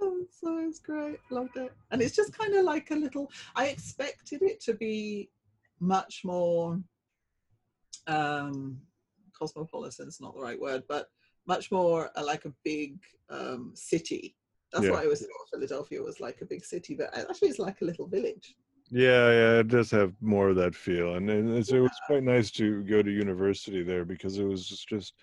So 0.01 0.59
it's 0.59 0.79
great. 0.81 1.19
Loved 1.31 1.57
it, 1.57 1.73
and 1.91 2.01
it's 2.03 2.17
just 2.17 2.37
kind 2.37 2.55
of 2.55 2.65
like 2.65 2.91
a 2.91 2.95
little. 2.97 3.31
I 3.55 3.67
expected 3.69 4.43
it 4.43 4.61
to 4.63 4.75
be 4.75 5.31
much 5.81 6.23
more 6.25 6.81
um 8.09 8.81
cosmopolitan's 9.39 10.21
not 10.21 10.35
the 10.35 10.41
right 10.41 10.61
word, 10.61 10.83
but 10.89 11.09
much 11.47 11.71
more 11.71 12.11
uh, 12.17 12.25
like 12.25 12.45
a 12.45 12.53
big 12.65 12.99
um, 13.31 13.73
city. 13.75 14.35
That's 14.73 14.85
Yeah. 14.85 14.93
why 14.93 15.05
I 15.05 15.07
was 15.07 15.21
thought 15.21 15.49
Philadelphia 15.53 16.03
was 16.03 16.21
like 16.21 16.41
a 16.43 16.45
big 16.45 16.65
city, 16.65 16.95
but 16.95 17.17
actually 17.17 17.49
it's 17.49 17.59
like 17.59 17.81
a 17.81 17.85
little 17.85 18.07
village. 18.07 18.57
Yeah, 18.91 19.31
yeah, 19.31 19.59
it 19.61 19.69
does 19.69 19.91
have 19.91 20.15
more 20.21 20.49
of 20.49 20.57
that 20.57 20.75
feel, 20.75 21.17
and, 21.17 21.29
and 21.29 21.57
it's, 21.57 21.71
it 21.71 21.79
was 21.79 21.91
quite 22.07 22.23
nice 22.23 22.51
to 22.53 22.83
go 22.85 23.03
to 23.03 23.11
university 23.11 23.83
there 23.83 24.05
because 24.07 24.39
it 24.39 24.45
was 24.45 24.67
just, 24.67 24.89
just 24.89 25.15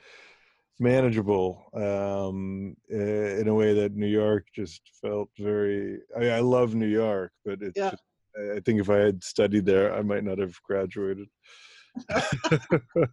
manageable 0.80 1.70
um, 1.74 2.76
in 2.90 3.48
a 3.48 3.54
way 3.54 3.74
that 3.74 3.96
New 3.96 4.08
York 4.08 4.46
just 4.54 4.82
felt 5.02 5.30
very. 5.40 6.00
I, 6.16 6.20
mean, 6.20 6.32
I 6.32 6.40
love 6.40 6.76
New 6.76 6.88
York, 6.88 7.32
but 7.44 7.62
it's. 7.62 7.78
Yeah. 7.78 7.92
Just, 7.92 8.04
I 8.38 8.58
I 8.58 8.60
think 8.60 8.82
if 8.82 8.90
I 8.90 8.98
had 8.98 9.24
studied 9.24 9.66
there, 9.66 9.96
I 9.96 10.02
might 10.02 10.24
not 10.24 10.40
have 10.40 10.62
graduated. 10.64 11.28
a 12.10 13.08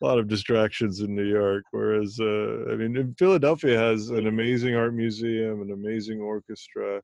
lot 0.00 0.18
of 0.18 0.28
distractions 0.28 1.00
in 1.00 1.14
New 1.14 1.26
York, 1.26 1.64
whereas 1.70 2.18
uh, 2.18 2.64
I 2.70 2.76
mean, 2.76 3.14
Philadelphia 3.18 3.78
has 3.78 4.08
an 4.08 4.26
amazing 4.26 4.74
art 4.74 4.94
museum, 4.94 5.60
an 5.60 5.72
amazing 5.72 6.20
orchestra. 6.20 7.02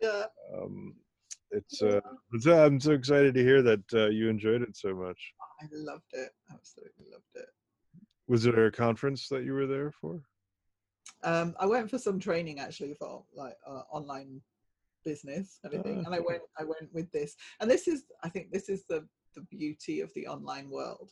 Yeah. 0.00 0.26
Um, 0.56 0.94
it's 1.50 1.82
uh, 1.82 2.00
it's, 2.32 2.46
uh, 2.46 2.64
I'm 2.64 2.78
so 2.78 2.92
excited 2.92 3.34
to 3.34 3.42
hear 3.42 3.62
that 3.62 3.82
uh, 3.92 4.08
you 4.08 4.28
enjoyed 4.28 4.62
it 4.62 4.76
so 4.76 4.94
much. 4.94 5.18
I 5.60 5.66
loved 5.72 6.04
it. 6.12 6.30
Absolutely 6.52 7.06
loved 7.10 7.24
it. 7.34 7.48
Was 8.30 8.44
there 8.44 8.66
a 8.66 8.70
conference 8.70 9.26
that 9.30 9.42
you 9.42 9.54
were 9.54 9.66
there 9.66 9.90
for? 9.90 10.22
Um, 11.24 11.56
I 11.58 11.66
went 11.66 11.90
for 11.90 11.98
some 11.98 12.20
training 12.20 12.60
actually 12.60 12.94
for 12.94 13.24
like 13.34 13.56
uh, 13.66 13.82
online 13.90 14.40
business 15.04 15.58
and 15.64 15.74
everything, 15.74 15.98
Ah, 15.98 16.06
and 16.06 16.14
I 16.14 16.20
went. 16.20 16.42
I 16.56 16.62
went 16.62 16.94
with 16.94 17.10
this, 17.10 17.34
and 17.58 17.68
this 17.68 17.88
is. 17.88 18.04
I 18.22 18.28
think 18.28 18.52
this 18.52 18.68
is 18.68 18.84
the 18.88 19.04
the 19.34 19.40
beauty 19.50 20.00
of 20.00 20.14
the 20.14 20.28
online 20.28 20.70
world. 20.70 21.10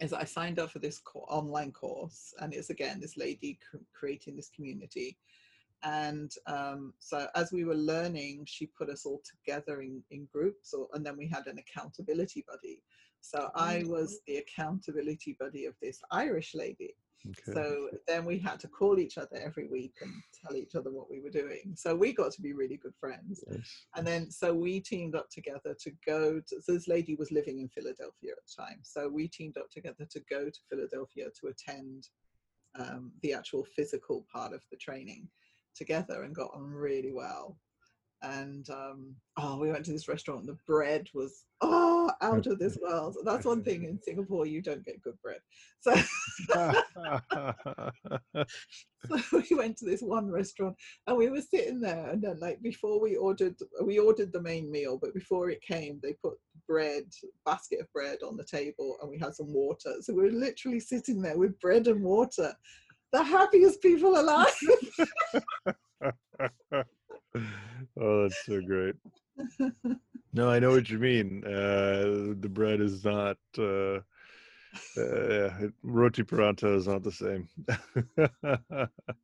Is 0.00 0.12
I 0.12 0.22
signed 0.22 0.60
up 0.60 0.70
for 0.70 0.78
this 0.78 1.00
co- 1.00 1.26
online 1.28 1.72
course, 1.72 2.32
and 2.38 2.54
it's 2.54 2.70
again 2.70 3.00
this 3.00 3.16
lady 3.16 3.58
cr- 3.68 3.78
creating 3.92 4.36
this 4.36 4.50
community, 4.54 5.18
and 5.82 6.30
um, 6.46 6.94
so 7.00 7.26
as 7.34 7.50
we 7.50 7.64
were 7.64 7.74
learning, 7.74 8.44
she 8.46 8.66
put 8.66 8.88
us 8.88 9.04
all 9.04 9.20
together 9.28 9.82
in 9.82 10.00
in 10.12 10.28
groups, 10.32 10.74
or, 10.74 10.86
and 10.94 11.04
then 11.04 11.16
we 11.16 11.26
had 11.26 11.48
an 11.48 11.58
accountability 11.58 12.44
buddy. 12.46 12.84
So 13.20 13.50
I 13.54 13.84
was 13.86 14.20
the 14.26 14.36
accountability 14.36 15.36
buddy 15.38 15.66
of 15.66 15.74
this 15.80 16.00
Irish 16.10 16.54
lady. 16.54 16.94
Okay. 17.28 17.52
So 17.52 17.90
then 18.08 18.24
we 18.24 18.38
had 18.38 18.58
to 18.60 18.68
call 18.68 18.98
each 18.98 19.18
other 19.18 19.36
every 19.36 19.68
week 19.68 19.92
and 20.00 20.10
tell 20.42 20.56
each 20.56 20.74
other 20.74 20.90
what 20.90 21.10
we 21.10 21.20
were 21.20 21.30
doing. 21.30 21.74
So 21.76 21.94
we 21.94 22.14
got 22.14 22.32
to 22.32 22.40
be 22.40 22.54
really 22.54 22.78
good 22.78 22.94
friends. 22.98 23.44
Nice. 23.46 23.86
And 23.94 24.06
then 24.06 24.30
so 24.30 24.54
we 24.54 24.80
teamed 24.80 25.14
up 25.14 25.28
together 25.28 25.76
to 25.80 25.92
go 26.06 26.40
to 26.40 26.62
so 26.62 26.72
this 26.72 26.88
lady 26.88 27.14
was 27.16 27.30
living 27.30 27.60
in 27.60 27.68
Philadelphia 27.68 28.32
at 28.32 28.38
the 28.46 28.62
time. 28.62 28.78
So 28.82 29.08
we 29.08 29.28
teamed 29.28 29.58
up 29.58 29.70
together 29.70 30.06
to 30.10 30.20
go 30.30 30.46
to 30.46 30.60
Philadelphia 30.70 31.26
to 31.40 31.48
attend 31.48 32.08
um, 32.78 33.12
the 33.22 33.34
actual 33.34 33.64
physical 33.64 34.24
part 34.32 34.54
of 34.54 34.62
the 34.70 34.76
training 34.78 35.28
together 35.74 36.22
and 36.22 36.34
got 36.34 36.52
on 36.54 36.70
really 36.70 37.12
well. 37.12 37.58
And 38.22 38.68
um, 38.70 39.14
oh, 39.38 39.58
we 39.58 39.70
went 39.70 39.84
to 39.86 39.92
this 39.92 40.08
restaurant. 40.08 40.46
The 40.46 40.58
bread 40.66 41.08
was 41.14 41.44
oh 41.60 42.10
out 42.20 42.46
of 42.46 42.58
this 42.58 42.76
world. 42.82 43.16
That's 43.24 43.46
one 43.46 43.62
thing 43.62 43.84
in 43.84 44.00
Singapore 44.02 44.46
you 44.46 44.60
don't 44.62 44.84
get 44.84 45.02
good 45.02 45.18
bread. 45.22 45.40
So 45.80 45.94
so 49.08 49.42
we 49.50 49.56
went 49.56 49.76
to 49.78 49.84
this 49.84 50.02
one 50.02 50.30
restaurant 50.30 50.76
and 51.06 51.16
we 51.16 51.30
were 51.30 51.40
sitting 51.40 51.80
there 51.80 52.10
and 52.10 52.22
then 52.22 52.38
like 52.38 52.60
before 52.62 53.00
we 53.00 53.16
ordered 53.16 53.54
we 53.82 53.98
ordered 53.98 54.32
the 54.32 54.42
main 54.42 54.70
meal 54.70 54.98
but 55.00 55.14
before 55.14 55.48
it 55.50 55.62
came 55.62 55.98
they 56.02 56.14
put 56.22 56.34
bread 56.68 57.04
basket 57.46 57.80
of 57.80 57.90
bread 57.92 58.18
on 58.26 58.36
the 58.36 58.44
table 58.44 58.98
and 59.00 59.10
we 59.10 59.18
had 59.18 59.34
some 59.34 59.52
water 59.52 59.94
so 60.00 60.12
we 60.12 60.22
were 60.22 60.30
literally 60.30 60.80
sitting 60.80 61.22
there 61.22 61.38
with 61.38 61.58
bread 61.60 61.86
and 61.86 62.02
water 62.02 62.52
the 63.12 63.22
happiest 63.22 63.80
people 63.80 64.20
alive 64.20 64.46
oh, 68.00 68.22
that's 68.22 68.44
so 68.46 68.60
great. 68.60 68.94
No, 70.32 70.48
I 70.48 70.60
know 70.60 70.70
what 70.70 70.88
you 70.88 71.00
mean. 71.00 71.42
Uh, 71.44 72.34
the 72.38 72.48
bread 72.48 72.80
is 72.80 73.04
not. 73.04 73.36
Uh, 73.58 73.98
uh, 74.96 75.28
yeah, 75.28 75.66
roti 75.82 76.22
prata 76.22 76.72
is 76.74 76.86
not 76.86 77.02
the 77.02 77.10
same. 77.10 77.48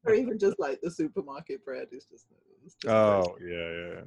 or 0.04 0.14
even 0.14 0.38
just 0.38 0.58
like 0.58 0.80
the 0.82 0.90
supermarket 0.90 1.64
bread 1.64 1.86
is 1.92 2.04
just, 2.10 2.26
it's 2.64 2.74
just 2.74 2.92
oh 2.92 3.36
yeah, 3.40 3.70
yeah. 3.70 4.00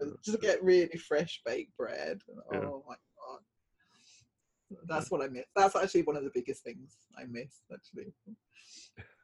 yeah. 0.00 0.10
just 0.24 0.40
get 0.40 0.62
really 0.62 0.96
fresh 0.96 1.40
baked 1.44 1.76
bread 1.76 2.20
Yeah. 2.52 2.58
oh 2.60 2.84
my 2.88 2.94
god 2.94 4.78
that's 4.86 5.10
what 5.10 5.20
i 5.22 5.26
miss 5.26 5.44
that's 5.56 5.74
actually 5.74 6.02
one 6.02 6.16
of 6.16 6.22
the 6.24 6.30
biggest 6.32 6.62
things 6.62 6.96
i 7.18 7.24
miss 7.24 7.62
actually 7.72 8.12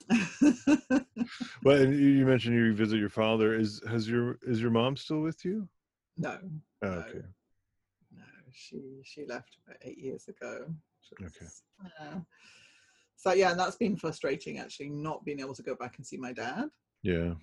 Well, 1.64 1.82
and 1.82 1.94
you 1.94 2.24
mentioned 2.24 2.54
you 2.54 2.72
visit 2.74 2.98
your 2.98 3.10
father. 3.10 3.54
Is 3.54 3.82
has 3.88 4.08
your 4.08 4.38
is 4.42 4.60
your 4.62 4.70
mom 4.70 4.96
still 4.96 5.20
with 5.20 5.44
you? 5.44 5.68
no 6.16 6.38
Oh, 6.82 6.88
No. 6.88 6.98
okay. 7.00 7.22
no 8.16 8.24
she 8.50 9.00
she 9.04 9.26
left 9.26 9.58
about 9.66 9.76
eight 9.82 9.98
years 9.98 10.28
ago 10.28 10.66
Okay. 11.22 11.46
uh, 12.00 12.20
so 13.16 13.32
yeah 13.32 13.50
and 13.50 13.60
that's 13.60 13.76
been 13.76 13.96
frustrating 13.96 14.58
actually 14.58 14.88
not 14.88 15.24
being 15.24 15.40
able 15.40 15.54
to 15.54 15.62
go 15.62 15.74
back 15.74 15.96
and 15.98 16.06
see 16.06 16.16
my 16.16 16.32
dad 16.32 16.70
Yeah. 17.02 17.34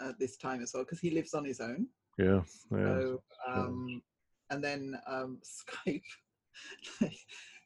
uh, 0.00 0.12
this 0.18 0.36
time 0.36 0.62
as 0.62 0.72
well 0.72 0.84
because 0.84 1.00
he 1.00 1.10
lives 1.10 1.34
on 1.34 1.44
his 1.44 1.60
own 1.60 1.86
Yeah. 2.18 2.40
Yeah. 2.70 3.00
So, 3.02 3.22
um, 3.46 4.02
and 4.50 4.62
then 4.64 4.98
um, 5.06 5.38
Skype. 5.44 6.02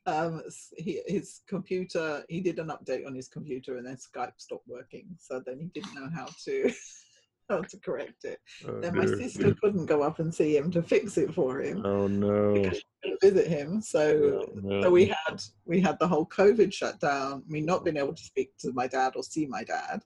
Um, 0.06 0.42
he, 0.76 1.00
his 1.06 1.40
computer, 1.48 2.24
he 2.28 2.40
did 2.40 2.58
an 2.58 2.68
update 2.68 3.06
on 3.06 3.14
his 3.14 3.28
computer, 3.28 3.76
and 3.76 3.86
then 3.86 3.96
Skype 3.96 4.32
stopped 4.38 4.66
working. 4.66 5.06
So 5.18 5.42
then 5.44 5.58
he 5.60 5.66
didn't 5.66 5.94
know 5.94 6.08
how 6.14 6.28
to 6.44 6.72
how 7.48 7.62
to 7.62 7.76
correct 7.78 8.24
it. 8.24 8.38
Oh, 8.66 8.80
Then 8.80 8.96
my 8.96 9.04
dear. 9.06 9.16
sister 9.16 9.54
couldn't 9.60 9.86
go 9.86 10.02
up 10.02 10.18
and 10.20 10.32
see 10.34 10.56
him 10.56 10.70
to 10.70 10.82
fix 10.82 11.18
it 11.18 11.34
for 11.34 11.60
him 11.60 11.82
Oh 11.84 12.06
no. 12.06 12.54
because 12.54 12.78
she 12.78 12.84
couldn't 13.02 13.20
visit 13.20 13.48
him. 13.48 13.80
So. 13.82 14.46
Yeah, 14.64 14.82
So 14.82 14.90
we 14.90 15.06
had 15.06 15.42
we 15.66 15.80
had 15.80 15.98
the 15.98 16.08
whole 16.08 16.26
COVID 16.26 16.72
shutdown. 16.72 17.42
Me 17.48 17.60
not 17.60 17.84
being 17.84 17.96
able 17.96 18.14
to 18.14 18.22
speak 18.22 18.56
to 18.58 18.72
my 18.72 18.86
dad 18.86 19.12
or 19.16 19.22
see 19.22 19.46
my 19.46 19.64
dad, 19.64 20.02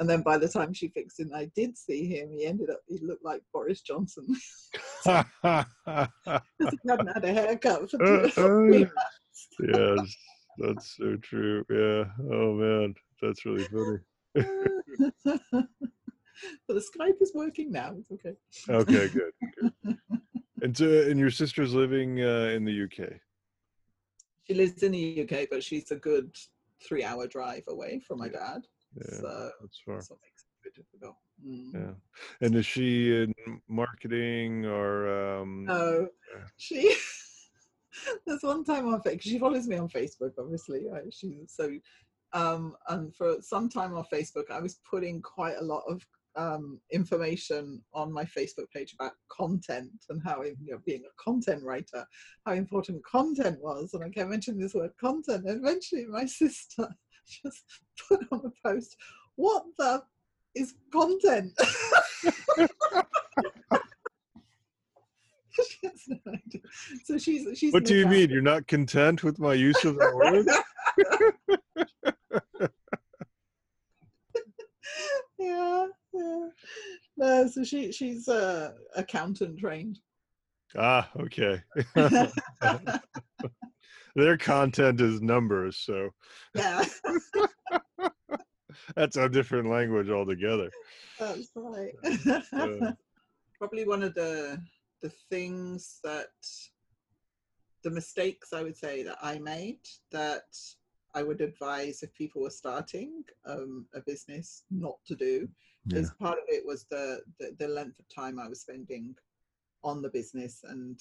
and 0.00 0.08
then 0.08 0.22
by 0.22 0.38
the 0.38 0.48
time 0.48 0.72
she 0.72 0.88
fixed 0.88 1.20
him, 1.20 1.30
I 1.34 1.50
did 1.54 1.76
see 1.76 2.06
him. 2.08 2.30
He 2.32 2.46
ended 2.46 2.70
up, 2.70 2.80
he 2.88 2.98
looked 2.98 3.24
like 3.24 3.42
Boris 3.52 3.82
Johnson. 3.82 4.26
Because 5.04 6.72
he 6.82 6.88
hadn't 6.88 7.06
had 7.08 7.24
a 7.24 7.32
haircut 7.32 7.90
for 7.90 7.98
two 7.98 8.04
or 8.04 8.28
three 8.30 8.86
yes, 9.60 10.16
that's 10.58 10.96
so 10.96 11.16
true. 11.16 11.64
Yeah. 11.70 12.04
Oh 12.30 12.52
man, 12.54 12.94
that's 13.22 13.44
really 13.46 13.64
funny. 13.64 13.98
but 15.54 15.68
the 16.68 16.84
Skype 16.98 17.20
is 17.20 17.32
working 17.34 17.70
now. 17.72 17.94
It's 17.98 18.10
okay. 18.12 18.34
Okay, 18.68 19.08
good. 19.08 19.32
good. 19.60 19.96
And 20.62 20.76
so, 20.76 20.86
and 21.08 21.18
your 21.18 21.30
sister's 21.30 21.72
living 21.74 22.20
uh, 22.22 22.52
in 22.54 22.64
the 22.64 22.84
UK. 22.84 23.12
She 24.46 24.54
lives 24.54 24.82
in 24.82 24.92
the 24.92 25.22
UK, 25.22 25.48
but 25.50 25.62
she's 25.64 25.90
a 25.90 25.96
good 25.96 26.34
three 26.82 27.04
hour 27.04 27.26
drive 27.26 27.64
away 27.68 28.00
from 28.06 28.18
my 28.18 28.26
Yeah. 28.26 28.32
dad. 28.54 28.66
Yeah, 28.96 29.16
So 29.20 29.50
that's 29.60 29.80
far. 29.84 29.94
that's 29.96 30.10
what 30.10 30.18
makes 30.22 30.42
it 30.42 30.48
a 30.50 30.64
bit 30.64 30.74
difficult. 30.74 31.16
Mm. 31.46 31.74
Yeah. 31.74 32.46
And 32.46 32.54
is 32.56 32.66
she 32.66 33.22
in 33.22 33.34
marketing 33.68 34.66
or? 34.66 35.40
Um, 35.40 35.64
No, 35.64 36.08
she. 36.56 36.94
There's 38.26 38.42
one 38.42 38.64
time 38.64 38.86
on 38.88 39.00
Facebook. 39.02 39.22
She 39.22 39.38
follows 39.38 39.66
me 39.66 39.76
on 39.76 39.88
Facebook, 39.88 40.32
obviously. 40.38 40.86
Right? 40.88 41.12
She's 41.12 41.34
so, 41.48 41.70
um, 42.32 42.76
and 42.88 43.14
for 43.14 43.36
some 43.40 43.68
time 43.68 43.94
on 43.94 44.04
Facebook, 44.12 44.50
I 44.50 44.60
was 44.60 44.78
putting 44.88 45.20
quite 45.22 45.56
a 45.58 45.64
lot 45.64 45.82
of 45.88 46.04
um, 46.36 46.80
information 46.92 47.82
on 47.92 48.12
my 48.12 48.24
Facebook 48.24 48.70
page 48.74 48.94
about 48.94 49.12
content 49.30 49.90
and 50.08 50.22
how, 50.24 50.42
you 50.42 50.54
know, 50.60 50.78
being 50.86 51.02
a 51.04 51.22
content 51.22 51.62
writer, 51.64 52.06
how 52.46 52.52
important 52.52 53.04
content 53.04 53.58
was. 53.60 53.94
And 53.94 54.04
I 54.04 54.08
kept 54.10 54.30
mentioning 54.30 54.60
this 54.60 54.74
word 54.74 54.92
content. 55.00 55.44
And 55.46 55.58
eventually, 55.64 56.06
my 56.06 56.24
sister 56.26 56.88
just 57.30 57.64
put 58.08 58.20
on 58.32 58.42
a 58.44 58.68
post, 58.68 58.96
"What 59.36 59.64
the 59.78 60.02
is 60.54 60.74
content?" 60.92 61.52
She 65.68 65.86
has 65.88 66.08
no 66.08 66.16
idea. 66.32 66.60
So 67.04 67.18
she's 67.18 67.58
she's. 67.58 67.72
what 67.72 67.84
do 67.84 67.96
you 67.96 68.06
mean? 68.06 68.30
You're 68.30 68.40
not 68.40 68.66
content 68.66 69.22
with 69.22 69.38
my 69.38 69.54
use 69.54 69.84
of 69.84 69.96
that 69.96 70.14
word? 70.14 70.46
yeah, 75.38 75.86
yeah. 76.12 76.48
No, 77.16 77.46
so 77.48 77.64
she 77.64 77.92
she's 77.92 78.28
uh, 78.28 78.72
accountant 78.96 79.58
trained. 79.58 79.98
ah, 80.78 81.10
okay. 81.18 81.62
Their 84.14 84.36
content 84.36 85.00
is 85.00 85.20
numbers, 85.20 85.76
so 85.76 86.10
yeah, 86.54 86.84
that's 88.96 89.16
a 89.16 89.28
different 89.28 89.68
language 89.68 90.10
altogether. 90.10 90.70
that's 91.18 91.50
right. 91.54 91.92
Uh, 92.54 92.92
Probably 93.58 93.86
one 93.86 94.02
of 94.02 94.14
the 94.14 94.60
the 95.02 95.10
things 95.30 96.00
that 96.04 96.28
the 97.82 97.90
mistakes 97.90 98.52
I 98.52 98.62
would 98.62 98.76
say 98.76 99.02
that 99.02 99.18
I 99.22 99.38
made 99.38 99.80
that 100.12 100.56
I 101.14 101.22
would 101.22 101.40
advise 101.40 102.02
if 102.02 102.12
people 102.14 102.42
were 102.42 102.50
starting 102.50 103.24
um, 103.46 103.86
a 103.94 104.00
business 104.00 104.64
not 104.70 104.98
to 105.06 105.16
do 105.16 105.48
Yeah. 105.86 105.98
is 105.98 106.10
part 106.20 106.38
of 106.38 106.44
it 106.48 106.64
was 106.64 106.84
the, 106.84 107.22
the 107.38 107.54
the 107.58 107.68
length 107.68 107.98
of 107.98 108.08
time 108.08 108.38
I 108.38 108.48
was 108.48 108.60
spending 108.60 109.14
on 109.82 110.02
the 110.02 110.10
business 110.10 110.62
and 110.68 111.00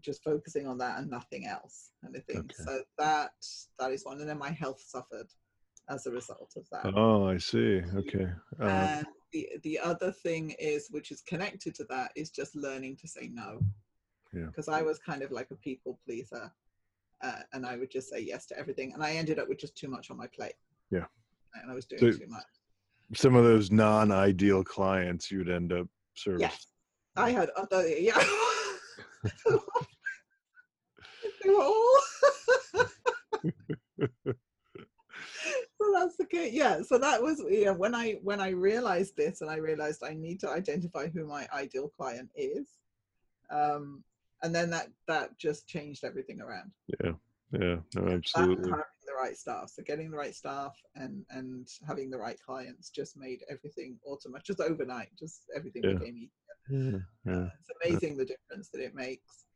just 0.00 0.22
focusing 0.24 0.66
on 0.66 0.78
that 0.78 0.98
and 0.98 1.10
nothing 1.10 1.46
else 1.46 1.90
kind 2.02 2.14
of 2.16 2.24
thing. 2.24 2.38
Okay. 2.38 2.54
So 2.64 2.82
that 2.98 3.30
that 3.78 3.90
is 3.92 4.04
one, 4.04 4.20
and 4.20 4.28
then 4.28 4.38
my 4.38 4.50
health 4.50 4.82
suffered 4.86 5.28
as 5.88 6.06
a 6.06 6.10
result 6.10 6.52
of 6.56 6.66
that. 6.72 6.92
Oh, 6.96 7.26
I 7.28 7.38
see. 7.38 7.82
Okay. 7.96 8.28
Uh, 8.60 8.64
And 8.64 9.06
the 9.32 9.48
the 9.62 9.78
other 9.78 10.12
thing 10.12 10.50
is, 10.58 10.88
which 10.90 11.10
is 11.10 11.20
connected 11.22 11.74
to 11.76 11.84
that, 11.84 12.12
is 12.16 12.30
just 12.30 12.54
learning 12.56 12.96
to 12.98 13.08
say 13.08 13.28
no. 13.32 13.60
Yeah. 14.32 14.46
Because 14.46 14.68
I 14.68 14.82
was 14.82 14.98
kind 14.98 15.22
of 15.22 15.30
like 15.32 15.50
a 15.50 15.56
people 15.56 15.98
pleaser, 16.04 16.52
uh, 17.22 17.40
and 17.52 17.66
I 17.66 17.76
would 17.76 17.90
just 17.90 18.08
say 18.10 18.20
yes 18.20 18.46
to 18.46 18.58
everything, 18.58 18.92
and 18.94 19.02
I 19.02 19.12
ended 19.12 19.38
up 19.38 19.48
with 19.48 19.58
just 19.58 19.76
too 19.76 19.88
much 19.88 20.10
on 20.10 20.16
my 20.16 20.26
plate. 20.28 20.54
Yeah. 20.90 21.06
And 21.54 21.70
I 21.70 21.74
was 21.74 21.86
doing 21.86 22.12
So- 22.12 22.18
too 22.18 22.26
much. 22.28 22.44
some 23.14 23.34
of 23.34 23.42
those 23.42 23.72
non-ideal 23.72 24.62
clients 24.62 25.32
you'd 25.32 25.48
end 25.50 25.72
up 25.72 25.88
serving. 26.14 26.40
Yes. 26.42 26.66
I 27.16 27.30
had 27.32 27.50
other 27.56 27.88
yeah. 27.88 28.14
were 31.48 32.84
so 35.80 35.92
that's 35.94 36.16
the 36.16 36.26
case. 36.26 36.52
Yeah. 36.52 36.82
So 36.82 36.98
that 36.98 37.22
was 37.22 37.42
yeah. 37.48 37.70
When 37.70 37.94
I 37.94 38.18
when 38.22 38.40
I 38.40 38.50
realized 38.50 39.16
this, 39.16 39.40
and 39.40 39.50
I 39.50 39.56
realized 39.56 40.02
I 40.04 40.14
need 40.14 40.40
to 40.40 40.48
identify 40.50 41.08
who 41.08 41.26
my 41.26 41.48
ideal 41.52 41.88
client 41.88 42.30
is, 42.36 42.68
um, 43.50 44.04
and 44.42 44.54
then 44.54 44.70
that 44.70 44.88
that 45.08 45.38
just 45.38 45.66
changed 45.66 46.04
everything 46.04 46.40
around. 46.40 46.72
Yeah. 47.02 47.12
Yeah. 47.52 47.76
No, 47.96 48.12
absolutely. 48.12 48.70
having 48.70 48.84
the 49.06 49.14
right 49.20 49.36
staff. 49.36 49.70
So 49.74 49.82
getting 49.82 50.10
the 50.10 50.16
right 50.16 50.34
staff 50.34 50.76
and 50.94 51.24
and 51.30 51.66
having 51.86 52.10
the 52.10 52.18
right 52.18 52.38
clients 52.44 52.90
just 52.90 53.16
made 53.16 53.40
everything 53.50 53.98
automatic. 54.06 54.46
Just 54.46 54.60
overnight, 54.60 55.08
just 55.18 55.42
everything 55.54 55.82
Yeah. 55.84 55.94
became 55.94 56.16
easier 56.16 56.30
Yeah. 56.68 56.98
Yeah. 57.24 57.48
It's 57.58 57.70
amazing 57.84 58.16
the 58.16 58.24
difference 58.24 58.68
that 58.70 58.80
it 58.80 58.94
makes. 58.94 59.46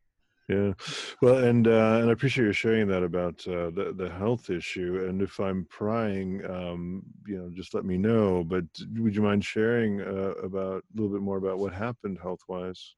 Yeah, 0.48 0.74
well, 1.22 1.38
and 1.42 1.66
uh, 1.66 2.00
and 2.02 2.10
I 2.10 2.12
appreciate 2.12 2.44
you 2.44 2.52
sharing 2.52 2.86
that 2.88 3.02
about 3.02 3.46
uh, 3.48 3.70
the 3.70 3.94
the 3.96 4.10
health 4.10 4.50
issue. 4.50 5.06
And 5.08 5.22
if 5.22 5.40
I'm 5.40 5.64
prying, 5.70 6.44
um, 6.44 7.02
you 7.26 7.38
know, 7.38 7.50
just 7.54 7.72
let 7.72 7.86
me 7.86 7.96
know. 7.96 8.44
But 8.44 8.64
would 8.98 9.14
you 9.16 9.22
mind 9.22 9.42
sharing 9.42 10.02
uh, 10.02 10.34
about 10.42 10.82
a 10.84 11.00
little 11.00 11.10
bit 11.10 11.22
more 11.22 11.38
about 11.38 11.58
what 11.58 11.72
happened 11.72 12.18
health 12.20 12.40
wise? 12.46 12.94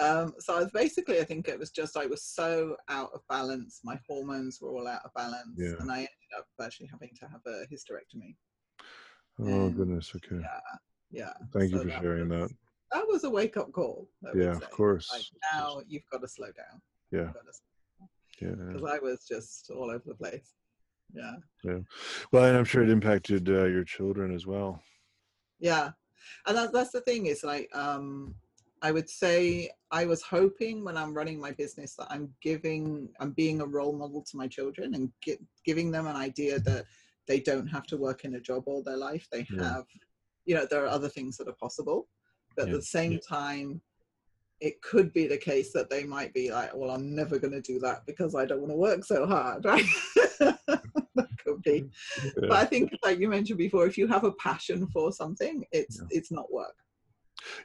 Um, 0.00 0.32
so 0.38 0.56
I 0.56 0.60
was 0.60 0.70
basically, 0.70 1.20
I 1.20 1.24
think 1.24 1.48
it 1.48 1.58
was 1.58 1.70
just 1.70 1.96
I 1.96 2.06
was 2.06 2.22
so 2.22 2.76
out 2.88 3.10
of 3.12 3.20
balance. 3.28 3.80
My 3.84 3.98
hormones 4.08 4.58
were 4.60 4.70
all 4.70 4.88
out 4.88 5.02
of 5.04 5.12
balance, 5.14 5.56
Yeah. 5.58 5.74
and 5.80 5.90
I 5.92 5.98
ended 5.98 6.32
up 6.38 6.46
actually 6.62 6.86
having 6.86 7.10
to 7.20 7.26
have 7.26 7.42
a 7.46 7.66
hysterectomy. 7.70 8.36
Oh 9.40 9.44
And, 9.46 9.76
goodness. 9.76 10.10
Okay. 10.16 10.40
Yeah, 10.40 10.60
yeah. 11.10 11.32
Thank 11.52 11.72
you 11.72 11.80
for 11.80 11.84
that 11.88 12.00
sharing 12.00 12.28
was- 12.30 12.48
that. 12.48 12.56
That 12.92 13.06
was 13.06 13.24
a 13.24 13.30
wake 13.30 13.56
up 13.56 13.72
call. 13.72 14.08
Yeah, 14.34 14.52
of 14.56 14.70
course. 14.70 15.08
Like 15.12 15.26
now 15.52 15.80
you've 15.88 16.08
got 16.10 16.22
to 16.22 16.28
slow 16.28 16.46
down. 16.48 16.80
Yeah. 17.10 17.32
Yeah. 18.40 18.50
Because 18.72 18.84
I 18.90 18.98
was 18.98 19.24
just 19.28 19.70
all 19.70 19.90
over 19.90 20.02
the 20.06 20.14
place. 20.14 20.54
Yeah. 21.12 21.36
Yeah. 21.64 21.78
Well, 22.32 22.44
and 22.44 22.56
I'm 22.56 22.64
sure 22.64 22.82
it 22.82 22.90
impacted 22.90 23.48
uh, 23.48 23.64
your 23.64 23.84
children 23.84 24.34
as 24.34 24.46
well. 24.46 24.82
yeah 25.60 25.90
and 26.46 26.56
that, 26.56 26.72
that's 26.72 26.92
the 26.92 27.00
thing 27.02 27.26
is 27.26 27.42
like 27.42 27.68
um 27.74 28.34
i 28.82 28.90
would 28.92 29.08
say 29.08 29.68
i 29.90 30.04
was 30.04 30.20
hoping 30.22 30.84
when 30.84 30.96
i'm 30.96 31.14
running 31.14 31.40
my 31.40 31.52
business 31.52 31.94
that 31.96 32.06
i'm 32.10 32.28
giving 32.42 33.08
i'm 33.20 33.32
being 33.32 33.60
a 33.62 33.66
role 33.66 33.96
model 34.02 34.22
to 34.28 34.36
my 34.36 34.46
children 34.46 34.94
and 34.94 35.10
gi- 35.24 35.38
giving 35.64 35.90
them 35.90 36.06
an 36.06 36.16
idea 36.16 36.58
that 36.60 36.84
they 37.28 37.40
don't 37.40 37.66
have 37.76 37.86
to 37.86 37.96
work 37.96 38.24
in 38.26 38.34
a 38.34 38.40
job 38.40 38.62
all 38.66 38.82
their 38.82 38.96
life 39.08 39.26
they 39.32 39.46
Yeah. 39.50 39.72
have 39.74 39.84
you 40.44 40.54
know 40.54 40.66
there 40.70 40.84
are 40.84 40.94
other 40.98 41.08
things 41.08 41.36
that 41.38 41.48
are 41.48 41.60
possible 41.66 42.08
but 42.58 42.66
Yeah. 42.68 42.74
at 42.74 42.80
the 42.80 42.86
same 42.86 43.18
time 43.20 43.80
it 44.60 44.82
could 44.82 45.12
be 45.12 45.28
the 45.28 45.38
case 45.38 45.72
that 45.72 45.88
they 45.88 46.02
might 46.04 46.34
be 46.34 46.50
like 46.50 46.74
well 46.74 46.90
i'm 46.90 47.14
never 47.14 47.38
going 47.38 47.52
to 47.52 47.60
do 47.60 47.78
that 47.78 48.04
because 48.06 48.34
i 48.34 48.44
don't 48.44 48.60
want 48.60 48.72
to 48.72 48.76
work 48.76 49.04
so 49.04 49.24
hard 49.24 49.64
right 49.64 49.84
that 50.40 51.28
could 51.44 51.62
be 51.62 51.88
but 52.36 52.52
I 52.52 52.64
think, 52.64 52.92
like 53.04 53.18
you 53.18 53.28
mentioned 53.28 53.58
before, 53.58 53.86
if 53.86 53.96
you 53.96 54.06
have 54.08 54.24
a 54.24 54.32
passion 54.32 54.86
for 54.88 55.12
something, 55.12 55.64
it's 55.72 55.98
Yeah. 55.98 56.06
it's 56.10 56.30
not 56.30 56.52
work. 56.52 56.74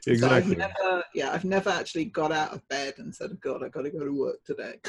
Exactly. 0.06 0.18
So 0.18 0.34
I've 0.34 0.58
never, 0.58 1.04
yeah, 1.14 1.32
I've 1.32 1.44
never 1.44 1.70
actually 1.70 2.06
got 2.06 2.32
out 2.32 2.52
of 2.52 2.66
bed 2.68 2.94
and 2.98 3.14
said, 3.14 3.38
"God, 3.40 3.62
I 3.62 3.68
got 3.68 3.82
to 3.82 3.90
go 3.90 4.04
to 4.04 4.12
work 4.12 4.38
today." 4.44 4.80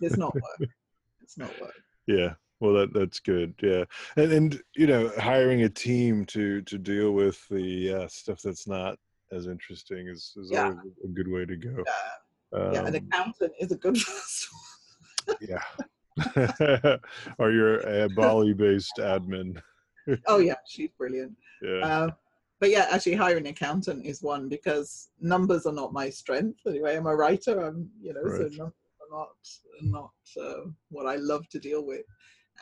It's 0.00 0.16
not 0.16 0.34
work. 0.34 0.60
it's 1.22 1.38
not 1.38 1.58
work. 1.60 1.74
Yeah. 2.06 2.34
Well, 2.60 2.74
that 2.74 2.92
that's 2.92 3.20
good. 3.20 3.54
Yeah, 3.62 3.84
and 4.16 4.32
and 4.32 4.62
you 4.76 4.86
know, 4.86 5.10
hiring 5.18 5.62
a 5.62 5.68
team 5.68 6.24
to 6.26 6.62
to 6.62 6.78
deal 6.78 7.12
with 7.12 7.38
the 7.48 7.94
uh, 7.94 8.08
stuff 8.08 8.40
that's 8.42 8.66
not 8.66 8.98
as 9.32 9.46
interesting 9.46 10.08
is 10.08 10.34
is 10.36 10.50
Yeah. 10.52 10.68
always 10.68 10.92
a 11.04 11.08
good 11.08 11.28
way 11.28 11.44
to 11.46 11.56
go. 11.56 11.84
Yeah, 12.52 12.72
yeah. 12.72 12.80
An 12.86 12.94
Um, 12.94 12.94
accountant 12.96 13.52
is 13.58 13.72
a 13.72 13.76
good 13.76 13.96
one. 15.26 15.38
yeah. 15.40 15.62
or 17.38 17.50
you're 17.50 17.80
a 17.80 18.08
Bali-based 18.10 18.96
admin. 18.98 19.60
Oh 20.26 20.38
yeah, 20.38 20.56
she's 20.66 20.90
brilliant. 20.98 21.32
Yeah. 21.62 21.80
Um, 22.02 22.12
but 22.60 22.70
yeah, 22.70 22.86
actually, 22.90 23.14
hiring 23.14 23.46
an 23.46 23.52
accountant 23.52 24.04
is 24.06 24.22
one 24.22 24.48
because 24.48 25.08
numbers 25.20 25.66
are 25.66 25.72
not 25.72 25.92
my 25.92 26.10
strength. 26.10 26.60
Anyway, 26.66 26.96
I'm 26.96 27.06
a 27.06 27.16
writer. 27.16 27.58
I'm, 27.60 27.90
you 28.00 28.12
know, 28.12 28.22
Right. 28.22 28.52
so 28.52 28.56
numbers 28.56 28.74
are 29.00 29.10
not 29.10 29.30
not 29.80 30.12
uh, 30.40 30.68
what 30.90 31.06
I 31.06 31.16
love 31.16 31.48
to 31.48 31.58
deal 31.58 31.84
with. 31.84 32.04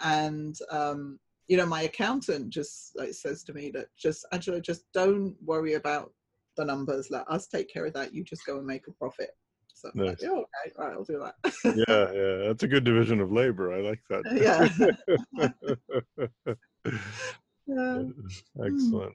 And 0.02 0.56
um, 0.70 1.18
you 1.48 1.56
know, 1.56 1.66
my 1.66 1.82
accountant 1.82 2.50
just 2.50 2.96
like 2.96 3.12
says 3.12 3.42
to 3.44 3.52
me 3.52 3.70
that 3.72 3.86
just 3.96 4.24
Angela, 4.32 4.60
just 4.60 4.84
don't 4.92 5.34
worry 5.44 5.74
about 5.74 6.12
the 6.56 6.64
numbers. 6.64 7.08
Let 7.10 7.28
us 7.28 7.46
take 7.46 7.72
care 7.72 7.86
of 7.86 7.94
that. 7.94 8.14
You 8.14 8.24
just 8.24 8.46
go 8.46 8.58
and 8.58 8.66
make 8.66 8.86
a 8.88 8.92
profit. 8.92 9.30
So 9.74 9.90
I'm 9.94 10.00
like, 10.00 10.20
Nice. 10.20 10.22
yeah, 10.22 10.30
okay, 10.30 10.72
right, 10.76 10.92
I'll 10.92 11.04
do 11.04 11.18
that. 11.20 11.34
yeah, 11.64 12.12
yeah. 12.12 12.48
That's 12.48 12.62
a 12.62 12.68
good 12.68 12.84
division 12.84 13.20
of 13.20 13.32
labor. 13.32 13.72
I 13.72 13.80
like 13.80 14.02
that. 14.10 14.24
yeah. 14.36 14.68
yeah. 17.66 18.02
Excellent. 18.64 19.14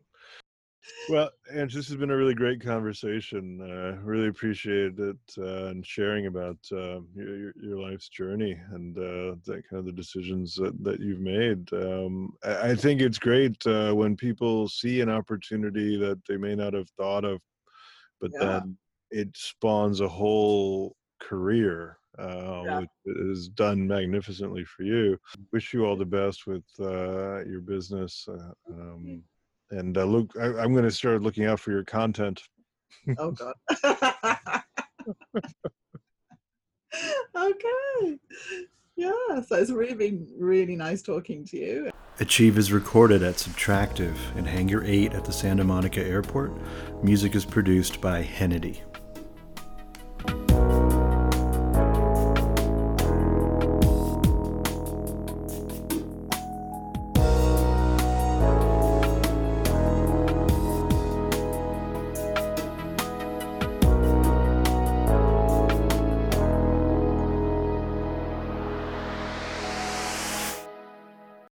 Well, 1.08 1.30
Ange, 1.54 1.74
this 1.74 1.88
has 1.88 1.98
been 1.98 2.10
a 2.10 2.18
really 2.18 2.34
great 2.34 2.62
conversation. 2.62 3.62
Uh, 3.62 4.02
really 4.02 4.28
appreciate 4.28 4.98
it 4.98 5.18
uh, 5.38 5.68
and 5.68 5.86
sharing 5.86 6.26
about 6.26 6.58
uh, 6.72 7.00
your, 7.14 7.54
your 7.62 7.80
life's 7.80 8.10
journey 8.10 8.60
and 8.72 8.98
uh, 8.98 9.36
that 9.46 9.64
kind 9.70 9.80
of 9.80 9.86
the 9.86 9.92
decisions 9.92 10.56
that, 10.56 10.84
that 10.84 11.00
you've 11.00 11.20
made. 11.20 11.72
Um, 11.74 12.34
I, 12.44 12.72
I 12.72 12.76
think 12.76 13.02
it's 13.02 13.20
great 13.20 13.66
uh, 13.68 13.94
when 13.94 14.16
people 14.16 14.68
see 14.68 15.02
an 15.02 15.10
opportunity 15.10 15.96
that 15.98 16.26
they 16.26 16.38
may 16.38 16.56
not 16.56 16.74
have 16.74 16.90
thought 16.98 17.24
of, 17.24 17.40
but 18.20 18.32
Yeah. 18.34 18.48
then 18.48 18.78
it 19.12 19.30
spawns 19.36 20.02
a 20.02 20.08
whole 20.08 20.96
career. 21.20 21.98
Uh, 22.18 22.64
Yeah. 22.64 22.80
which 22.80 23.18
is 23.18 23.50
done 23.50 23.86
magnificently 23.86 24.64
for 24.64 24.84
you. 24.84 25.20
Wish 25.52 25.74
you 25.74 25.86
all 25.86 25.98
the 25.98 26.06
best 26.06 26.48
with 26.48 26.64
uh, 26.80 27.44
your 27.44 27.60
business. 27.60 28.26
Uh, 28.26 28.54
um, 28.72 29.22
and 29.76 29.98
uh, 29.98 30.06
look, 30.06 30.32
I, 30.40 30.46
I'm 30.46 30.72
going 30.72 30.86
to 30.86 30.92
start 30.92 31.22
looking 31.22 31.46
out 31.46 31.60
for 31.60 31.72
your 31.72 31.84
content. 31.84 32.42
Oh 33.18 33.32
God. 33.32 33.54
okay. 37.36 38.20
Yeah. 38.96 39.42
So 39.48 39.56
it's 39.56 39.72
really 39.72 39.94
been 39.94 40.28
really 40.40 40.76
nice 40.76 41.02
talking 41.02 41.46
to 41.46 41.58
you. 41.58 41.92
Achieve 42.20 42.58
is 42.58 42.72
recorded 42.72 43.24
at 43.24 43.36
Subtractive 43.36 44.16
in 44.38 44.46
Hangar 44.46 44.84
8 44.86 45.14
at 45.14 45.26
the 45.26 45.34
Santa 45.34 45.66
Monica 45.66 46.02
Airport. 46.02 46.54
Music 47.04 47.36
is 47.36 47.44
produced 47.44 48.00
by 48.00 48.22
Hennedy. 48.22 48.82